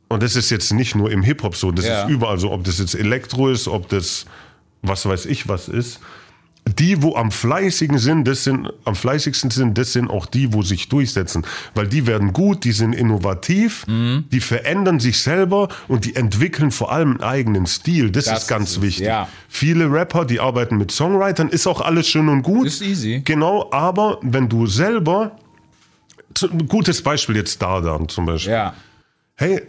Und 0.09 0.23
das 0.23 0.37
ist 0.37 0.51
jetzt 0.51 0.73
nicht 0.73 0.95
nur 0.95 1.11
im 1.11 1.23
Hip-Hop 1.23 1.57
so, 1.57 1.73
das 1.73 1.87
ist 1.87 2.09
überall 2.09 2.39
so, 2.39 2.53
ob 2.53 2.65
das 2.65 2.79
jetzt 2.79 2.95
Elektro 2.95 3.49
ist, 3.51 3.67
ob 3.69 3.89
das 3.89 4.27
was 4.83 5.07
weiß 5.07 5.27
ich 5.27 5.49
was 5.49 5.69
ist. 5.69 5.99
Die, 6.67 7.03
wo 7.03 7.15
am 7.15 7.31
fleißigen 7.31 7.99
sind, 7.99 8.27
das 8.27 8.45
sind, 8.45 8.73
am 8.85 8.95
fleißigsten 8.95 9.51
sind, 9.51 9.77
das 9.77 9.93
sind 9.93 10.09
auch 10.09 10.25
die, 10.25 10.55
wo 10.55 10.63
sich 10.63 10.89
durchsetzen. 10.89 11.45
Weil 11.75 11.87
die 11.89 12.07
werden 12.07 12.33
gut, 12.33 12.65
die 12.65 12.73
sind 12.73 12.95
innovativ, 12.95 13.87
Mhm. 13.87 14.25
die 14.33 14.41
verändern 14.41 14.99
sich 14.99 15.21
selber 15.21 15.69
und 15.89 16.07
die 16.07 16.17
entwickeln 16.17 16.71
vor 16.71 16.91
allem 16.91 17.11
einen 17.13 17.21
eigenen 17.23 17.67
Stil. 17.67 18.11
Das, 18.11 18.25
Das 18.25 18.43
ist 18.45 18.49
ganz 18.49 18.71
ist 18.73 18.83
wichtig. 18.83 19.07
ja. 19.07 19.29
Viele 19.49 19.93
Rapper, 19.93 20.25
die 20.25 20.41
arbeiten 20.41 20.79
mit 20.79 20.91
Songwritern, 20.91 21.51
ist 21.51 21.67
auch 21.67 21.83
alles 21.83 22.09
schön 22.09 22.29
und 22.31 22.43
gut. 22.43 22.67
Ist 22.67 22.81
easy. 22.81 23.21
Genau, 23.25 23.69
aber 23.71 24.19
wenn 24.23 24.49
du 24.49 24.67
selber, 24.67 25.37
gutes 26.69 27.03
Beispiel 27.03 27.37
jetzt 27.37 27.61
Dardan 27.61 28.09
zum 28.09 28.25
Beispiel. 28.27 28.53
Ja. 28.55 28.75
Hey, 29.37 29.61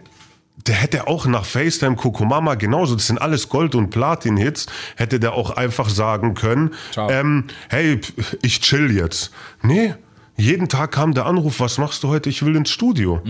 der 0.56 0.74
hätte 0.74 1.06
auch 1.06 1.26
nach 1.26 1.44
FaceTime 1.44 1.96
Kokomama 1.96 2.54
genauso, 2.54 2.94
das 2.94 3.06
sind 3.06 3.20
alles 3.20 3.48
Gold- 3.48 3.74
und 3.74 3.90
Platin-Hits, 3.90 4.66
hätte 4.96 5.20
der 5.20 5.34
auch 5.34 5.50
einfach 5.50 5.88
sagen 5.88 6.34
können, 6.34 6.74
ähm, 6.96 7.44
hey, 7.68 8.00
ich 8.42 8.60
chill 8.60 8.90
jetzt. 8.90 9.30
Nee, 9.62 9.94
jeden 10.36 10.68
Tag 10.68 10.92
kam 10.92 11.14
der 11.14 11.26
Anruf, 11.26 11.60
was 11.60 11.78
machst 11.78 12.02
du 12.02 12.08
heute? 12.08 12.28
Ich 12.30 12.44
will 12.44 12.56
ins 12.56 12.70
Studio. 12.70 13.20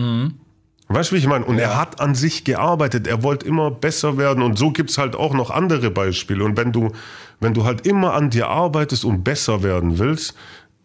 Weißt 0.89 1.11
du, 1.11 1.17
wie 1.17 1.19
ich 1.19 1.27
meine? 1.27 1.45
Und 1.45 1.59
er 1.59 1.77
hat 1.77 2.01
an 2.01 2.15
sich 2.15 2.45
gearbeitet, 2.45 3.07
er 3.07 3.23
wollte 3.23 3.47
immer 3.47 3.71
besser 3.71 4.19
werden 4.19 4.43
und 4.43 4.57
so 4.57 4.71
gibt's 4.71 4.99
halt 4.99 5.17
auch 5.17 5.35
noch 5.35 5.51
andere 5.51 5.91
Beispiele. 5.91 6.45
Und 6.45 6.57
wenn 6.57 6.73
du, 6.73 6.93
wenn 7.41 7.55
du 7.55 7.65
halt 7.65 7.87
immer 7.87 8.15
an 8.15 8.31
dir 8.31 8.49
arbeitest 8.49 9.05
und 9.05 9.25
besser 9.25 9.62
werden 9.62 9.99
willst, 9.99 10.35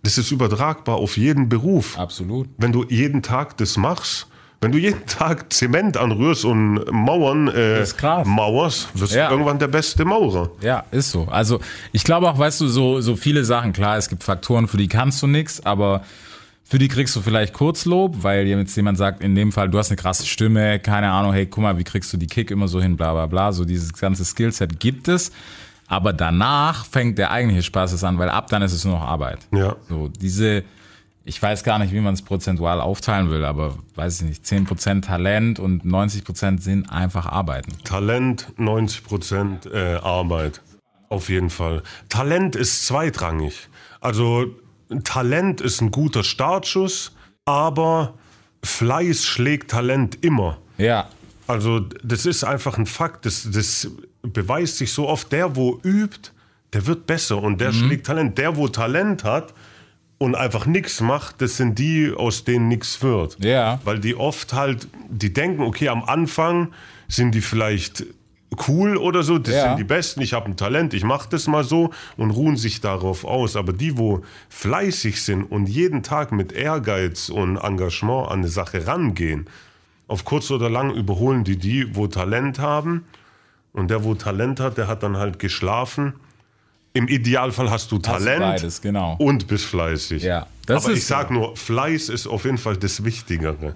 das 0.04 0.17
ist 0.17 0.32
übertragbar 0.32 0.95
auf 0.95 1.17
jeden 1.17 1.47
Beruf 1.47 1.97
Absolut. 1.99 2.49
wenn 2.58 2.71
du 2.71 2.84
jeden 2.89 3.21
Tag 3.21 3.58
das 3.58 3.77
machst, 3.77 4.27
wenn 4.62 4.71
du 4.71 4.78
jeden 4.78 5.06
Tag 5.08 5.52
Zement 5.52 5.97
anrührst 5.97 6.45
und 6.45 6.86
Mauern 6.91 7.47
äh, 7.47 7.84
mauerst, 8.26 8.88
wirst 8.93 9.13
Ja. 9.13 9.28
du 9.28 9.34
irgendwann 9.34 9.58
der 9.60 9.67
beste 9.67 10.06
Maurer. 10.06 10.52
Ja, 10.62 10.84
ist 10.91 11.12
so. 11.12 11.28
Also 11.32 11.60
ich 11.91 12.04
glaube 12.04 12.30
auch, 12.30 12.38
weißt 12.38 12.62
du, 12.62 12.67
so, 12.67 13.02
so 13.02 13.15
viele 13.15 13.43
Sachen, 13.43 13.74
klar, 13.74 13.97
es 13.97 14.08
gibt 14.08 14.24
Faktoren, 14.24 14.67
für 14.67 14.78
die 14.78 14.88
kannst 14.88 15.21
du 15.24 15.28
nichts, 15.28 15.65
aber 15.65 16.04
Für 16.63 16.78
die 16.80 16.88
kriegst 16.88 17.13
du 17.17 17.21
vielleicht 17.21 17.54
Kurzlob, 17.54 18.24
weil 18.24 18.47
jetzt 18.47 18.78
jemand 18.78 18.97
sagt, 18.97 19.21
in 19.21 19.36
dem 19.36 19.52
Fall, 19.52 19.67
du 19.69 19.78
hast 19.78 19.89
eine 19.89 19.97
krasse 19.97 20.26
Stimme, 20.26 20.80
keine 20.80 21.12
Ahnung, 21.12 21.34
hey, 21.34 21.45
guck 21.45 21.62
mal, 21.63 21.78
wie 21.78 21.84
kriegst 21.84 22.13
du 22.13 22.17
die 22.17 22.28
Kick 22.28 22.50
immer 22.50 22.69
so 22.69 22.82
hin, 22.82 22.95
bla 22.95 23.12
bla 23.12 23.26
bla. 23.26 23.52
So 23.52 23.65
dieses 23.65 23.91
ganze 23.91 24.24
Skillset 24.24 24.80
gibt 24.80 25.10
es. 25.10 25.34
Aber 25.88 26.13
danach 26.13 26.86
fängt 26.86 27.17
der 27.17 27.32
eigentliche 27.32 27.63
Spaß 27.63 28.02
an, 28.06 28.17
weil 28.19 28.30
ab 28.30 28.47
dann 28.52 28.62
ist 28.62 28.71
es 28.71 28.86
nur 28.86 28.93
noch 28.93 29.02
Arbeit. 29.06 29.39
Ja. 29.54 29.76
So, 29.89 30.08
diese, 30.08 30.63
ich 31.23 31.41
weiß 31.41 31.63
gar 31.63 31.77
nicht, 31.79 31.93
wie 31.93 31.99
man 31.99 32.13
es 32.13 32.21
prozentual 32.21 32.81
aufteilen 32.81 33.29
will, 33.29 33.45
aber 33.45 33.77
weiß 33.95 34.21
ich 34.21 34.27
nicht, 34.27 34.43
10% 34.43 35.03
Talent 35.03 35.60
und 35.60 35.86
90% 35.86 36.60
sind 36.62 36.91
einfach 36.91 37.25
Arbeiten. 37.27 37.71
Talent, 37.84 38.47
90 38.57 39.03
Prozent 39.03 39.65
äh, 39.67 39.95
Arbeit. 39.95 40.62
Auf 41.10 41.29
jeden 41.29 41.49
Fall. 41.49 41.84
Talent 42.10 42.55
ist 42.55 42.88
zweitrangig. 42.88 43.67
Also 43.99 44.47
Talent 45.03 45.62
ist 45.62 45.81
ein 45.81 45.91
guter 45.91 46.23
Startschuss, 46.23 47.15
aber 47.45 48.15
Fleiß 48.63 49.25
schlägt 49.25 49.71
Talent 49.71 50.23
immer. 50.23 50.57
Ja. 50.77 51.10
Also 51.47 51.81
das 52.03 52.25
ist 52.25 52.43
einfach 52.43 52.77
ein 52.77 52.86
Fakt. 52.86 53.25
Das, 53.25 53.47
das 53.51 53.91
beweist 54.21 54.77
sich 54.77 54.93
so 54.93 55.07
oft. 55.07 55.31
Der, 55.31 55.55
wo 55.55 55.79
übt, 55.84 56.31
der 56.73 56.88
wird 56.88 57.05
besser 57.05 57.41
und 57.41 57.60
der 57.60 57.73
schlägt 57.73 58.07
Talent. 58.07 58.38
Der, 58.38 58.55
wo 58.55 58.67
Talent 58.67 59.23
hat 59.23 59.53
und 60.21 60.36
einfach 60.36 60.67
nichts 60.67 61.01
macht, 61.01 61.41
das 61.41 61.57
sind 61.57 61.79
die, 61.79 62.13
aus 62.15 62.43
denen 62.43 62.67
nichts 62.67 63.01
wird. 63.01 63.38
Ja. 63.43 63.79
Weil 63.86 63.99
die 63.99 64.13
oft 64.15 64.53
halt, 64.53 64.88
die 65.10 65.34
denken, 65.34 65.63
okay, 65.63 65.89
am 65.89 66.03
Anfang 66.03 66.67
sind 67.07 67.34
die 67.34 67.41
vielleicht 67.41 68.05
cool 68.67 68.97
oder 68.97 69.23
so, 69.23 69.39
das 69.39 69.55
Ja. 69.55 69.63
sind 69.69 69.77
die 69.79 69.84
Besten, 69.84 70.21
ich 70.21 70.34
habe 70.34 70.45
ein 70.45 70.57
Talent, 70.57 70.93
ich 70.93 71.03
mache 71.03 71.27
das 71.31 71.47
mal 71.47 71.63
so 71.63 71.89
und 72.17 72.29
ruhen 72.29 72.55
sich 72.55 72.81
darauf 72.81 73.25
aus. 73.25 73.55
Aber 73.55 73.73
die, 73.73 73.97
wo 73.97 74.21
fleißig 74.49 75.23
sind 75.23 75.43
und 75.43 75.67
jeden 75.67 76.03
Tag 76.03 76.31
mit 76.31 76.51
Ehrgeiz 76.51 77.29
und 77.29 77.57
Engagement 77.57 78.27
an 78.27 78.39
eine 78.39 78.47
Sache 78.47 78.86
rangehen, 78.86 79.47
auf 80.07 80.23
kurz 80.23 80.51
oder 80.51 80.69
lang 80.69 80.93
überholen 80.93 81.43
die 81.43 81.57
die, 81.57 81.95
wo 81.95 82.05
Talent 82.05 82.60
haben. 82.60 83.05
Und 83.73 83.89
der, 83.89 84.03
wo 84.03 84.13
Talent 84.13 84.60
hat, 84.60 84.77
der 84.77 84.88
hat 84.88 85.01
dann 85.01 85.17
halt 85.17 85.39
geschlafen. 85.39 86.13
Im 86.93 87.08
Idealfall 87.08 87.69
hast 87.71 87.91
du 87.91 87.99
Talent 87.99 88.41
beides, 88.41 88.82
genau. 88.82 89.15
und 89.17 89.47
bist 89.47 89.65
fleißig. 89.65 90.23
Ja, 90.23 90.47
das 90.65 90.84
Aber 90.84 90.93
ist 90.93 90.99
ich 90.99 91.06
sag 91.06 91.32
nur, 91.32 91.56
Fleiß 91.56 92.10
ist 92.10 92.27
auf 92.27 92.43
jeden 92.43 92.58
Fall 92.58 92.75
das 92.75 93.04
Wichtigere. 93.06 93.73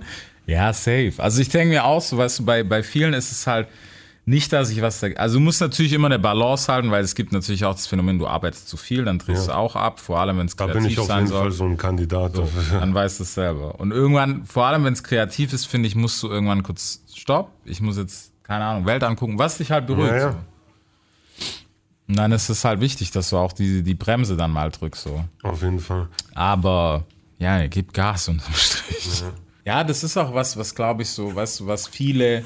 Ja, 0.48 0.74
safe. 0.74 1.14
Also 1.18 1.42
ich 1.42 1.50
denke 1.50 1.70
mir 1.70 1.86
auch 1.86 2.02
so, 2.02 2.18
weißt 2.18 2.40
du, 2.40 2.46
bei, 2.46 2.64
bei 2.64 2.84
vielen 2.84 3.14
ist 3.14 3.32
es 3.32 3.48
halt 3.48 3.68
nicht, 4.28 4.52
dass 4.52 4.70
ich 4.72 4.82
was. 4.82 5.04
Also 5.04 5.36
du 5.38 5.40
musst 5.40 5.62
natürlich 5.62 5.94
immer 5.94 6.08
eine 6.08 6.20
Balance 6.20 6.72
halten, 6.72 6.92
weil 6.92 7.04
es 7.04 7.16
gibt 7.16 7.32
natürlich 7.32 7.64
auch 7.64 7.74
das 7.74 7.88
Phänomen, 7.88 8.20
du 8.20 8.28
arbeitest 8.28 8.68
zu 8.68 8.76
viel, 8.76 9.06
dann 9.06 9.20
drehst 9.20 9.48
du 9.48 9.52
auch 9.56 9.76
ab, 9.76 10.00
vor 10.00 10.20
allem 10.20 10.38
wenn 10.40 10.48
es 10.48 10.56
Da 10.56 10.66
kreativ 10.66 10.82
bin 10.82 10.92
ich 10.92 11.00
auf 11.00 11.08
sein 11.08 11.20
jeden 11.20 11.30
soll. 11.30 11.42
Fall 11.42 11.52
so 11.52 11.66
ein 11.66 11.78
Kandidat. 11.78 12.38
dafür. 12.38 12.80
Dann 12.80 12.94
weißt 12.94 13.20
du 13.20 13.24
es 13.24 13.34
selber. 13.34 13.80
Und 13.80 13.92
irgendwann, 13.92 14.44
vor 14.46 14.66
allem 14.66 14.84
wenn 14.84 14.94
es 14.94 15.04
kreativ 15.04 15.54
ist, 15.54 15.66
finde 15.66 15.88
ich, 15.88 15.96
musst 15.96 16.22
du 16.24 16.28
irgendwann 16.28 16.64
kurz 16.64 17.02
Stopp. 17.14 17.52
Ich 17.66 17.82
muss 17.82 17.98
jetzt, 17.98 18.32
keine 18.44 18.66
Ahnung, 18.66 18.86
Welt 18.86 19.04
angucken, 19.04 19.38
was 19.40 19.58
dich 19.58 19.72
halt 19.72 19.88
beruhigt. 19.88 20.12
Ja, 20.12 20.18
ja. 20.18 20.36
Und 22.08 22.18
dann 22.18 22.32
ist 22.32 22.50
es 22.50 22.64
halt 22.64 22.82
wichtig, 22.82 23.12
dass 23.12 23.30
du 23.32 23.38
auch 23.38 23.54
die, 23.54 23.82
die 23.82 23.96
Bremse 23.96 24.38
dann 24.38 24.52
mal 24.52 24.70
drückst. 24.70 25.04
So. 25.04 25.26
Auf 25.44 25.62
jeden 25.62 25.80
Fall. 25.80 26.08
Aber 26.36 27.06
ja, 27.40 27.66
gib 27.68 27.94
Gas 27.94 28.28
unterm 28.28 28.54
Strich. 28.54 29.24
Ja. 29.66 29.84
das 29.84 30.04
ist 30.04 30.16
auch 30.18 30.34
was, 30.34 30.58
was 30.58 30.76
glaube 30.76 31.02
ich 31.02 31.10
so, 31.10 31.32
du, 31.32 31.68
was 31.68 31.88
viele 31.88 32.44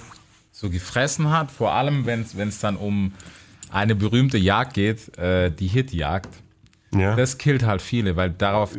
so 0.51 0.69
gefressen 0.69 1.29
hat, 1.29 1.51
vor 1.51 1.73
allem 1.73 2.05
wenn 2.05 2.21
es 2.21 2.59
dann 2.59 2.77
um 2.77 3.13
eine 3.71 3.95
berühmte 3.95 4.37
Jagd 4.37 4.73
geht, 4.73 5.17
äh, 5.17 5.51
die 5.51 5.67
Hitjagd. 5.67 6.29
Ja. 6.93 7.15
Das 7.15 7.37
killt 7.37 7.63
halt 7.63 7.81
viele, 7.81 8.15
weil 8.15 8.31
darauf 8.31 8.75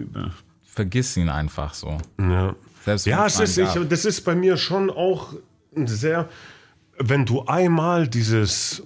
vergiss 0.65 1.17
ihn 1.17 1.29
einfach 1.29 1.75
so. 1.75 1.99
ja. 2.19 2.55
Selbst 2.85 3.07
Ja, 3.07 3.27
es 3.27 3.39
ist, 3.39 3.59
ich, 3.59 3.89
das 3.89 4.05
ist 4.05 4.23
bei 4.23 4.35
mir 4.35 4.57
schon 4.57 4.91
auch 4.91 5.35
sehr, 5.75 6.29
wenn 6.99 7.27
du 7.27 7.45
einmal 7.45 8.09
dieses, 8.09 8.83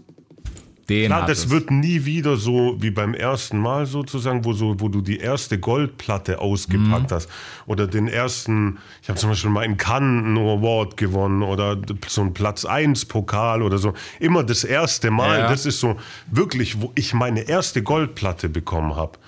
Den 0.89 1.07
klar, 1.07 1.27
das 1.27 1.39
es. 1.39 1.51
wird 1.51 1.71
nie 1.71 2.05
wieder 2.05 2.37
so 2.37 2.77
wie 2.79 2.91
beim 2.91 3.15
ersten 3.15 3.59
Mal 3.59 3.87
sozusagen, 3.87 4.45
wo, 4.45 4.53
so, 4.53 4.75
wo 4.81 4.89
du 4.89 5.01
die 5.01 5.17
erste 5.19 5.59
Goldplatte 5.59 6.41
ausgepackt 6.41 7.11
Mhm. 7.11 7.15
hast 7.15 7.29
oder 7.67 7.87
den 7.87 8.07
ersten, 8.07 8.79
ich 9.03 9.09
habe 9.09 9.19
zum 9.19 9.31
Beispiel 9.31 9.51
mal 9.51 9.65
in 9.65 9.77
Cannes 9.79 10.25
einen 10.27 10.37
Award 10.37 10.97
gewonnen 10.99 11.43
oder 11.43 11.79
so 12.07 12.21
einen 12.21 12.35
Platz 12.35 12.65
1 12.67 13.07
Pokal 13.07 13.63
oder 13.63 13.79
so. 13.79 13.95
Immer 14.21 14.45
das 14.45 14.63
erste 14.65 15.11
Mal, 15.11 15.39
Ja. 15.41 15.49
das 15.49 15.65
ist 15.65 15.81
so 15.81 15.97
wirklich, 16.31 16.81
wo 16.83 16.93
ich 16.95 17.15
meine 17.15 17.49
erste 17.49 17.83
Goldplatte 17.83 18.49
bekommen 18.51 18.95
habe. 18.95 19.19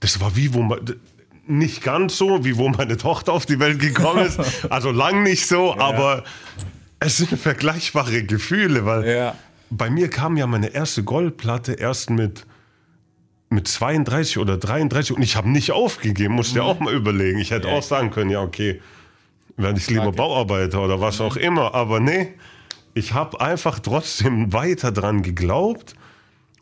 Das 0.00 0.20
war 0.20 0.36
wie, 0.36 0.52
wo 0.52 0.60
man, 0.62 0.80
nicht 1.46 1.82
ganz 1.82 2.18
so, 2.18 2.44
wie 2.44 2.56
wo 2.58 2.68
meine 2.68 2.96
Tochter 2.96 3.32
auf 3.32 3.46
die 3.46 3.58
Welt 3.60 3.78
gekommen 3.78 4.26
ist. 4.26 4.38
Also 4.70 4.90
lang 4.90 5.22
nicht 5.22 5.46
so, 5.46 5.78
aber 5.78 6.24
es 6.98 7.18
sind 7.18 7.28
vergleichbare 7.38 8.24
Gefühle, 8.24 8.84
weil 8.84 9.08
Ja. 9.08 9.34
Bei 9.70 9.90
mir 9.90 10.08
kam 10.10 10.36
ja 10.36 10.46
meine 10.46 10.68
erste 10.68 11.02
Goldplatte 11.02 11.72
erst 11.74 12.10
mit, 12.10 12.46
mit 13.50 13.66
32 13.68 14.38
oder 14.38 14.56
33 14.58 15.16
und 15.16 15.22
ich 15.22 15.36
habe 15.36 15.48
nicht 15.50 15.72
aufgegeben, 15.72 16.34
musst 16.34 16.54
dir 16.54 16.64
auch 16.64 16.80
mal 16.80 16.94
überlegen. 16.94 17.38
Ich 17.38 17.50
hätte 17.50 17.66
Mhm. 17.68 17.72
Ja. 17.72 17.78
auch 17.78 17.82
sagen 17.82 18.10
können, 18.10 18.30
ja, 18.30 18.42
okay, 18.42 18.80
werde 19.56 19.78
ich 19.78 19.88
lieber 19.88 20.08
Okay. 20.08 20.16
Bauarbeiter 20.16 20.82
oder 20.82 21.00
was 21.00 21.20
auch 21.20 21.36
immer, 21.36 21.74
aber 21.74 22.00
nee, 22.00 22.34
ich 22.94 23.12
habe 23.14 23.40
einfach 23.40 23.78
trotzdem 23.78 24.52
weiter 24.52 24.92
dran 24.92 25.22
geglaubt 25.22 25.94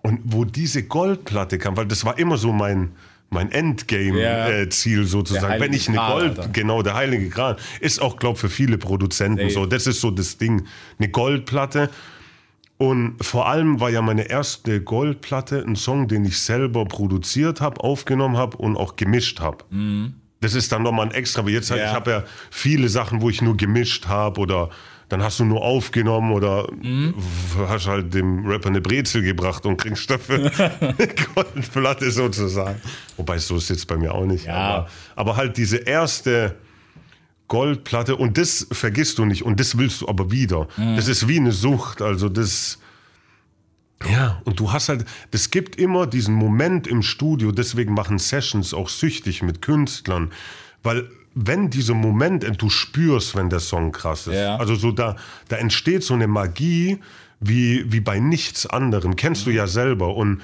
und 0.03 0.21
wo 0.25 0.45
diese 0.45 0.83
Goldplatte 0.85 1.59
kam, 1.59 1.77
weil 1.77 1.87
das 1.87 2.05
war 2.05 2.19
immer 2.19 2.37
so 2.37 2.53
mein 2.53 2.93
mein 3.31 3.49
Ja. 3.51 3.55
Endgame-Ziel 3.59 5.07
sozusagen. 5.07 5.61
Wenn 5.61 5.73
ich 5.73 5.89
eine 5.89 5.97
Gral, 5.97 6.13
Gold, 6.21 6.39
Alter. 6.39 6.51
genau, 6.53 6.83
der 6.83 6.95
heilige 6.95 7.29
Gral, 7.31 7.57
ist 7.81 8.01
auch, 8.01 8.17
glaube 8.17 8.39
für 8.39 8.49
viele 8.49 8.79
Produzenten 8.79 9.39
Safe. 9.49 9.51
so. 9.51 9.67
Das 9.67 9.89
ist 9.89 10.01
so 10.01 10.13
das 10.13 10.37
Ding. 10.39 10.67
Eine 11.01 11.09
Goldplatte. 11.09 11.91
Und 12.77 13.17
vor 13.25 13.49
allem 13.49 13.79
war 13.81 13.89
ja 13.91 14.03
meine 14.03 14.29
erste 14.29 14.81
Goldplatte 14.81 15.65
ein 15.67 15.77
Song, 15.77 16.09
den 16.09 16.25
ich 16.25 16.39
selber 16.41 16.85
produziert 16.85 17.61
habe, 17.61 17.81
aufgenommen 17.81 18.37
habe 18.37 18.57
und 18.57 18.77
auch 18.77 18.97
gemischt 18.97 19.41
habe. 19.41 19.59
Das 20.41 20.55
ist 20.55 20.73
dann 20.73 20.83
nochmal 20.83 21.07
ein 21.07 21.13
extra. 21.13 21.41
Aber 21.43 21.51
jetzt 21.51 21.71
halt, 21.71 21.81
Ja. 21.81 21.89
ich 21.89 21.95
habe 21.95 22.11
ja 22.11 22.25
viele 22.51 22.89
Sachen, 22.89 23.23
wo 23.23 23.31
ich 23.31 23.41
nur 23.43 23.57
gemischt 23.57 24.09
habe 24.09 24.41
oder 24.41 24.71
dann 25.09 25.23
hast 25.23 25.39
du 25.39 25.45
nur 25.45 25.63
aufgenommen 25.63 26.33
oder 26.33 26.67
hast 27.69 27.87
halt 27.87 28.13
dem 28.13 28.45
Rapper 28.47 28.71
eine 28.71 28.81
Brezel 28.81 29.23
gebracht 29.23 29.65
und 29.67 29.77
kriegst 29.77 30.11
dafür 30.11 30.51
eine 30.81 30.95
Goldplatte 31.35 32.11
sozusagen. 32.11 32.81
Wobei 33.17 33.39
so 33.39 33.57
ist 33.57 33.71
jetzt 33.71 33.87
bei 33.87 33.97
mir 33.97 34.13
auch 34.15 34.25
nicht. 34.27 34.47
Ja. 34.47 34.55
Aber, 34.55 34.89
aber 35.15 35.37
halt 35.37 35.57
diese 35.57 35.77
erste 35.77 36.57
Goldplatte 37.49 38.17
und 38.17 38.39
das 38.39 38.67
vergisst 38.73 39.19
du 39.19 39.25
nicht 39.25 39.43
und 39.45 39.61
das 39.61 39.77
willst 39.79 40.01
du 40.01 40.09
aber 40.09 40.31
wieder. 40.31 40.69
Das 40.77 41.09
ist 41.09 41.29
wie 41.29 41.39
eine 41.39 41.53
Sucht. 41.53 42.01
Also 42.03 42.29
das. 42.29 42.79
Ja, 44.11 44.41
und 44.45 44.61
du 44.61 44.73
hast 44.73 44.89
halt, 44.89 45.05
das 45.31 45.51
gibt 45.51 45.77
immer 45.77 46.07
diesen 46.07 46.35
Moment 46.35 46.87
im 46.87 47.03
Studio, 47.03 47.53
deswegen 47.53 47.95
machen 47.95 48.19
Sessions 48.19 48.75
auch 48.75 48.89
süchtig 48.91 49.43
mit 49.43 49.63
Künstlern, 49.63 50.31
weil 50.83 51.09
wenn 51.35 51.71
dieser 51.71 51.95
Moment, 51.95 52.45
du 52.61 52.69
spürst, 52.71 53.35
wenn 53.35 53.49
der 53.51 53.61
Song 53.61 53.93
krass 53.93 54.27
ist, 54.27 54.35
Ja. 54.35 54.57
also 54.57 54.75
so 54.75 54.93
da, 54.93 55.17
da 55.49 55.57
entsteht 55.57 56.03
so 56.05 56.15
eine 56.15 56.27
Magie 56.27 56.99
wie, 57.41 57.91
wie 57.91 58.01
bei 58.01 58.19
nichts 58.21 58.67
anderem, 58.67 59.17
kennst 59.17 59.47
du 59.47 59.51
ja 59.51 59.67
selber 59.67 60.15
und 60.17 60.43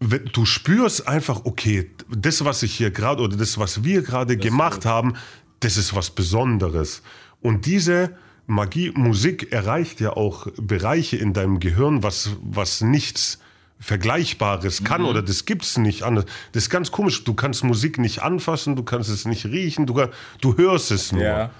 wenn- 0.00 0.24
du 0.32 0.44
spürst 0.46 1.06
einfach, 1.06 1.44
okay, 1.44 1.90
das, 2.08 2.44
was 2.44 2.62
ich 2.62 2.74
hier 2.74 2.90
gerade 2.90 3.22
oder 3.22 3.36
das, 3.36 3.58
was 3.58 3.84
wir 3.84 4.02
gerade 4.02 4.36
gemacht 4.36 4.84
haben, 4.86 5.14
das 5.62 5.76
ist 5.76 5.94
was 5.94 6.10
Besonderes. 6.10 7.02
Und 7.40 7.66
diese 7.66 8.16
Magie, 8.46 8.90
Musik 8.94 9.52
erreicht 9.52 10.00
ja 10.00 10.16
auch 10.16 10.48
Bereiche 10.56 11.16
in 11.16 11.32
deinem 11.32 11.60
Gehirn, 11.60 12.02
was, 12.02 12.30
was 12.42 12.80
nichts 12.80 13.38
Vergleichbares 13.78 14.84
kann 14.84 15.04
oder 15.04 15.22
das 15.22 15.44
gibt's 15.44 15.76
nicht 15.76 16.04
anders. 16.04 16.24
Das 16.52 16.64
ist 16.64 16.70
ganz 16.70 16.92
komisch. 16.92 17.24
Du 17.24 17.34
kannst 17.34 17.64
Musik 17.64 17.98
nicht 17.98 18.22
anfassen, 18.22 18.76
du 18.76 18.84
kannst 18.84 19.10
es 19.10 19.24
nicht 19.24 19.44
riechen, 19.46 19.86
du, 19.86 20.06
du 20.40 20.56
hörst 20.56 20.92
es 20.92 21.10
nur. 21.10 21.22
Ja. 21.22 21.50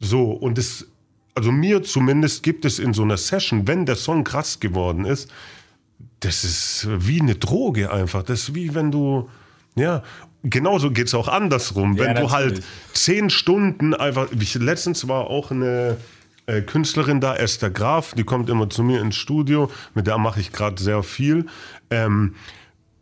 So, 0.00 0.30
und 0.30 0.56
es, 0.56 0.86
also 1.34 1.52
mir 1.52 1.82
zumindest 1.82 2.42
gibt 2.42 2.64
es 2.64 2.78
in 2.78 2.94
so 2.94 3.02
einer 3.02 3.18
Session, 3.18 3.66
wenn 3.68 3.84
der 3.84 3.96
Song 3.96 4.24
krass 4.24 4.58
geworden 4.60 5.04
ist, 5.04 5.30
das 6.20 6.44
ist 6.44 6.86
wie 6.88 7.20
eine 7.20 7.34
Droge 7.34 7.92
einfach. 7.92 8.22
Das 8.22 8.40
ist 8.40 8.54
wie 8.54 8.74
wenn 8.74 8.90
du, 8.90 9.28
ja, 9.76 10.02
genauso 10.42 10.90
geht 10.90 11.08
es 11.08 11.14
auch 11.14 11.28
andersrum. 11.28 11.96
Ja, 11.96 12.04
wenn 12.04 12.16
du 12.16 12.30
halt 12.30 12.62
zehn 12.92 13.30
Stunden 13.30 13.94
einfach, 13.94 14.28
ich, 14.38 14.54
letztens 14.54 15.08
war 15.08 15.28
auch 15.28 15.50
eine 15.50 15.96
äh, 16.46 16.62
Künstlerin 16.62 17.20
da, 17.20 17.36
Esther 17.36 17.70
Graf, 17.70 18.14
die 18.14 18.24
kommt 18.24 18.48
immer 18.48 18.70
zu 18.70 18.82
mir 18.82 19.00
ins 19.00 19.16
Studio, 19.16 19.70
mit 19.94 20.06
der 20.06 20.18
mache 20.18 20.40
ich 20.40 20.52
gerade 20.52 20.82
sehr 20.82 21.02
viel. 21.02 21.46
Ähm, 21.90 22.34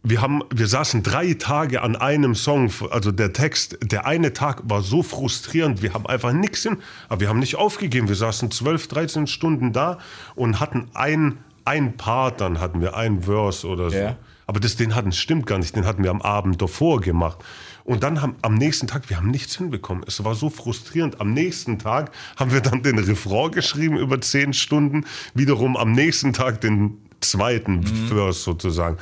wir, 0.02 0.20
haben, 0.20 0.42
wir 0.54 0.66
saßen 0.66 1.02
drei 1.02 1.34
Tage 1.34 1.82
an 1.82 1.96
einem 1.96 2.34
Song, 2.34 2.70
also 2.90 3.10
der 3.12 3.32
Text, 3.32 3.78
der 3.82 4.06
eine 4.06 4.32
Tag 4.32 4.62
war 4.64 4.82
so 4.82 5.02
frustrierend, 5.02 5.82
wir 5.82 5.94
haben 5.94 6.06
einfach 6.06 6.32
nichts 6.32 6.62
hin, 6.62 6.78
aber 7.08 7.20
wir 7.22 7.28
haben 7.28 7.40
nicht 7.40 7.56
aufgegeben. 7.56 8.08
Wir 8.08 8.14
saßen 8.14 8.50
12, 8.50 8.88
13 8.88 9.26
Stunden 9.26 9.72
da 9.72 9.98
und 10.34 10.60
hatten 10.60 10.88
ein, 10.94 11.38
ein 11.64 11.96
Part, 11.96 12.40
dann 12.40 12.60
hatten 12.60 12.80
wir 12.80 12.96
ein 12.96 13.22
Verse 13.22 13.66
oder 13.66 13.90
so. 13.90 13.96
Ja. 13.96 14.16
Aber 14.46 14.60
das, 14.60 14.76
den 14.76 14.94
hatten, 14.94 15.10
stimmt 15.10 15.46
gar 15.46 15.58
nicht, 15.58 15.74
den 15.74 15.84
hatten 15.84 16.04
wir 16.04 16.10
am 16.10 16.22
Abend 16.22 16.62
davor 16.62 17.00
gemacht. 17.00 17.38
Und 17.84 18.02
dann 18.02 18.22
haben 18.22 18.36
am 18.42 18.54
nächsten 18.54 18.86
Tag, 18.86 19.10
wir 19.10 19.16
haben 19.16 19.30
nichts 19.30 19.56
hinbekommen. 19.56 20.04
Es 20.06 20.22
war 20.22 20.34
so 20.34 20.50
frustrierend. 20.50 21.20
Am 21.20 21.32
nächsten 21.32 21.78
Tag 21.78 22.12
haben 22.36 22.52
wir 22.52 22.60
dann 22.60 22.82
den 22.82 22.98
Refrain 22.98 23.50
geschrieben 23.50 23.96
über 23.96 24.20
zehn 24.20 24.52
Stunden. 24.52 25.04
Wiederum 25.34 25.76
am 25.76 25.92
nächsten 25.92 26.32
Tag 26.32 26.60
den 26.60 26.98
zweiten 27.20 27.80
Mhm. 27.80 28.08
Verse 28.08 28.40
sozusagen. 28.40 28.98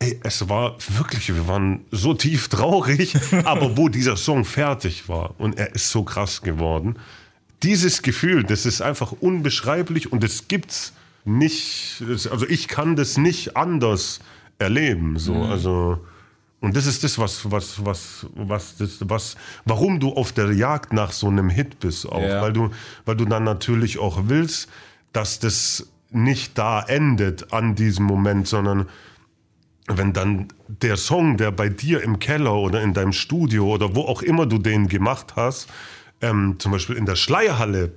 Ey, 0.00 0.18
es 0.24 0.48
war 0.48 0.76
wirklich, 0.88 1.28
wir 1.32 1.46
waren 1.46 1.84
so 1.90 2.14
tief 2.14 2.48
traurig, 2.48 3.14
aber 3.44 3.76
wo 3.76 3.88
dieser 3.88 4.16
Song 4.16 4.44
fertig 4.44 5.08
war 5.08 5.34
und 5.38 5.58
er 5.58 5.74
ist 5.74 5.90
so 5.90 6.02
krass 6.04 6.42
geworden, 6.42 6.96
dieses 7.62 8.00
Gefühl, 8.00 8.42
das 8.42 8.64
ist 8.64 8.80
einfach 8.80 9.12
unbeschreiblich 9.12 10.10
und 10.10 10.24
es 10.24 10.48
gibt's 10.48 10.94
nicht, 11.26 12.02
also 12.08 12.48
ich 12.48 12.66
kann 12.66 12.96
das 12.96 13.18
nicht 13.18 13.56
anders 13.58 14.20
erleben, 14.60 15.18
so, 15.18 15.34
also 15.42 15.98
und 16.60 16.76
das 16.76 16.84
ist 16.86 17.02
das, 17.02 17.18
was, 17.18 17.50
was, 17.50 17.82
was, 17.84 18.26
was, 18.34 18.76
das, 18.76 18.98
was, 19.08 19.36
warum 19.64 19.98
du 19.98 20.12
auf 20.12 20.32
der 20.32 20.52
Jagd 20.52 20.92
nach 20.92 21.10
so 21.12 21.28
einem 21.28 21.48
Hit 21.48 21.80
bist 21.80 22.06
auch, 22.06 22.20
Ja. 22.20 22.42
weil 22.42 22.52
du, 22.52 22.70
weil 23.06 23.16
du 23.16 23.24
dann 23.24 23.44
natürlich 23.44 23.98
auch 23.98 24.24
willst, 24.26 24.68
dass 25.14 25.38
das 25.38 25.86
nicht 26.10 26.58
da 26.58 26.82
endet 26.82 27.52
an 27.52 27.76
diesem 27.76 28.04
Moment, 28.04 28.46
sondern 28.46 28.86
wenn 29.86 30.12
dann 30.12 30.48
der 30.68 30.96
Song, 30.96 31.38
der 31.38 31.50
bei 31.50 31.68
dir 31.70 32.02
im 32.02 32.18
Keller 32.18 32.54
oder 32.54 32.82
in 32.82 32.92
deinem 32.92 33.12
Studio 33.14 33.72
oder 33.72 33.94
wo 33.94 34.02
auch 34.02 34.20
immer 34.22 34.44
du 34.44 34.58
den 34.58 34.86
gemacht 34.88 35.34
hast, 35.36 35.68
ähm, 36.20 36.56
zum 36.58 36.72
Beispiel 36.72 36.96
in 36.96 37.06
der 37.06 37.16
Schleierhalle 37.16 37.92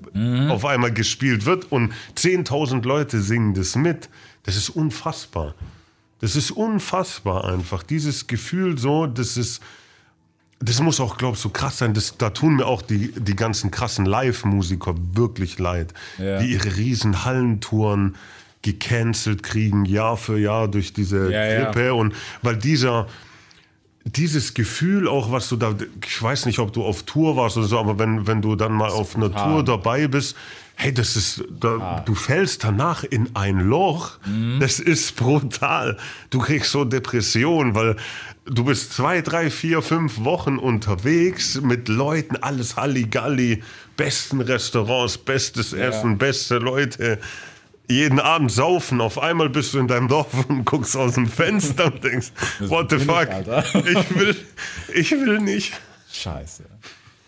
auf 0.49 0.63
einmal 0.65 0.93
gespielt 0.93 1.45
wird 1.45 1.69
und 1.69 1.91
10.000 2.15 2.85
Leute 2.87 3.19
singen 3.19 3.53
das 3.53 3.75
mit, 3.75 4.09
das 4.43 4.55
ist 4.55 4.69
unfassbar. 4.69 5.53
Das 6.23 6.37
ist 6.37 6.51
unfassbar 6.51 7.43
einfach. 7.43 7.83
Dieses 7.83 8.27
Gefühl 8.27 8.77
so, 8.77 9.07
das 9.07 9.35
ist, 9.35 9.61
das 10.61 10.79
muss 10.79 11.01
auch, 11.01 11.17
glaube 11.17 11.35
ich, 11.35 11.41
so 11.41 11.49
krass 11.49 11.79
sein. 11.79 11.93
Das, 11.93 12.17
da 12.17 12.29
tun 12.29 12.55
mir 12.55 12.65
auch 12.65 12.81
die, 12.81 13.11
die 13.11 13.35
ganzen 13.35 13.71
krassen 13.71 14.05
Live-Musiker 14.05 14.95
wirklich 15.11 15.59
leid, 15.59 15.93
Ja. 16.17 16.39
die 16.39 16.53
ihre 16.53 16.77
riesen 16.77 17.25
Hallentouren 17.25 18.15
gecancelt 18.61 19.43
kriegen, 19.43 19.83
Jahr 19.83 20.15
für 20.15 20.39
Jahr 20.39 20.69
durch 20.69 20.93
diese 20.93 21.29
Ja, 21.29 21.45
ja. 21.45 21.63
Grippe. 21.65 21.93
Und 21.93 22.15
weil 22.41 22.55
dieser, 22.55 23.07
dieses 24.05 24.53
Gefühl 24.53 25.09
auch, 25.09 25.29
was 25.29 25.49
du 25.49 25.57
da, 25.57 25.75
ich 26.05 26.23
weiß 26.23 26.45
nicht, 26.45 26.59
ob 26.59 26.71
du 26.71 26.85
auf 26.85 27.03
Tour 27.03 27.35
warst 27.35 27.57
oder 27.57 27.67
so, 27.67 27.77
aber 27.77 27.99
wenn, 27.99 28.27
wenn 28.27 28.41
du 28.41 28.55
dann 28.55 28.71
mal 28.71 28.91
auf 28.91 29.17
einer. 29.17 29.29
Tour 29.29 29.61
dabei 29.65 30.07
bist, 30.07 30.37
hey, 30.75 30.93
das 30.93 31.15
ist, 31.15 31.43
da, 31.59 32.03
du 32.05 32.15
fällst 32.15 32.63
danach 32.63 33.03
in 33.03 33.35
ein 33.35 33.59
Loch. 33.59 34.19
Das 34.59 34.79
ist 34.79 35.15
brutal. 35.15 35.97
Du 36.29 36.39
kriegst 36.39 36.71
so 36.71 36.83
Depression, 36.83 37.75
weil 37.75 37.95
du 38.45 38.65
bist 38.65 38.93
zwei, 38.93 39.21
drei, 39.21 39.49
vier, 39.49 39.81
fünf 39.81 40.23
Wochen 40.23 40.57
unterwegs 40.57 41.61
mit 41.61 41.87
Leuten, 41.87 42.35
alles 42.37 42.75
Halligalli, 42.75 43.63
besten 43.95 44.41
Restaurants, 44.41 45.17
bestes 45.17 45.73
Essen, 45.73 46.17
beste 46.17 46.57
Leute. 46.57 47.19
Jeden 47.89 48.19
Abend 48.19 48.51
saufen, 48.51 49.01
auf 49.01 49.19
einmal 49.19 49.49
bist 49.49 49.73
du 49.73 49.79
in 49.79 49.87
deinem 49.87 50.07
Dorf 50.07 50.33
und 50.47 50.65
guckst 50.65 50.95
aus 50.95 51.15
dem 51.15 51.27
Fenster 51.27 51.87
und 51.87 52.03
denkst, 52.03 52.31
what 52.59 52.89
the 52.89 52.95
ich, 52.95 53.03
fuck, 53.03 53.29
Alter. 53.29 53.63
ich 53.75 54.15
will, 54.15 54.35
ich 54.93 55.11
will 55.11 55.39
nicht. 55.39 55.73
Scheiße. 56.11 56.63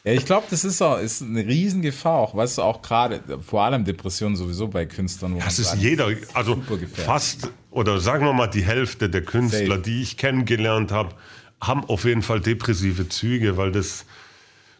Ja, 0.05 0.13
ich 0.13 0.25
glaube, 0.25 0.45
das 0.51 0.63
ist 0.63 0.83
auch 0.83 0.99
ist 0.99 1.23
eine 1.23 1.43
Riesengefahr, 1.43 2.19
auch, 2.19 2.35
weißt 2.35 2.59
du, 2.59 2.61
auch 2.61 2.83
gerade, 2.83 3.21
vor 3.41 3.63
allem 3.63 3.85
Depressionen 3.85 4.35
sowieso 4.35 4.67
bei 4.67 4.85
Künstlern. 4.85 5.33
Wo 5.33 5.39
Das 5.39 5.57
ist 5.57 5.75
jeder, 5.77 6.09
also 6.33 6.61
fast, 6.93 7.49
oder 7.71 7.99
sagen 7.99 8.23
wir 8.23 8.33
mal, 8.33 8.45
die 8.45 8.63
Hälfte 8.63 9.09
der 9.09 9.23
Künstler, 9.23 9.77
Safe. 9.77 9.81
die 9.81 10.03
ich 10.03 10.17
kennengelernt 10.17 10.91
habe, 10.91 11.15
haben 11.59 11.83
auf 11.85 12.05
jeden 12.05 12.21
Fall 12.21 12.39
depressive 12.39 13.09
Züge, 13.09 13.57
weil 13.57 13.71
das, 13.71 14.05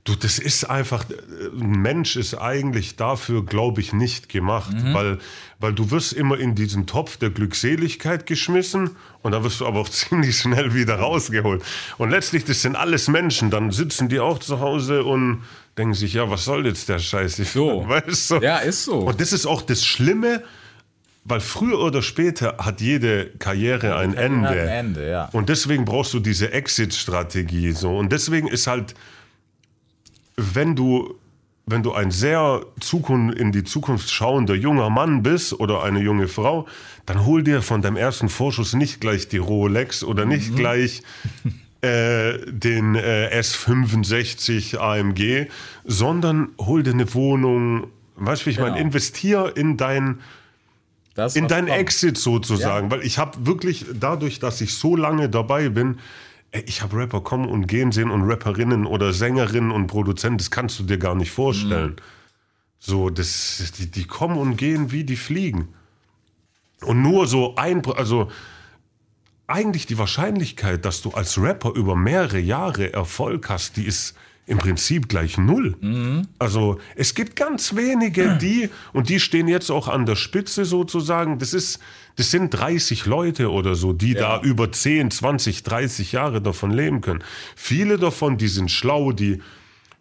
du, 0.06 0.16
das 0.16 0.40
ist 0.40 0.64
einfach, 0.70 1.04
ein 1.52 1.82
Mensch 1.82 2.16
ist 2.16 2.36
eigentlich 2.36 2.96
dafür, 2.96 3.44
glaube 3.44 3.82
ich, 3.82 3.92
nicht 3.92 4.30
gemacht, 4.30 4.72
Mhm. 4.74 4.94
weil, 4.94 5.18
weil 5.60 5.74
du 5.74 5.92
wirst 5.92 6.14
immer 6.14 6.38
in 6.40 6.56
diesen 6.56 6.86
Topf 6.86 7.18
der 7.18 7.32
Glückseligkeit 7.32 8.26
geschmissen 8.28 8.92
und 9.24 9.32
da 9.34 9.44
wirst 9.44 9.60
du 9.60 9.66
aber 9.66 9.80
auch 9.82 9.90
ziemlich 10.02 10.38
schnell 10.38 10.74
wieder 10.74 10.96
rausgeholt. 11.00 11.64
Und 11.98 12.12
letztlich, 12.12 12.46
das 12.46 12.62
sind 12.62 12.76
alles 12.76 13.08
Menschen, 13.08 13.50
dann 13.50 13.72
sitzen 13.72 14.08
die 14.08 14.20
auch 14.20 14.40
zu 14.40 14.60
Hause 14.60 15.04
und 15.04 15.44
denken 15.78 15.94
sich, 15.96 16.14
ja, 16.14 16.30
was 16.30 16.46
soll 16.46 16.66
jetzt 16.68 16.88
der 16.88 17.00
Scheiß? 17.00 17.38
So. 17.52 17.86
Weißt 17.88 18.32
du? 18.32 18.36
Ja, 18.38 18.60
ist 18.60 18.86
so. 18.86 19.00
Und 19.00 19.20
das 19.20 19.34
ist 19.34 19.46
auch 19.46 19.62
das 19.64 19.84
Schlimme, 19.84 20.42
weil 21.24 21.40
früher 21.40 21.80
oder 21.80 22.04
später 22.04 22.58
hat 22.60 22.80
jede 22.80 23.32
Karriere 23.40 23.96
ein 23.98 24.14
Ende. 24.14 24.50
ein 24.50 24.68
Ende, 24.68 25.10
ja. 25.10 25.30
Und 25.32 25.50
deswegen 25.50 25.84
brauchst 25.84 26.14
du 26.14 26.20
diese 26.20 26.52
Exit-Strategie 26.54 27.72
so. 27.72 27.98
Und 27.98 28.12
deswegen 28.12 28.48
ist 28.48 28.68
halt, 28.68 28.94
wenn 30.38 30.76
du, 30.76 31.16
wenn 31.66 31.82
du 31.84 31.94
ein 31.94 32.12
sehr 32.12 32.62
Zukunft, 32.80 33.38
in 33.40 33.52
die 33.52 33.64
Zukunft 33.64 34.10
schauender 34.12 34.56
junger 34.56 34.90
Mann 34.90 35.24
bist 35.24 35.60
oder 35.60 35.84
eine 35.84 36.00
junge 36.02 36.28
Frau, 36.28 36.68
dann 37.06 37.26
hol 37.26 37.44
dir 37.44 37.62
von 37.62 37.82
deinem 37.82 37.98
ersten 37.98 38.30
Vorschuss 38.30 38.74
nicht 38.74 39.00
gleich 39.02 39.28
die 39.28 39.38
Rolex 39.38 40.04
oder 40.04 40.26
nicht 40.26 40.52
Mhm. 40.52 40.56
gleich 40.56 41.02
äh, 41.82 42.40
den 42.52 42.96
äh, 42.96 43.30
S65 43.40 44.78
AMG, 44.78 45.48
sondern 45.86 46.50
hol 46.60 46.84
dir 46.84 46.94
eine 46.94 47.14
Wohnung. 47.14 47.88
Weißt 48.16 48.42
du, 48.44 48.46
wie 48.48 48.50
ich 48.52 48.58
meine? 48.60 48.72
Genau. 48.74 48.86
Investier 48.86 49.54
in 49.56 49.78
dein, 49.78 50.20
Das, 51.16 51.36
in 51.36 51.44
was 51.44 51.50
dein 51.50 51.68
kommt. 51.68 51.78
Exit 51.80 52.18
sozusagen, 52.18 52.90
weil 52.92 53.02
ich 53.04 53.18
habe 53.18 53.46
wirklich 53.46 53.86
dadurch, 53.94 54.40
dass 54.40 54.62
ich 54.62 54.74
so 54.74 54.96
lange 54.96 55.30
dabei 55.30 55.70
bin, 55.70 56.00
ey, 56.56 56.64
ich 56.68 56.82
habe 56.82 56.98
Rapper 56.98 57.22
kommen 57.22 57.50
und 57.50 57.68
gehen 57.68 57.92
sehen 57.92 58.10
und 58.10 58.24
Rapperinnen 58.24 58.86
oder 58.86 59.14
Sängerinnen 59.14 59.72
und 59.72 59.88
Produzenten, 59.88 60.38
das 60.38 60.52
kannst 60.52 60.80
du 60.80 60.84
dir 60.84 60.98
gar 60.98 61.16
nicht 61.16 61.32
vorstellen. 61.32 61.98
So, 62.80 63.10
das, 63.10 63.74
die, 63.78 63.92
die 63.92 64.06
kommen 64.06 64.38
und 64.38 64.56
gehen 64.56 64.92
wie 64.92 65.04
die 65.04 65.18
fliegen. 65.18 65.70
Und 66.82 67.02
nur 67.02 67.28
so 67.28 67.56
ein, 67.56 67.86
also 67.86 68.32
eigentlich 69.48 69.86
die 69.86 69.98
Wahrscheinlichkeit, 69.98 70.86
dass 70.86 71.02
du 71.02 71.12
als 71.12 71.38
Rapper 71.38 71.74
über 71.74 71.96
mehrere 71.96 72.40
Jahre 72.40 72.94
Erfolg 72.94 73.50
hast, 73.50 73.78
die 73.78 73.86
ist 73.86 74.16
im 74.48 74.60
Prinzip 74.60 75.10
gleich 75.10 75.38
null. 75.38 75.76
Also 76.38 76.80
es 76.96 77.16
gibt 77.16 77.36
ganz 77.36 77.76
wenige, 77.76 78.36
die, 78.42 78.70
und 78.94 79.10
die 79.10 79.20
stehen 79.20 79.48
jetzt 79.48 79.72
auch 79.72 79.88
an 79.88 80.06
der 80.06 80.16
Spitze 80.16 80.66
sozusagen, 80.66 81.40
das 81.40 81.54
ist, 81.54 81.80
das 82.16 82.32
sind 82.32 82.52
30 82.52 83.06
Leute 83.06 83.52
oder 83.52 83.76
so, 83.76 83.92
die 83.94 84.14
da 84.14 84.42
über 84.42 84.72
10, 84.72 85.12
20, 85.12 85.64
30 85.64 86.14
Jahre 86.14 86.42
davon 86.42 86.72
leben 86.72 87.02
können. 87.02 87.24
Viele 87.56 87.98
davon, 87.98 88.38
die 88.38 88.48
sind 88.48 88.72
schlau, 88.72 89.12
die, 89.12 89.42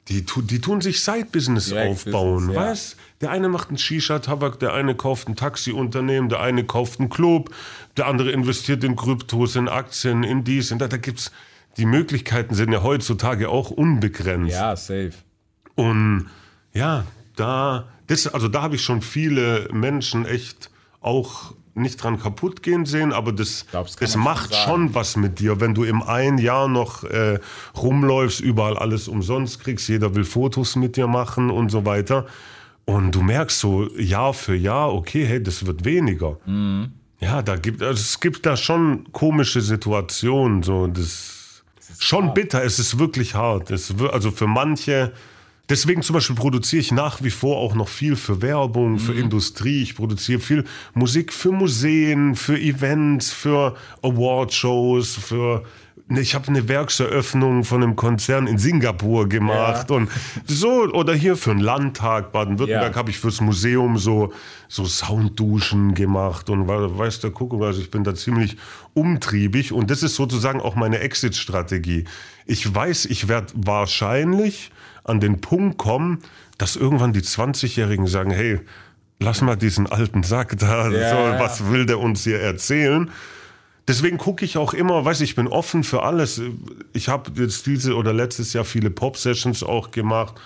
die, 0.08 0.24
die 0.24 0.60
tun 0.60 0.80
sich 0.80 1.00
Side-Business 1.02 1.72
aufbauen, 1.72 2.46
Business, 2.46 2.54
ja. 2.54 2.60
weißt? 2.62 2.96
Der 3.20 3.30
eine 3.30 3.48
macht 3.48 3.68
einen 3.68 3.78
Shisha-Tabak, 3.78 4.58
der 4.60 4.74
eine 4.74 4.94
kauft 4.94 5.28
ein 5.28 5.36
Taxiunternehmen, 5.36 6.28
der 6.28 6.40
eine 6.40 6.64
kauft 6.64 7.00
einen 7.00 7.08
Club, 7.08 7.54
der 7.96 8.06
andere 8.06 8.30
investiert 8.30 8.84
in 8.84 8.96
Kryptos, 8.96 9.56
in 9.56 9.68
Aktien, 9.68 10.22
in 10.22 10.44
dies, 10.44 10.70
in 10.70 10.78
das. 10.78 10.90
Da 10.90 10.98
gibt's, 10.98 11.32
die 11.78 11.86
Möglichkeiten 11.86 12.54
sind 12.54 12.70
ja 12.70 12.82
heutzutage 12.82 13.48
auch 13.48 13.70
unbegrenzt. 13.70 14.52
Ja, 14.52 14.76
safe. 14.76 15.12
Und 15.74 16.28
ja, 16.72 17.06
da, 17.34 17.88
das, 18.06 18.26
also 18.28 18.48
da 18.48 18.62
habe 18.62 18.76
ich 18.76 18.84
schon 18.84 19.00
viele 19.00 19.68
Menschen 19.72 20.26
echt 20.26 20.70
auch 21.04 21.54
nicht 21.74 22.02
dran 22.02 22.20
kaputt 22.20 22.62
gehen 22.62 22.86
sehen, 22.86 23.12
aber 23.12 23.32
das, 23.32 23.66
glaub, 23.70 23.86
das 23.86 23.96
das 23.96 24.16
macht 24.16 24.54
schon 24.54 24.64
schon 24.64 24.94
was 24.94 25.16
mit 25.16 25.40
dir, 25.40 25.60
wenn 25.60 25.74
du 25.74 25.84
im 25.84 26.02
ein 26.02 26.38
Jahr 26.38 26.68
noch 26.68 27.04
äh, 27.04 27.40
rumläufst, 27.76 28.40
überall 28.40 28.76
alles 28.76 29.08
umsonst 29.08 29.60
kriegst, 29.60 29.88
jeder 29.88 30.14
will 30.14 30.24
Fotos 30.24 30.76
mit 30.76 30.96
dir 30.96 31.06
machen 31.06 31.50
und 31.50 31.70
so 31.70 31.84
weiter. 31.84 32.26
Und 32.84 33.12
du 33.14 33.22
merkst 33.22 33.58
so 33.58 33.88
Jahr 33.96 34.34
für 34.34 34.54
Jahr, 34.54 34.92
okay, 34.92 35.26
hey, 35.26 35.42
das 35.42 35.66
wird 35.66 35.84
weniger. 35.84 36.38
Mhm. 36.44 36.92
Ja, 37.20 37.42
da 37.42 37.56
gibt 37.56 37.82
also 37.82 38.00
es 38.00 38.20
gibt 38.20 38.44
da 38.44 38.56
schon 38.56 39.10
komische 39.12 39.60
Situationen, 39.60 40.62
so 40.62 40.86
das, 40.86 41.64
schon 41.98 42.34
bitter. 42.34 42.62
Es 42.62 42.78
ist 42.78 42.98
wirklich 42.98 43.34
hart. 43.34 43.70
Es 43.70 43.94
also 44.12 44.30
für 44.30 44.46
manche. 44.46 45.12
Deswegen 45.70 46.02
zum 46.02 46.14
Beispiel 46.14 46.36
produziere 46.36 46.80
ich 46.80 46.92
nach 46.92 47.22
wie 47.22 47.30
vor 47.30 47.56
auch 47.56 47.74
noch 47.74 47.88
viel 47.88 48.16
für 48.16 48.42
Werbung, 48.42 48.98
für 48.98 49.14
Industrie. 49.14 49.82
Ich 49.82 49.94
produziere 49.96 50.38
viel 50.40 50.64
Musik 50.92 51.32
für 51.32 51.52
Museen, 51.52 52.34
für 52.34 52.58
Events, 52.60 53.32
für 53.32 53.74
Awardshows, 54.02 55.14
für 55.16 55.62
ne, 56.06 56.20
ich 56.20 56.34
habe 56.34 56.48
eine 56.48 56.68
Werkseröffnung 56.68 57.64
von 57.64 57.82
einem 57.82 57.96
Konzern 57.96 58.46
in 58.46 58.58
Singapur 58.58 59.26
gemacht 59.26 59.88
Ja. 59.88 59.96
und 59.96 60.10
so 60.46 60.84
oder 60.92 61.14
hier 61.14 61.34
für 61.34 61.52
einen 61.52 61.60
Landtag 61.60 62.30
Baden-Württemberg 62.32 62.92
Ja. 62.92 62.98
habe 62.98 63.10
ich 63.10 63.18
fürs 63.18 63.40
Museum 63.40 63.96
so 63.96 64.34
so 64.68 64.84
Soundduschen 64.84 65.94
gemacht 65.94 66.50
und 66.50 66.68
we- 66.68 66.98
weiß 66.98 67.20
der 67.20 67.30
Kuckuck, 67.30 67.62
also 67.62 67.80
ich 67.80 67.90
bin 67.90 68.04
da 68.04 68.14
ziemlich 68.14 68.56
umtriebig 68.92 69.72
und 69.72 69.90
das 69.90 70.02
ist 70.02 70.16
sozusagen 70.16 70.60
auch 70.60 70.74
meine 70.74 70.98
Exit-Strategie. 70.98 72.04
Ich 72.44 72.74
weiß, 72.74 73.06
ich 73.06 73.28
werde 73.28 73.52
wahrscheinlich 73.54 74.70
an 75.04 75.20
den 75.20 75.40
Punkt 75.40 75.78
kommen, 75.78 76.18
dass 76.58 76.76
irgendwann 76.76 77.12
die 77.12 77.20
20-Jährigen 77.22 78.06
sagen, 78.06 78.30
hey, 78.30 78.60
lass 79.20 79.40
mal 79.40 79.56
diesen 79.56 79.86
alten 79.86 80.22
Sack 80.22 80.58
da, 80.58 80.88
Ja, 80.90 81.10
so, 81.10 81.16
ja. 81.16 81.40
was 81.40 81.70
will 81.70 81.86
der 81.86 81.98
uns 81.98 82.24
hier 82.24 82.40
erzählen? 82.40 83.10
deswegen 83.86 84.18
gucke 84.18 84.44
ich 84.44 84.56
auch 84.56 84.74
immer, 84.74 85.04
weiß 85.04 85.20
ich, 85.20 85.30
ich 85.30 85.36
bin 85.36 85.48
offen 85.48 85.84
für 85.84 86.02
alles. 86.02 86.40
Ich 86.92 87.08
habe 87.08 87.30
jetzt 87.40 87.66
diese 87.66 87.96
oder 87.96 88.12
letztes 88.12 88.52
Jahr 88.52 88.64
viele 88.64 88.90
Pop-Sessions 88.90 89.62
auch 89.62 89.90
gemacht. 89.90 90.40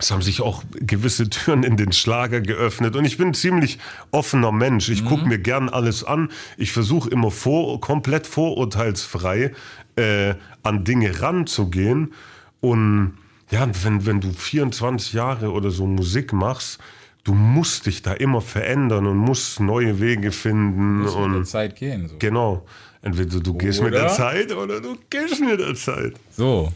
Es 0.00 0.10
haben 0.12 0.22
sich 0.22 0.40
auch 0.40 0.62
gewisse 0.74 1.28
Türen 1.28 1.64
in 1.64 1.76
den 1.76 1.92
Schlager 1.92 2.40
geöffnet 2.40 2.94
und 2.94 3.04
ich 3.04 3.18
bin 3.18 3.28
ein 3.28 3.34
ziemlich 3.34 3.78
offener 4.12 4.52
Mensch. 4.52 4.88
Ich 4.88 5.04
gucke 5.04 5.26
mir 5.26 5.38
gern 5.38 5.68
alles 5.68 6.04
an. 6.04 6.30
Ich 6.56 6.72
versuche 6.72 7.10
immer 7.10 7.30
vor, 7.32 7.80
komplett 7.80 8.26
vorurteilsfrei 8.26 9.52
äh, 9.96 10.34
an 10.62 10.84
Dinge 10.84 11.20
ranzugehen. 11.20 12.12
Und 12.60 13.14
ja, 13.50 13.68
wenn, 13.82 14.06
wenn 14.06 14.20
du 14.20 14.32
24 14.32 15.12
Jahre 15.12 15.52
oder 15.52 15.70
so 15.70 15.86
Musik 15.86 16.32
machst, 16.32 16.78
du 17.24 17.34
musst 17.34 17.86
dich 17.86 18.02
da 18.02 18.12
immer 18.12 18.40
verändern 18.40 19.06
und 19.06 19.16
musst 19.16 19.60
neue 19.60 20.00
Wege 20.00 20.32
finden. 20.32 21.00
Muss 21.02 21.14
mit 21.14 21.24
und 21.24 21.32
der 21.34 21.44
Zeit 21.44 21.76
gehen. 21.76 22.08
So. 22.08 22.16
Genau. 22.18 22.66
Entweder 23.02 23.40
du 23.40 23.54
gehst 23.54 23.82
mit 23.82 23.94
der 23.94 24.04
Oder? 24.04 24.12
Zeit 24.12 24.52
oder 24.52 24.80
du 24.80 24.96
gehst 25.08 25.40
mit 25.40 25.60
der 25.60 25.74
Zeit. 25.74 26.14
So. 26.36 26.72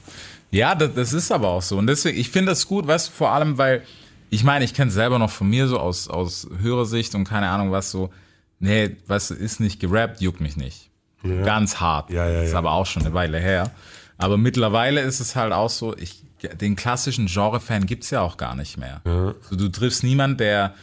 Ja, 0.50 0.74
das, 0.74 0.94
das 0.94 1.12
ist 1.12 1.32
aber 1.32 1.48
auch 1.48 1.62
so. 1.62 1.78
Und 1.78 1.86
deswegen, 1.86 2.18
ich 2.18 2.30
finde 2.30 2.52
das 2.52 2.66
gut, 2.66 2.86
weißt 2.86 3.08
du, 3.08 3.12
vor 3.12 3.30
allem, 3.30 3.58
weil, 3.58 3.82
ich 4.30 4.44
meine, 4.44 4.64
ich 4.64 4.74
kenne 4.74 4.88
es 4.88 4.94
selber 4.94 5.18
noch 5.18 5.30
von 5.30 5.48
mir 5.48 5.66
so 5.66 5.78
aus, 5.78 6.08
aus 6.08 6.48
Hörersicht 6.60 7.14
und 7.14 7.24
keine 7.24 7.48
Ahnung 7.48 7.72
was 7.72 7.90
so, 7.90 8.10
nee, 8.60 8.96
was 9.06 9.30
ist 9.30 9.60
nicht 9.60 9.80
gerappt, 9.80 10.20
juckt 10.20 10.40
mich 10.40 10.56
nicht. 10.56 10.90
Ganz 11.44 11.76
hart. 11.80 12.10
Ja, 12.10 12.28
ja, 12.28 12.42
Ist 12.42 12.52
ja. 12.52 12.58
aber 12.58 12.72
auch 12.72 12.86
schon 12.86 13.04
eine 13.04 13.14
Weile 13.14 13.38
her. 13.38 13.70
Aber 14.18 14.36
mittlerweile 14.36 15.00
ist 15.00 15.20
es 15.20 15.36
halt 15.36 15.52
auch 15.52 15.70
so, 15.70 15.96
ich, 15.96 16.21
den 16.42 16.76
klassischen 16.76 17.26
Genre-Fan 17.26 17.86
gibt's 17.86 18.10
ja 18.10 18.20
auch 18.20 18.36
gar 18.36 18.54
nicht 18.54 18.76
mehr. 18.78 19.00
So, 19.04 19.56
du 19.56 19.68
triffst 19.68 20.02
niemand, 20.04 20.40
der 20.40 20.74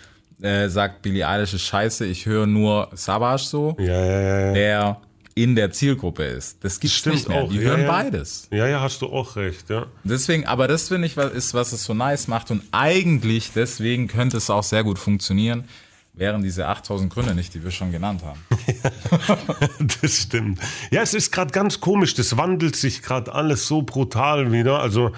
äh, 0.42 0.70
sagt, 0.70 1.02
Billie 1.02 1.28
Eilish 1.28 1.54
ist 1.54 1.64
scheiße, 1.64 2.06
ich 2.06 2.26
höre 2.26 2.48
nur 2.48 2.90
Savage 2.94 3.44
so, 3.44 3.76
Ja, 3.80 3.86
ja, 4.06 4.22
ja. 4.22 4.40
ja. 4.48 4.54
der 4.54 4.98
in 5.36 5.56
der 5.56 5.72
Zielgruppe 5.72 6.24
ist. 6.24 6.64
Das 6.66 6.80
gibt's 6.80 6.98
Stimmt 6.98 7.16
nicht 7.16 7.30
mehr. 7.30 7.44
auch, 7.44 7.50
Die 7.50 7.58
ja, 7.58 7.62
hören 7.64 7.82
ja. 7.82 7.88
beides. 7.88 8.48
Ja, 8.52 8.68
ja, 8.68 8.82
hast 8.82 9.02
du 9.02 9.08
auch 9.08 9.36
recht, 9.38 9.70
ja. 9.70 9.86
Deswegen, 10.04 10.46
aber 10.46 10.68
das 10.68 10.90
finde 10.90 11.08
ich, 11.08 11.16
was 11.16 11.32
ist, 11.32 11.54
was 11.54 11.72
es 11.72 11.84
so 11.86 11.94
nice 11.94 12.28
macht. 12.28 12.52
Und 12.52 12.64
eigentlich, 12.72 13.52
deswegen 13.56 14.08
könnte 14.08 14.36
es 14.38 14.50
auch 14.50 14.64
sehr 14.64 14.84
gut 14.84 15.00
funktionieren, 15.00 15.64
wären 16.14 16.42
diese 16.44 16.68
8000 16.68 17.14
Gründe 17.14 17.36
nicht, 17.36 17.54
die 17.54 17.64
wir 17.64 17.72
schon 17.72 17.92
genannt 17.92 18.22
haben. 18.26 18.40
Das 20.02 20.14
stimmt. 20.24 20.60
Ja, 20.92 21.02
es 21.02 21.14
ist 21.14 21.32
gerade 21.32 21.52
ganz 21.52 21.80
komisch. 21.80 22.14
Das 22.16 22.36
wandelt 22.36 22.76
sich 22.76 23.02
gerade 23.02 23.34
alles 23.34 23.68
so 23.68 23.82
brutal 23.82 24.52
wieder. 24.52 24.80
Also 24.80 25.12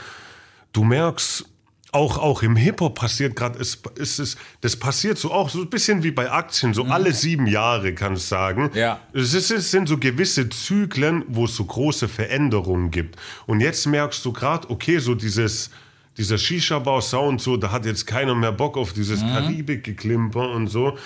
du 0.73 0.83
merkst, 0.83 1.45
auch, 1.91 2.17
auch 2.17 2.41
im 2.41 2.55
Hip-Hop 2.55 2.95
passiert 2.95 3.35
gerade, 3.35 3.59
es, 3.59 3.77
es, 3.99 4.19
es, 4.19 4.37
das 4.61 4.77
passiert 4.77 5.17
so 5.17 5.31
auch 5.31 5.49
so 5.49 5.61
ein 5.61 5.69
bisschen 5.69 6.03
wie 6.03 6.11
bei 6.11 6.31
Aktien, 6.31 6.73
so 6.73 6.85
alle 6.85 7.13
sieben 7.13 7.47
Jahre, 7.47 7.93
kannst 7.93 8.23
du 8.23 8.27
sagen. 8.35 8.71
Ja. 8.73 8.99
Es, 9.13 9.33
ist, 9.33 9.51
es 9.51 9.71
sind 9.71 9.89
so 9.89 9.97
gewisse 9.97 10.47
Zyklen, 10.49 11.25
wo 11.27 11.45
es 11.45 11.55
so 11.55 11.65
große 11.65 12.07
Veränderungen 12.07 12.91
gibt. 12.91 13.17
Und 13.45 13.59
jetzt 13.59 13.85
merkst 13.87 14.23
du 14.23 14.31
gerade, 14.31 14.69
okay, 14.69 14.99
so 14.99 15.15
dieses, 15.15 15.69
dieser 16.17 16.37
Shisha-Bar-Sound, 16.37 17.41
so, 17.41 17.57
da 17.57 17.71
hat 17.71 17.85
jetzt 17.85 18.07
keiner 18.07 18.35
mehr 18.35 18.53
Bock 18.53 18.77
auf 18.77 18.93
dieses 18.93 19.19
Karibik-Geklimper 19.19 20.49
und 20.51 20.67
so. 20.67 20.97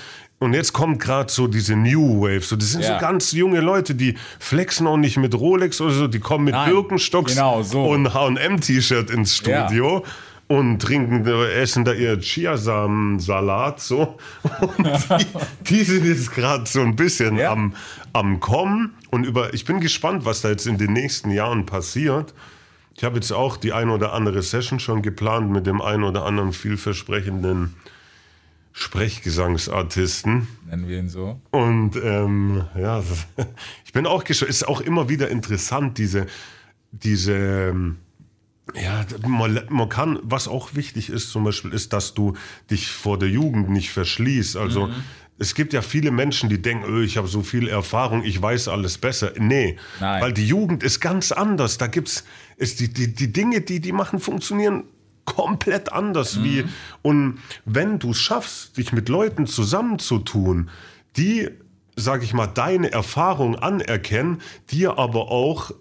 Und 0.45 0.53
jetzt 0.53 0.73
kommt 0.73 0.99
gerade 0.99 1.31
so 1.31 1.47
diese 1.47 1.75
New 1.75 2.21
Wave. 2.21 2.41
So, 2.41 2.55
das 2.55 2.71
sind 2.71 2.81
Ja. 2.83 2.95
so 2.95 2.99
ganz 3.01 3.31
junge 3.31 3.59
Leute, 3.61 3.95
die 3.95 4.15
flexen 4.39 4.87
auch 4.87 4.97
nicht 4.97 5.17
mit 5.17 5.33
Rolex 5.35 5.81
oder 5.81 5.91
so, 5.93 6.07
die 6.07 6.19
kommen 6.19 6.45
mit 6.45 6.53
Nein, 6.53 6.71
Birkenstocks 6.71 7.33
genau 7.33 7.63
so. 7.63 7.83
und 7.83 8.13
H&M-T-Shirt 8.13 9.09
ins 9.09 9.41
Ja. 9.45 9.67
Studio. 9.67 10.03
Und 10.47 10.79
trinken, 10.79 11.25
äh, 11.25 11.53
essen 11.53 11.85
da 11.85 11.93
ihr 11.93 12.19
Chiasamen-Salat 12.19 13.79
so. 13.79 14.17
Und 14.77 14.87
die, 15.19 15.25
die 15.75 15.83
sind 15.83 16.05
jetzt 16.05 16.31
gerade 16.35 16.65
so 16.67 16.81
ein 16.81 16.95
bisschen 16.95 17.37
Ja. 17.37 17.51
am, 17.51 17.73
am 18.13 18.39
Kommen. 18.39 18.93
Und 19.09 19.25
über, 19.25 19.53
ich 19.55 19.65
bin 19.65 19.79
gespannt, 19.79 20.23
was 20.25 20.41
da 20.41 20.49
jetzt 20.49 20.67
in 20.67 20.77
den 20.77 20.93
nächsten 20.93 21.31
Jahren 21.31 21.65
passiert. 21.65 22.35
Ich 22.95 23.03
habe 23.03 23.15
jetzt 23.15 23.31
auch 23.31 23.57
die 23.57 23.73
ein 23.73 23.89
oder 23.89 24.13
andere 24.13 24.41
Session 24.43 24.79
schon 24.79 25.01
geplant 25.01 25.49
mit 25.49 25.65
dem 25.65 25.81
ein 25.81 26.03
oder 26.03 26.25
anderen 26.25 26.53
vielversprechenden 26.53 27.73
Sprechgesangsartisten. 28.77 30.49
Nennen 30.67 30.89
wir 30.89 30.99
ihn 30.99 31.07
so. 31.07 31.39
Und 31.51 31.95
ähm, 31.95 32.65
ja, 32.77 33.01
ich 33.85 33.93
bin 33.93 34.05
auch 34.05 34.25
gespannt. 34.25 34.51
Es 34.51 34.57
ist 34.57 34.67
auch 34.67 34.81
immer 34.81 35.07
wieder 35.07 35.29
interessant, 35.29 35.97
diese, 35.97 36.27
diese, 36.91 37.33
ähm, 37.69 37.95
ja, 38.73 39.05
man, 39.25 39.87
kann, 39.87 40.19
was 40.23 40.49
auch 40.49 40.75
wichtig 40.75 41.09
ist 41.09 41.29
zum 41.29 41.45
Beispiel, 41.45 41.71
ist, 41.71 41.93
dass 41.93 42.15
du 42.15 42.33
dich 42.69 42.89
vor 42.89 43.17
der 43.17 43.29
Jugend 43.29 43.69
nicht 43.69 43.91
verschließt. 43.91 44.57
Also 44.57 44.89
es 45.37 45.55
gibt 45.55 45.71
ja 45.71 45.81
viele 45.81 46.11
Menschen, 46.11 46.49
die 46.49 46.61
denken, 46.61 46.83
öh, 46.85 47.05
ich 47.05 47.15
habe 47.15 47.29
so 47.29 47.43
viel 47.43 47.69
Erfahrung, 47.69 48.25
ich 48.25 48.41
weiß 48.41 48.67
alles 48.67 48.97
besser. 48.97 49.31
Nee, 49.37 49.77
Nein. 50.01 50.21
weil 50.21 50.33
die 50.33 50.47
Jugend 50.47 50.83
ist 50.83 50.99
ganz 50.99 51.31
anders. 51.31 51.77
Da 51.77 51.87
gibt's 51.87 52.25
ist 52.57 52.81
die, 52.81 52.91
die, 52.91 53.13
die 53.13 53.31
Dinge, 53.31 53.61
die 53.61 53.79
die 53.79 53.93
machen, 53.93 54.19
funktionieren 54.19 54.83
komplett 55.25 55.91
anders 55.91 56.43
wie 56.43 56.65
und 57.01 57.39
wenn 57.65 57.99
du 57.99 58.11
es 58.11 58.17
schaffst, 58.19 58.77
dich 58.77 58.93
mit 58.93 59.09
Leuten 59.09 59.47
zusammenzutun, 59.47 60.69
die, 61.17 61.49
sag 61.95 62.23
ich 62.23 62.33
mal, 62.33 62.47
deine 62.47 62.91
Erfahrung 62.91 63.55
anerkennen, 63.55 64.41
dir 64.69 64.97
aber 64.97 65.31
auch 65.31 65.71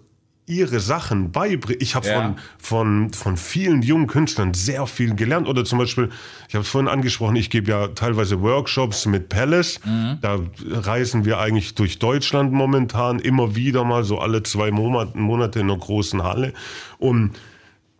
ihre 0.47 0.79
Sachen 0.79 1.31
beibringen. 1.31 1.81
Ich 1.81 1.95
habe 1.95 2.07
Ja. 2.07 2.21
von, 2.21 2.35
von, 2.59 3.13
von 3.13 3.37
vielen 3.37 3.81
jungen 3.81 4.05
Künstlern 4.05 4.53
sehr 4.53 4.85
viel 4.85 5.15
gelernt. 5.15 5.47
Oder 5.47 5.65
zum 5.65 5.79
Beispiel, 5.79 6.09
ich 6.47 6.53
habe 6.53 6.61
es 6.63 6.69
vorhin 6.69 6.87
angesprochen, 6.87 7.35
ich 7.35 7.49
gebe 7.49 7.71
ja 7.71 7.87
teilweise 7.87 8.41
Workshops 8.41 9.07
mit 9.07 9.29
Palace. 9.29 9.79
Da 10.21 10.39
reisen 10.69 11.25
wir 11.25 11.39
eigentlich 11.39 11.73
durch 11.73 11.97
Deutschland 11.97 12.53
momentan 12.53 13.17
immer 13.17 13.55
wieder 13.55 13.83
mal, 13.85 14.03
so 14.03 14.19
alle 14.19 14.43
zwei 14.43 14.69
Monate, 14.69 15.17
Monate 15.17 15.59
in 15.61 15.69
einer 15.69 15.79
großen 15.79 16.21
Halle. 16.21 16.53
Und 16.99 17.31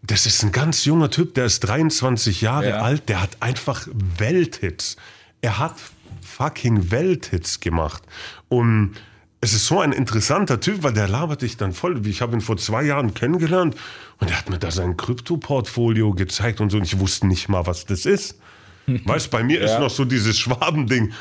das 0.08 0.26
ist 0.26 0.43
ein 0.43 0.51
ganz 0.51 0.86
junger 0.86 1.10
Typ, 1.10 1.34
der 1.34 1.45
ist 1.45 1.62
23 1.62 2.41
Jahre 2.41 2.70
Ja. 2.70 2.78
alt, 2.82 3.10
der 3.10 3.22
hat 3.22 3.38
einfach 3.41 3.88
Welthits. 4.18 4.97
Er 5.41 5.58
hat 5.60 5.76
fucking 6.22 6.91
Welthits 6.91 7.60
gemacht. 7.60 8.03
Und 8.49 8.95
es 9.41 9.53
ist 9.53 9.68
so 9.68 9.80
ein 9.80 9.91
interessanter 9.91 10.60
Typ, 10.60 10.84
weil 10.84 10.93
der 10.93 11.08
labert 11.08 11.41
dich 11.43 11.58
dann 11.58 11.72
voll. 11.74 12.06
Ich 12.08 12.22
habe 12.22 12.34
ihn 12.36 12.41
vor 12.41 12.58
zwei 12.58 12.84
Jahren 12.84 13.14
kennengelernt 13.14 13.76
und 14.20 14.32
er 14.32 14.38
hat 14.38 14.49
mir 14.49 14.58
da 14.58 14.72
sein 14.72 14.97
Krypto-Portfolio 14.97 16.12
gezeigt 16.14 16.62
und 16.62 16.72
so. 16.72 16.78
Und 16.78 16.84
ich 16.84 16.99
wusste 16.99 17.28
nicht 17.28 17.47
mal, 17.49 17.66
was 17.68 17.86
das 17.86 18.06
ist. 18.06 18.39
Weißt, 18.88 19.32
bei 19.32 19.43
mir 19.43 19.62
ist 19.62 19.72
Ja. 19.72 19.80
noch 19.80 19.89
so 19.89 20.06
dieses 20.06 20.38
Schwabending. 20.39 21.14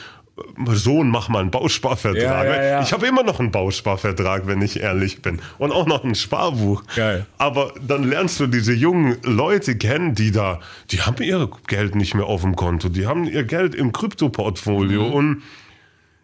Sohn, 0.72 1.10
mach 1.10 1.28
mal 1.28 1.40
einen 1.40 1.50
Bausparvertrag. 1.50 2.46
Ja, 2.46 2.56
ja, 2.56 2.62
ja. 2.62 2.82
Ich 2.82 2.92
habe 2.92 3.06
immer 3.06 3.22
noch 3.22 3.38
einen 3.38 3.52
Bausparvertrag, 3.52 4.46
wenn 4.46 4.62
ich 4.62 4.80
ehrlich 4.80 5.22
bin. 5.22 5.40
Und 5.58 5.70
auch 5.70 5.86
noch 5.86 6.02
ein 6.02 6.16
Sparbuch. 6.16 6.82
Geil. 6.96 7.26
Aber 7.38 7.72
dann 7.80 8.02
lernst 8.04 8.40
du 8.40 8.48
diese 8.48 8.72
jungen 8.72 9.16
Leute 9.22 9.76
kennen, 9.76 10.14
die 10.14 10.32
da, 10.32 10.60
die 10.90 11.02
haben 11.02 11.22
ihr 11.22 11.48
Geld 11.68 11.94
nicht 11.94 12.14
mehr 12.14 12.26
auf 12.26 12.42
dem 12.42 12.56
Konto, 12.56 12.88
die 12.88 13.06
haben 13.06 13.24
ihr 13.24 13.44
Geld 13.44 13.74
im 13.74 13.92
Kryptoportfolio 13.92 15.06
und 15.06 15.42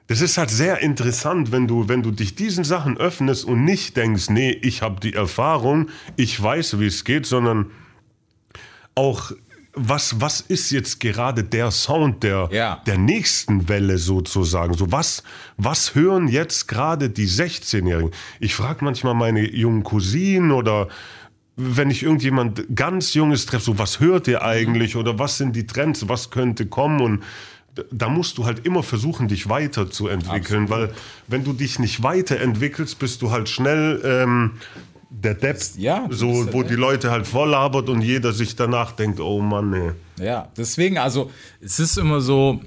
das 0.08 0.20
ist 0.20 0.38
halt 0.38 0.50
sehr 0.50 0.80
interessant, 0.80 1.52
wenn 1.52 1.68
du, 1.68 1.88
wenn 1.88 2.02
du 2.02 2.10
dich 2.10 2.34
diesen 2.34 2.64
Sachen 2.64 2.98
öffnest 2.98 3.44
und 3.44 3.64
nicht 3.64 3.96
denkst, 3.96 4.28
nee, 4.28 4.50
ich 4.50 4.82
habe 4.82 4.98
die 4.98 5.14
Erfahrung, 5.14 5.88
ich 6.16 6.42
weiß, 6.42 6.80
wie 6.80 6.86
es 6.86 7.04
geht, 7.04 7.26
sondern 7.26 7.70
auch 8.96 9.30
was, 9.74 10.20
was 10.20 10.40
ist 10.40 10.70
jetzt 10.70 10.98
gerade 11.00 11.44
der 11.44 11.70
Sound 11.70 12.22
der, 12.22 12.48
Ja. 12.52 12.82
der 12.86 12.98
nächsten 12.98 13.68
Welle 13.68 13.98
sozusagen? 13.98 14.74
So 14.74 14.90
was, 14.90 15.22
was 15.56 15.94
hören 15.94 16.28
jetzt 16.28 16.66
gerade 16.68 17.08
die 17.10 17.28
16-Jährigen? 17.28 18.10
Ich 18.40 18.54
frage 18.54 18.84
manchmal 18.84 19.14
meine 19.14 19.48
jungen 19.48 19.84
Cousinen 19.84 20.50
oder 20.50 20.88
wenn 21.56 21.90
ich 21.90 22.02
irgendjemand 22.02 22.64
ganz 22.74 23.14
Junges 23.14 23.46
treffe, 23.46 23.64
so 23.66 23.78
was 23.78 24.00
hört 24.00 24.26
ihr 24.28 24.42
eigentlich 24.42 24.96
oder 24.96 25.18
was 25.18 25.36
sind 25.38 25.54
die 25.54 25.66
Trends, 25.66 26.08
was 26.08 26.30
könnte 26.30 26.66
kommen 26.66 27.00
und 27.00 27.22
da 27.92 28.08
musst 28.08 28.36
du 28.38 28.46
halt 28.46 28.66
immer 28.66 28.82
versuchen, 28.82 29.28
dich 29.28 29.48
weiterzuentwickeln, 29.48 30.68
weil 30.70 30.92
wenn 31.28 31.44
du 31.44 31.52
dich 31.52 31.78
nicht 31.78 32.02
weiterentwickelst, 32.02 32.98
bist 32.98 33.22
du 33.22 33.30
halt 33.30 33.48
schnell 33.48 34.00
ähm, 34.04 34.52
der 35.10 35.34
Depp, 35.34 35.58
Ja, 35.76 36.00
du 36.02 36.08
bist 36.08 36.20
so, 36.20 36.52
wo 36.52 36.62
die 36.62 36.74
Leute 36.76 37.10
halt 37.10 37.26
voll 37.26 37.50
labert 37.50 37.88
und 37.88 38.00
jeder 38.02 38.32
sich 38.32 38.54
danach 38.56 38.92
denkt, 38.92 39.20
oh 39.20 39.40
Mann, 39.40 39.70
nee. 39.70 40.24
Ja, 40.24 40.48
deswegen, 40.56 40.98
also, 40.98 41.30
es 41.60 41.80
ist 41.80 41.98
immer 41.98 42.20
so 42.20 42.60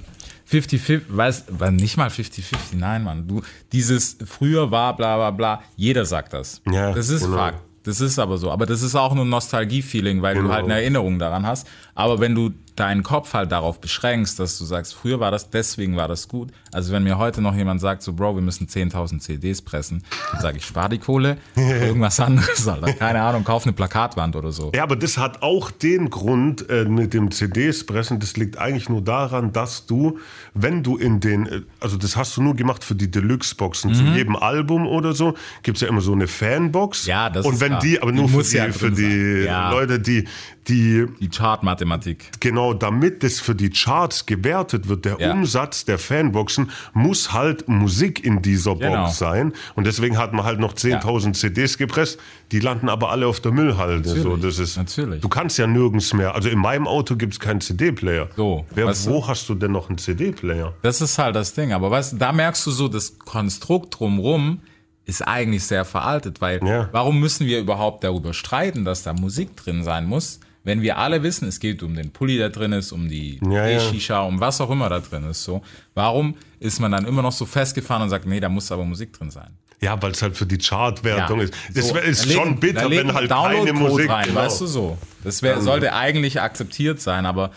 50-50, 0.52 1.02
weiß, 1.10 1.46
nicht 1.72 1.98
mal 1.98 2.10
50-50, 2.10 2.76
nein, 2.76 3.04
Mann. 3.04 3.28
Du, 3.28 3.42
dieses 3.72 4.18
früher 4.26 4.70
war 4.72 4.96
bla 4.96 5.16
bla 5.16 5.32
bla, 5.32 5.62
jeder 5.76 6.06
sagt 6.06 6.34
das. 6.34 6.62
Ja, 6.70 6.92
das 6.92 7.10
ist 7.10 7.24
genau. 7.24 7.38
Fakt. 7.38 7.60
Das 7.86 8.00
ist 8.00 8.18
aber 8.18 8.38
so. 8.38 8.50
Aber 8.50 8.66
das 8.66 8.82
ist 8.82 8.96
auch 8.96 9.14
nur 9.14 9.26
ein 9.26 9.30
Nostalgie-Feeling, 9.30 10.22
weil 10.22 10.36
du 10.36 10.42
Genau. 10.44 10.54
halt 10.54 10.64
eine 10.66 10.76
Erinnerung 10.76 11.20
daran 11.20 11.46
hast. 11.46 11.68
Aber 11.96 12.22
wenn 12.22 12.34
du 12.34 12.52
deinen 12.76 13.04
Kopf 13.04 13.34
halt 13.34 13.52
darauf 13.52 13.80
beschränkst, 13.80 14.40
dass 14.40 14.58
du 14.58 14.66
sagst, 14.66 14.96
früher 14.96 15.20
war 15.20 15.32
das, 15.32 15.50
deswegen 15.50 15.96
war 15.96 16.08
das 16.08 16.28
gut. 16.28 16.50
Also 16.72 16.92
wenn 16.92 17.04
mir 17.04 17.18
heute 17.18 17.42
noch 17.42 17.56
jemand 17.56 17.82
sagt, 17.82 18.02
so 18.02 18.14
Bro, 18.14 18.36
wir 18.36 18.42
müssen 18.42 18.68
10.000 18.68 19.20
CDs 19.20 19.62
pressen, 19.62 20.04
dann 20.32 20.42
sage 20.42 20.58
ich, 20.58 20.66
spar 20.66 20.90
die 20.90 20.98
Kohle, 20.98 21.38
irgendwas 21.56 22.20
anderes, 22.20 22.68
Alter. 22.68 22.94
Keine 22.94 23.22
Ahnung, 23.22 23.44
kauf 23.44 23.64
eine 23.64 23.74
Plakatwand 23.74 24.36
oder 24.36 24.52
so. 24.52 24.72
Ja, 24.74 24.84
aber 24.84 24.96
das 24.96 25.18
hat 25.18 25.44
auch 25.44 25.70
den 25.72 26.10
Grund 26.10 26.70
äh, 26.70 26.86
mit 26.86 27.14
dem 27.14 27.30
CDs 27.32 27.86
pressen. 27.86 28.20
Das 28.20 28.38
liegt 28.38 28.58
eigentlich 28.58 28.90
nur 28.90 29.02
daran, 29.02 29.52
dass 29.54 29.86
du, 29.86 30.18
wenn 30.54 30.82
du 30.84 30.98
in 30.98 31.20
den, 31.20 31.46
äh, 31.46 31.62
also 31.80 31.98
das 31.98 32.16
hast 32.18 32.36
du 32.38 32.42
nur 32.42 32.56
gemacht 32.56 32.84
für 32.84 32.96
die 32.96 33.10
Deluxe-Boxen. 33.12 33.94
Zu 33.94 34.04
jedem 34.06 34.36
Album 34.36 34.88
oder 34.88 35.14
so 35.14 35.36
gibt's 35.62 35.82
ja 35.82 35.88
immer 35.88 36.02
so 36.02 36.14
eine 36.14 36.28
Fanbox. 36.28 37.04
Mhm. 37.06 37.10
Ja, 37.10 37.30
das 37.30 37.46
Und 37.46 37.56
ist 37.56 37.62
wenn 37.62 37.68
klar. 37.70 37.82
die, 37.82 38.02
aber 38.02 38.12
Die 38.12 38.18
nur 38.18 38.30
für 38.30 38.36
muss 38.38 38.50
die, 38.50 38.58
ja 38.58 38.72
für 38.72 38.92
die. 38.92 39.44
Ja. 39.46 39.72
Leute, 39.72 40.00
die, 40.00 40.28
die 40.68 41.06
Die 41.20 41.30
Chart-Mathematik. 41.30 42.32
Genau, 42.40 42.63
damit 42.72 43.22
das 43.24 43.42
für 43.42 43.54
die 43.56 43.70
Charts 43.70 44.26
gewertet 44.26 44.88
wird, 44.88 45.04
der 45.04 45.18
Ja. 45.20 45.34
Umsatz 45.34 45.84
der 45.84 46.00
Fanboxen 46.00 46.72
muss 46.94 47.34
halt 47.34 47.68
Musik 47.68 48.24
in 48.24 48.42
dieser 48.42 48.76
Genau. 48.78 49.04
Box 49.04 49.18
sein. 49.18 49.52
Und 49.76 49.86
deswegen 49.86 50.18
hat 50.18 50.32
man 50.32 50.46
halt 50.46 50.60
noch 50.62 50.74
10.000 50.74 51.34
CDs 51.36 51.78
gepresst, 51.78 52.18
die 52.54 52.60
landen 52.62 52.88
aber 52.88 53.10
alle 53.10 53.28
auf 53.28 53.42
der 53.42 53.52
Müllhalde. 53.52 54.08
So, 54.08 54.16
Natürlich, 54.16 54.42
das 54.44 54.60
ist, 54.60 54.78
natürlich. 54.78 55.20
Du 55.22 55.28
kannst 55.28 55.58
ja 55.58 55.68
nirgends 55.68 56.14
mehr. 56.14 56.34
Also 56.36 56.48
in 56.48 56.60
meinem 56.60 56.88
Auto 56.88 57.18
gibt 57.18 57.34
es 57.34 57.40
keinen 57.42 57.60
CD-Player. 57.60 58.30
So, 58.38 58.66
Wer, 58.74 58.86
weißt 58.86 59.10
wo 59.10 59.28
hast 59.28 59.50
du 59.50 59.56
denn 59.56 59.72
noch 59.74 59.90
einen 59.90 59.98
CD-Player? 59.98 60.74
Das 60.84 61.02
ist 61.02 61.18
halt 61.18 61.36
das 61.36 61.54
Ding. 61.54 61.74
Aber 61.74 61.92
weißt 61.92 62.14
du, 62.14 62.18
da 62.18 62.32
merkst 62.32 62.66
du 62.66 62.72
so, 62.72 62.88
das 62.88 63.18
Konstrukt 63.20 64.00
drumrum 64.00 64.60
ist 65.06 65.22
eigentlich 65.28 65.66
sehr 65.66 65.84
veraltet, 65.84 66.40
weil 66.40 66.64
Ja. 66.66 66.88
warum 66.94 67.20
müssen 67.20 67.46
wir 67.46 67.60
überhaupt 67.60 68.06
darüber 68.06 68.34
streiten, 68.34 68.86
dass 68.86 69.04
da 69.04 69.12
Musik 69.12 69.58
drin 69.58 69.84
sein 69.84 70.06
muss, 70.06 70.40
wenn 70.64 70.82
wir 70.82 70.98
alle 70.98 71.24
wissen, 71.24 71.48
es 71.48 71.60
geht 71.60 71.84
um 71.84 71.96
den 71.96 72.12
Pulli, 72.12 72.38
der 72.38 72.50
drin 72.50 72.72
ist, 72.72 72.92
um 72.92 73.10
die 73.10 73.40
Ja, 73.44 73.68
ja. 73.68 73.78
E-Shisha, 73.78 74.22
um 74.22 74.40
was 74.40 74.62
auch 74.62 74.70
immer 74.70 74.90
da 74.90 75.00
drin 75.00 75.30
ist. 75.30 75.44
So, 75.44 75.62
warum 75.94 76.36
ist 76.60 76.80
man 76.80 76.92
dann 76.92 77.06
immer 77.06 77.22
noch 77.22 77.34
so 77.34 77.46
festgefahren 77.46 78.04
und 78.04 78.10
sagt, 78.10 78.26
nee, 78.26 78.40
da 78.40 78.50
muss 78.50 78.72
aber 78.72 78.86
Musik 78.86 79.12
drin 79.14 79.30
sein? 79.32 79.50
Ja, 79.82 80.02
weil 80.02 80.12
es 80.12 80.22
halt 80.22 80.38
für 80.38 80.46
die 80.46 80.58
Chartwertung 80.58 81.42
ist. 81.42 81.54
Das 81.74 81.90
So, 81.90 81.98
ist 81.98 82.26
legen- 82.26 82.40
schon 82.40 82.60
bitter, 82.62 82.90
wenn 82.90 83.14
halt 83.14 83.30
keine 83.30 83.74
Musik 83.74 84.10
rein, 84.10 84.28
genau. 84.28 84.40
weißt 84.40 84.62
du 84.62 84.66
so. 84.68 84.98
Das 85.26 85.42
wär, 85.42 85.60
sollte 85.60 85.94
eigentlich 85.94 86.40
akzeptiert 86.40 87.02
sein, 87.02 87.26
aber 87.26 87.52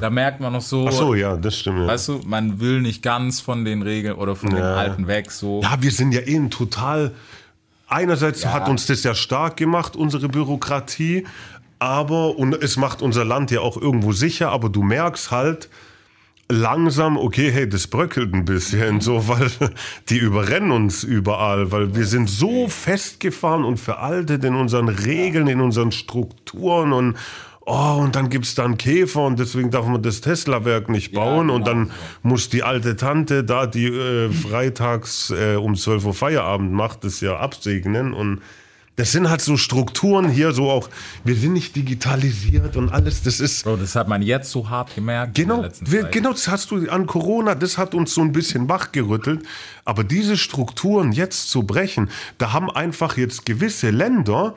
da 0.00 0.08
merkt 0.08 0.38
man 0.38 0.52
noch 0.52 0.60
so, 0.62 0.86
Ach 0.86 0.92
so, 0.92 1.14
ja, 1.16 1.36
das 1.36 1.58
stimmt. 1.58 1.80
Ja. 1.80 1.86
weißt 1.88 2.06
du, 2.06 2.20
man 2.24 2.60
will 2.60 2.80
nicht 2.82 3.02
ganz 3.02 3.40
von 3.40 3.64
den 3.64 3.82
Regeln 3.82 4.14
oder 4.14 4.36
von 4.36 4.50
dem 4.50 4.62
Alten 4.62 5.08
weg, 5.08 5.32
so. 5.32 5.60
Ja, 5.64 5.76
wir 5.80 5.90
sind 5.90 6.12
ja 6.12 6.20
ein 6.24 6.50
total. 6.50 7.10
Einerseits 7.88 8.46
hat 8.46 8.68
uns 8.68 8.86
das 8.86 9.02
ja 9.02 9.14
stark 9.16 9.56
gemacht, 9.56 9.96
unsere 9.96 10.28
Bürokratie, 10.28 11.26
aber 11.82 12.38
und 12.38 12.54
es 12.62 12.76
macht 12.76 13.02
unser 13.02 13.24
Land 13.24 13.50
ja 13.50 13.60
auch 13.60 13.76
irgendwo 13.76 14.12
sicher, 14.12 14.52
aber 14.52 14.68
du 14.68 14.82
merkst 14.82 15.32
halt 15.32 15.68
langsam, 16.48 17.16
okay, 17.16 17.50
hey, 17.50 17.68
das 17.68 17.88
bröckelt 17.88 18.32
ein 18.32 18.44
bisschen, 18.44 19.00
so, 19.00 19.26
weil 19.26 19.50
die 20.08 20.18
überrennen 20.18 20.70
uns 20.70 21.02
überall, 21.02 21.72
weil 21.72 21.96
wir 21.96 22.06
sind 22.06 22.30
so 22.30 22.68
festgefahren 22.68 23.64
und 23.64 23.78
veraltet 23.78 24.44
in 24.44 24.54
unseren 24.54 24.88
Regeln, 24.88 25.48
in 25.48 25.60
unseren 25.60 25.90
Strukturen 25.90 26.92
und 26.92 27.16
Oh, 27.64 28.00
und 28.00 28.16
dann 28.16 28.28
gibt's 28.28 28.56
dann 28.56 28.76
Käfer 28.76 29.24
und 29.24 29.38
deswegen 29.38 29.70
darf 29.70 29.86
man 29.86 30.02
das 30.02 30.20
Tesla-Werk 30.20 30.88
nicht 30.88 31.12
bauen. 31.12 31.48
und 31.48 31.64
dann 31.64 31.92
muss 32.24 32.48
die 32.48 32.64
alte 32.64 32.96
Tante 32.96 33.44
da, 33.44 33.66
die 33.66 33.86
äh, 33.86 34.32
freitags 34.32 35.30
äh, 35.30 35.54
um 35.54 35.76
12 35.76 36.06
Uhr 36.06 36.14
Feierabend 36.14 36.72
macht, 36.72 37.04
das 37.04 37.20
ja 37.20 37.36
absegnen. 37.36 38.14
Und 38.14 38.40
das 38.96 39.12
sind 39.12 39.30
halt 39.30 39.40
so 39.40 39.56
Strukturen 39.56 40.28
hier, 40.28 40.52
so 40.52 40.70
auch, 40.70 40.90
wir 41.24 41.34
sind 41.34 41.54
nicht 41.54 41.74
digitalisiert 41.76 42.76
und 42.76 42.90
alles. 42.90 43.22
Das 43.22 43.40
ist, 43.40 43.64
Bro, 43.64 43.76
das 43.76 43.96
hat 43.96 44.06
man 44.06 44.20
jetzt 44.20 44.50
so 44.50 44.68
hart 44.68 44.94
gemerkt. 44.94 45.34
Genau, 45.34 45.66
wir, 45.80 46.04
genau, 46.04 46.32
das 46.32 46.48
hast 46.48 46.70
du 46.70 46.88
an 46.90 47.06
Corona, 47.06 47.54
das 47.54 47.78
hat 47.78 47.94
uns 47.94 48.12
so 48.12 48.20
ein 48.20 48.32
bisschen 48.32 48.68
wachgerüttelt. 48.68 49.44
Aber 49.86 50.04
diese 50.04 50.36
Strukturen 50.36 51.12
jetzt 51.12 51.50
zu 51.50 51.62
brechen, 51.62 52.10
da 52.36 52.52
haben 52.52 52.70
einfach 52.70 53.16
jetzt 53.16 53.46
gewisse 53.46 53.88
Länder 53.90 54.54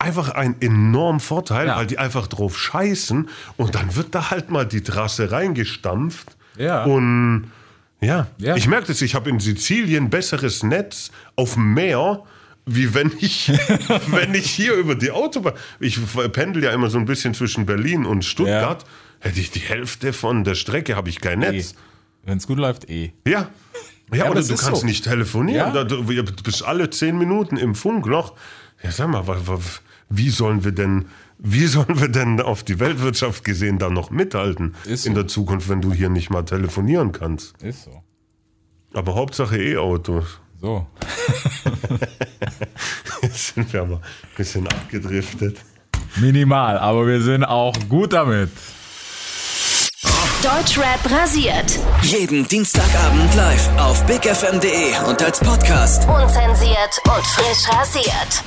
einfach 0.00 0.30
einen 0.30 0.56
enormen 0.60 1.20
Vorteil, 1.20 1.68
Ja. 1.68 1.76
weil 1.76 1.86
die 1.86 1.98
einfach 1.98 2.26
drauf 2.26 2.58
scheißen 2.58 3.28
und 3.56 3.74
dann 3.74 3.94
wird 3.96 4.14
da 4.14 4.30
halt 4.30 4.50
mal 4.50 4.64
die 4.66 4.82
Trasse 4.82 5.30
reingestampft. 5.30 6.36
Ja. 6.56 6.84
Und 6.84 7.50
ja, 8.00 8.26
Ja. 8.38 8.56
ich 8.56 8.66
merke 8.68 8.88
das, 8.88 9.00
ich 9.02 9.14
habe 9.14 9.30
in 9.30 9.40
Sizilien 9.40 10.10
besseres 10.10 10.62
Netz 10.62 11.10
auf 11.36 11.54
dem 11.54 11.74
Meer, 11.74 12.22
wie 12.68 12.94
wenn 12.94 13.12
ich, 13.18 13.48
wenn 14.08 14.34
ich 14.34 14.50
hier 14.50 14.74
über 14.74 14.94
die 14.94 15.10
Autobahn. 15.10 15.54
Ich 15.80 15.98
pendel 16.32 16.64
ja 16.64 16.72
immer 16.72 16.90
so 16.90 16.98
ein 16.98 17.04
bisschen 17.04 17.34
zwischen 17.34 17.66
Berlin 17.66 18.06
und 18.06 18.24
Stuttgart. 18.24 18.84
Hätte 19.20 19.40
ich 19.40 19.50
die 19.50 19.60
Hälfte 19.60 20.12
von 20.12 20.44
der 20.44 20.54
Strecke, 20.54 20.94
habe 20.94 21.08
ich 21.08 21.20
kein 21.20 21.40
Netz. 21.40 21.74
Wenn 22.24 22.38
es 22.38 22.46
gut 22.46 22.58
läuft, 22.58 22.88
eh. 22.88 23.12
Ja. 23.26 23.48
Ja, 24.12 24.24
aber 24.24 24.32
oder 24.32 24.42
du 24.42 24.56
kannst 24.56 24.80
so. 24.80 24.86
nicht 24.86 25.04
telefonieren. 25.04 25.74
Ja. 25.74 25.84
Du, 25.84 26.04
bist 26.04 26.64
alle 26.64 26.88
zehn 26.90 27.18
Minuten 27.18 27.56
im 27.56 27.74
Funkloch. 27.74 28.34
Ja, 28.82 28.90
sag 28.90 29.08
mal, 29.08 29.24
wie 30.08 30.30
sollen 30.30 30.64
wir 30.64 30.72
denn, 30.72 31.06
wie 31.38 31.66
sollen 31.66 32.00
wir 32.00 32.08
denn 32.08 32.40
auf 32.40 32.62
die 32.62 32.78
Weltwirtschaft 32.80 33.44
gesehen 33.44 33.78
da 33.78 33.90
noch 33.90 34.10
mithalten 34.10 34.74
Ist 34.84 35.06
in 35.06 35.14
so. 35.14 35.20
der 35.20 35.28
Zukunft, 35.28 35.68
wenn 35.68 35.80
du 35.80 35.92
hier 35.92 36.08
nicht 36.08 36.30
mal 36.30 36.44
telefonieren 36.44 37.12
kannst? 37.12 37.60
Ist 37.62 37.84
so. 37.84 38.02
Aber 38.94 39.14
Hauptsache 39.14 39.62
E-Autos. 39.62 40.40
So. 40.60 40.86
Jetzt 43.22 43.54
sind 43.54 43.72
wir 43.72 43.82
aber 43.82 43.96
ein 43.96 44.00
bisschen 44.36 44.66
abgedriftet. 44.66 45.58
Minimal, 46.16 46.78
aber 46.78 47.06
wir 47.06 47.22
sind 47.22 47.44
auch 47.44 47.74
gut 47.88 48.12
damit. 48.12 48.50
Deutschrap 50.42 51.00
rasiert. 51.10 51.78
Jeden 52.02 52.46
Dienstagabend 52.46 53.34
live 53.34 53.68
auf 53.78 54.04
bigfm.de 54.06 54.98
und 55.08 55.22
als 55.22 55.40
Podcast. 55.40 56.06
Unzensiert 56.08 57.00
und 57.04 57.26
frisch 57.26 57.68
rasiert. 57.68 58.44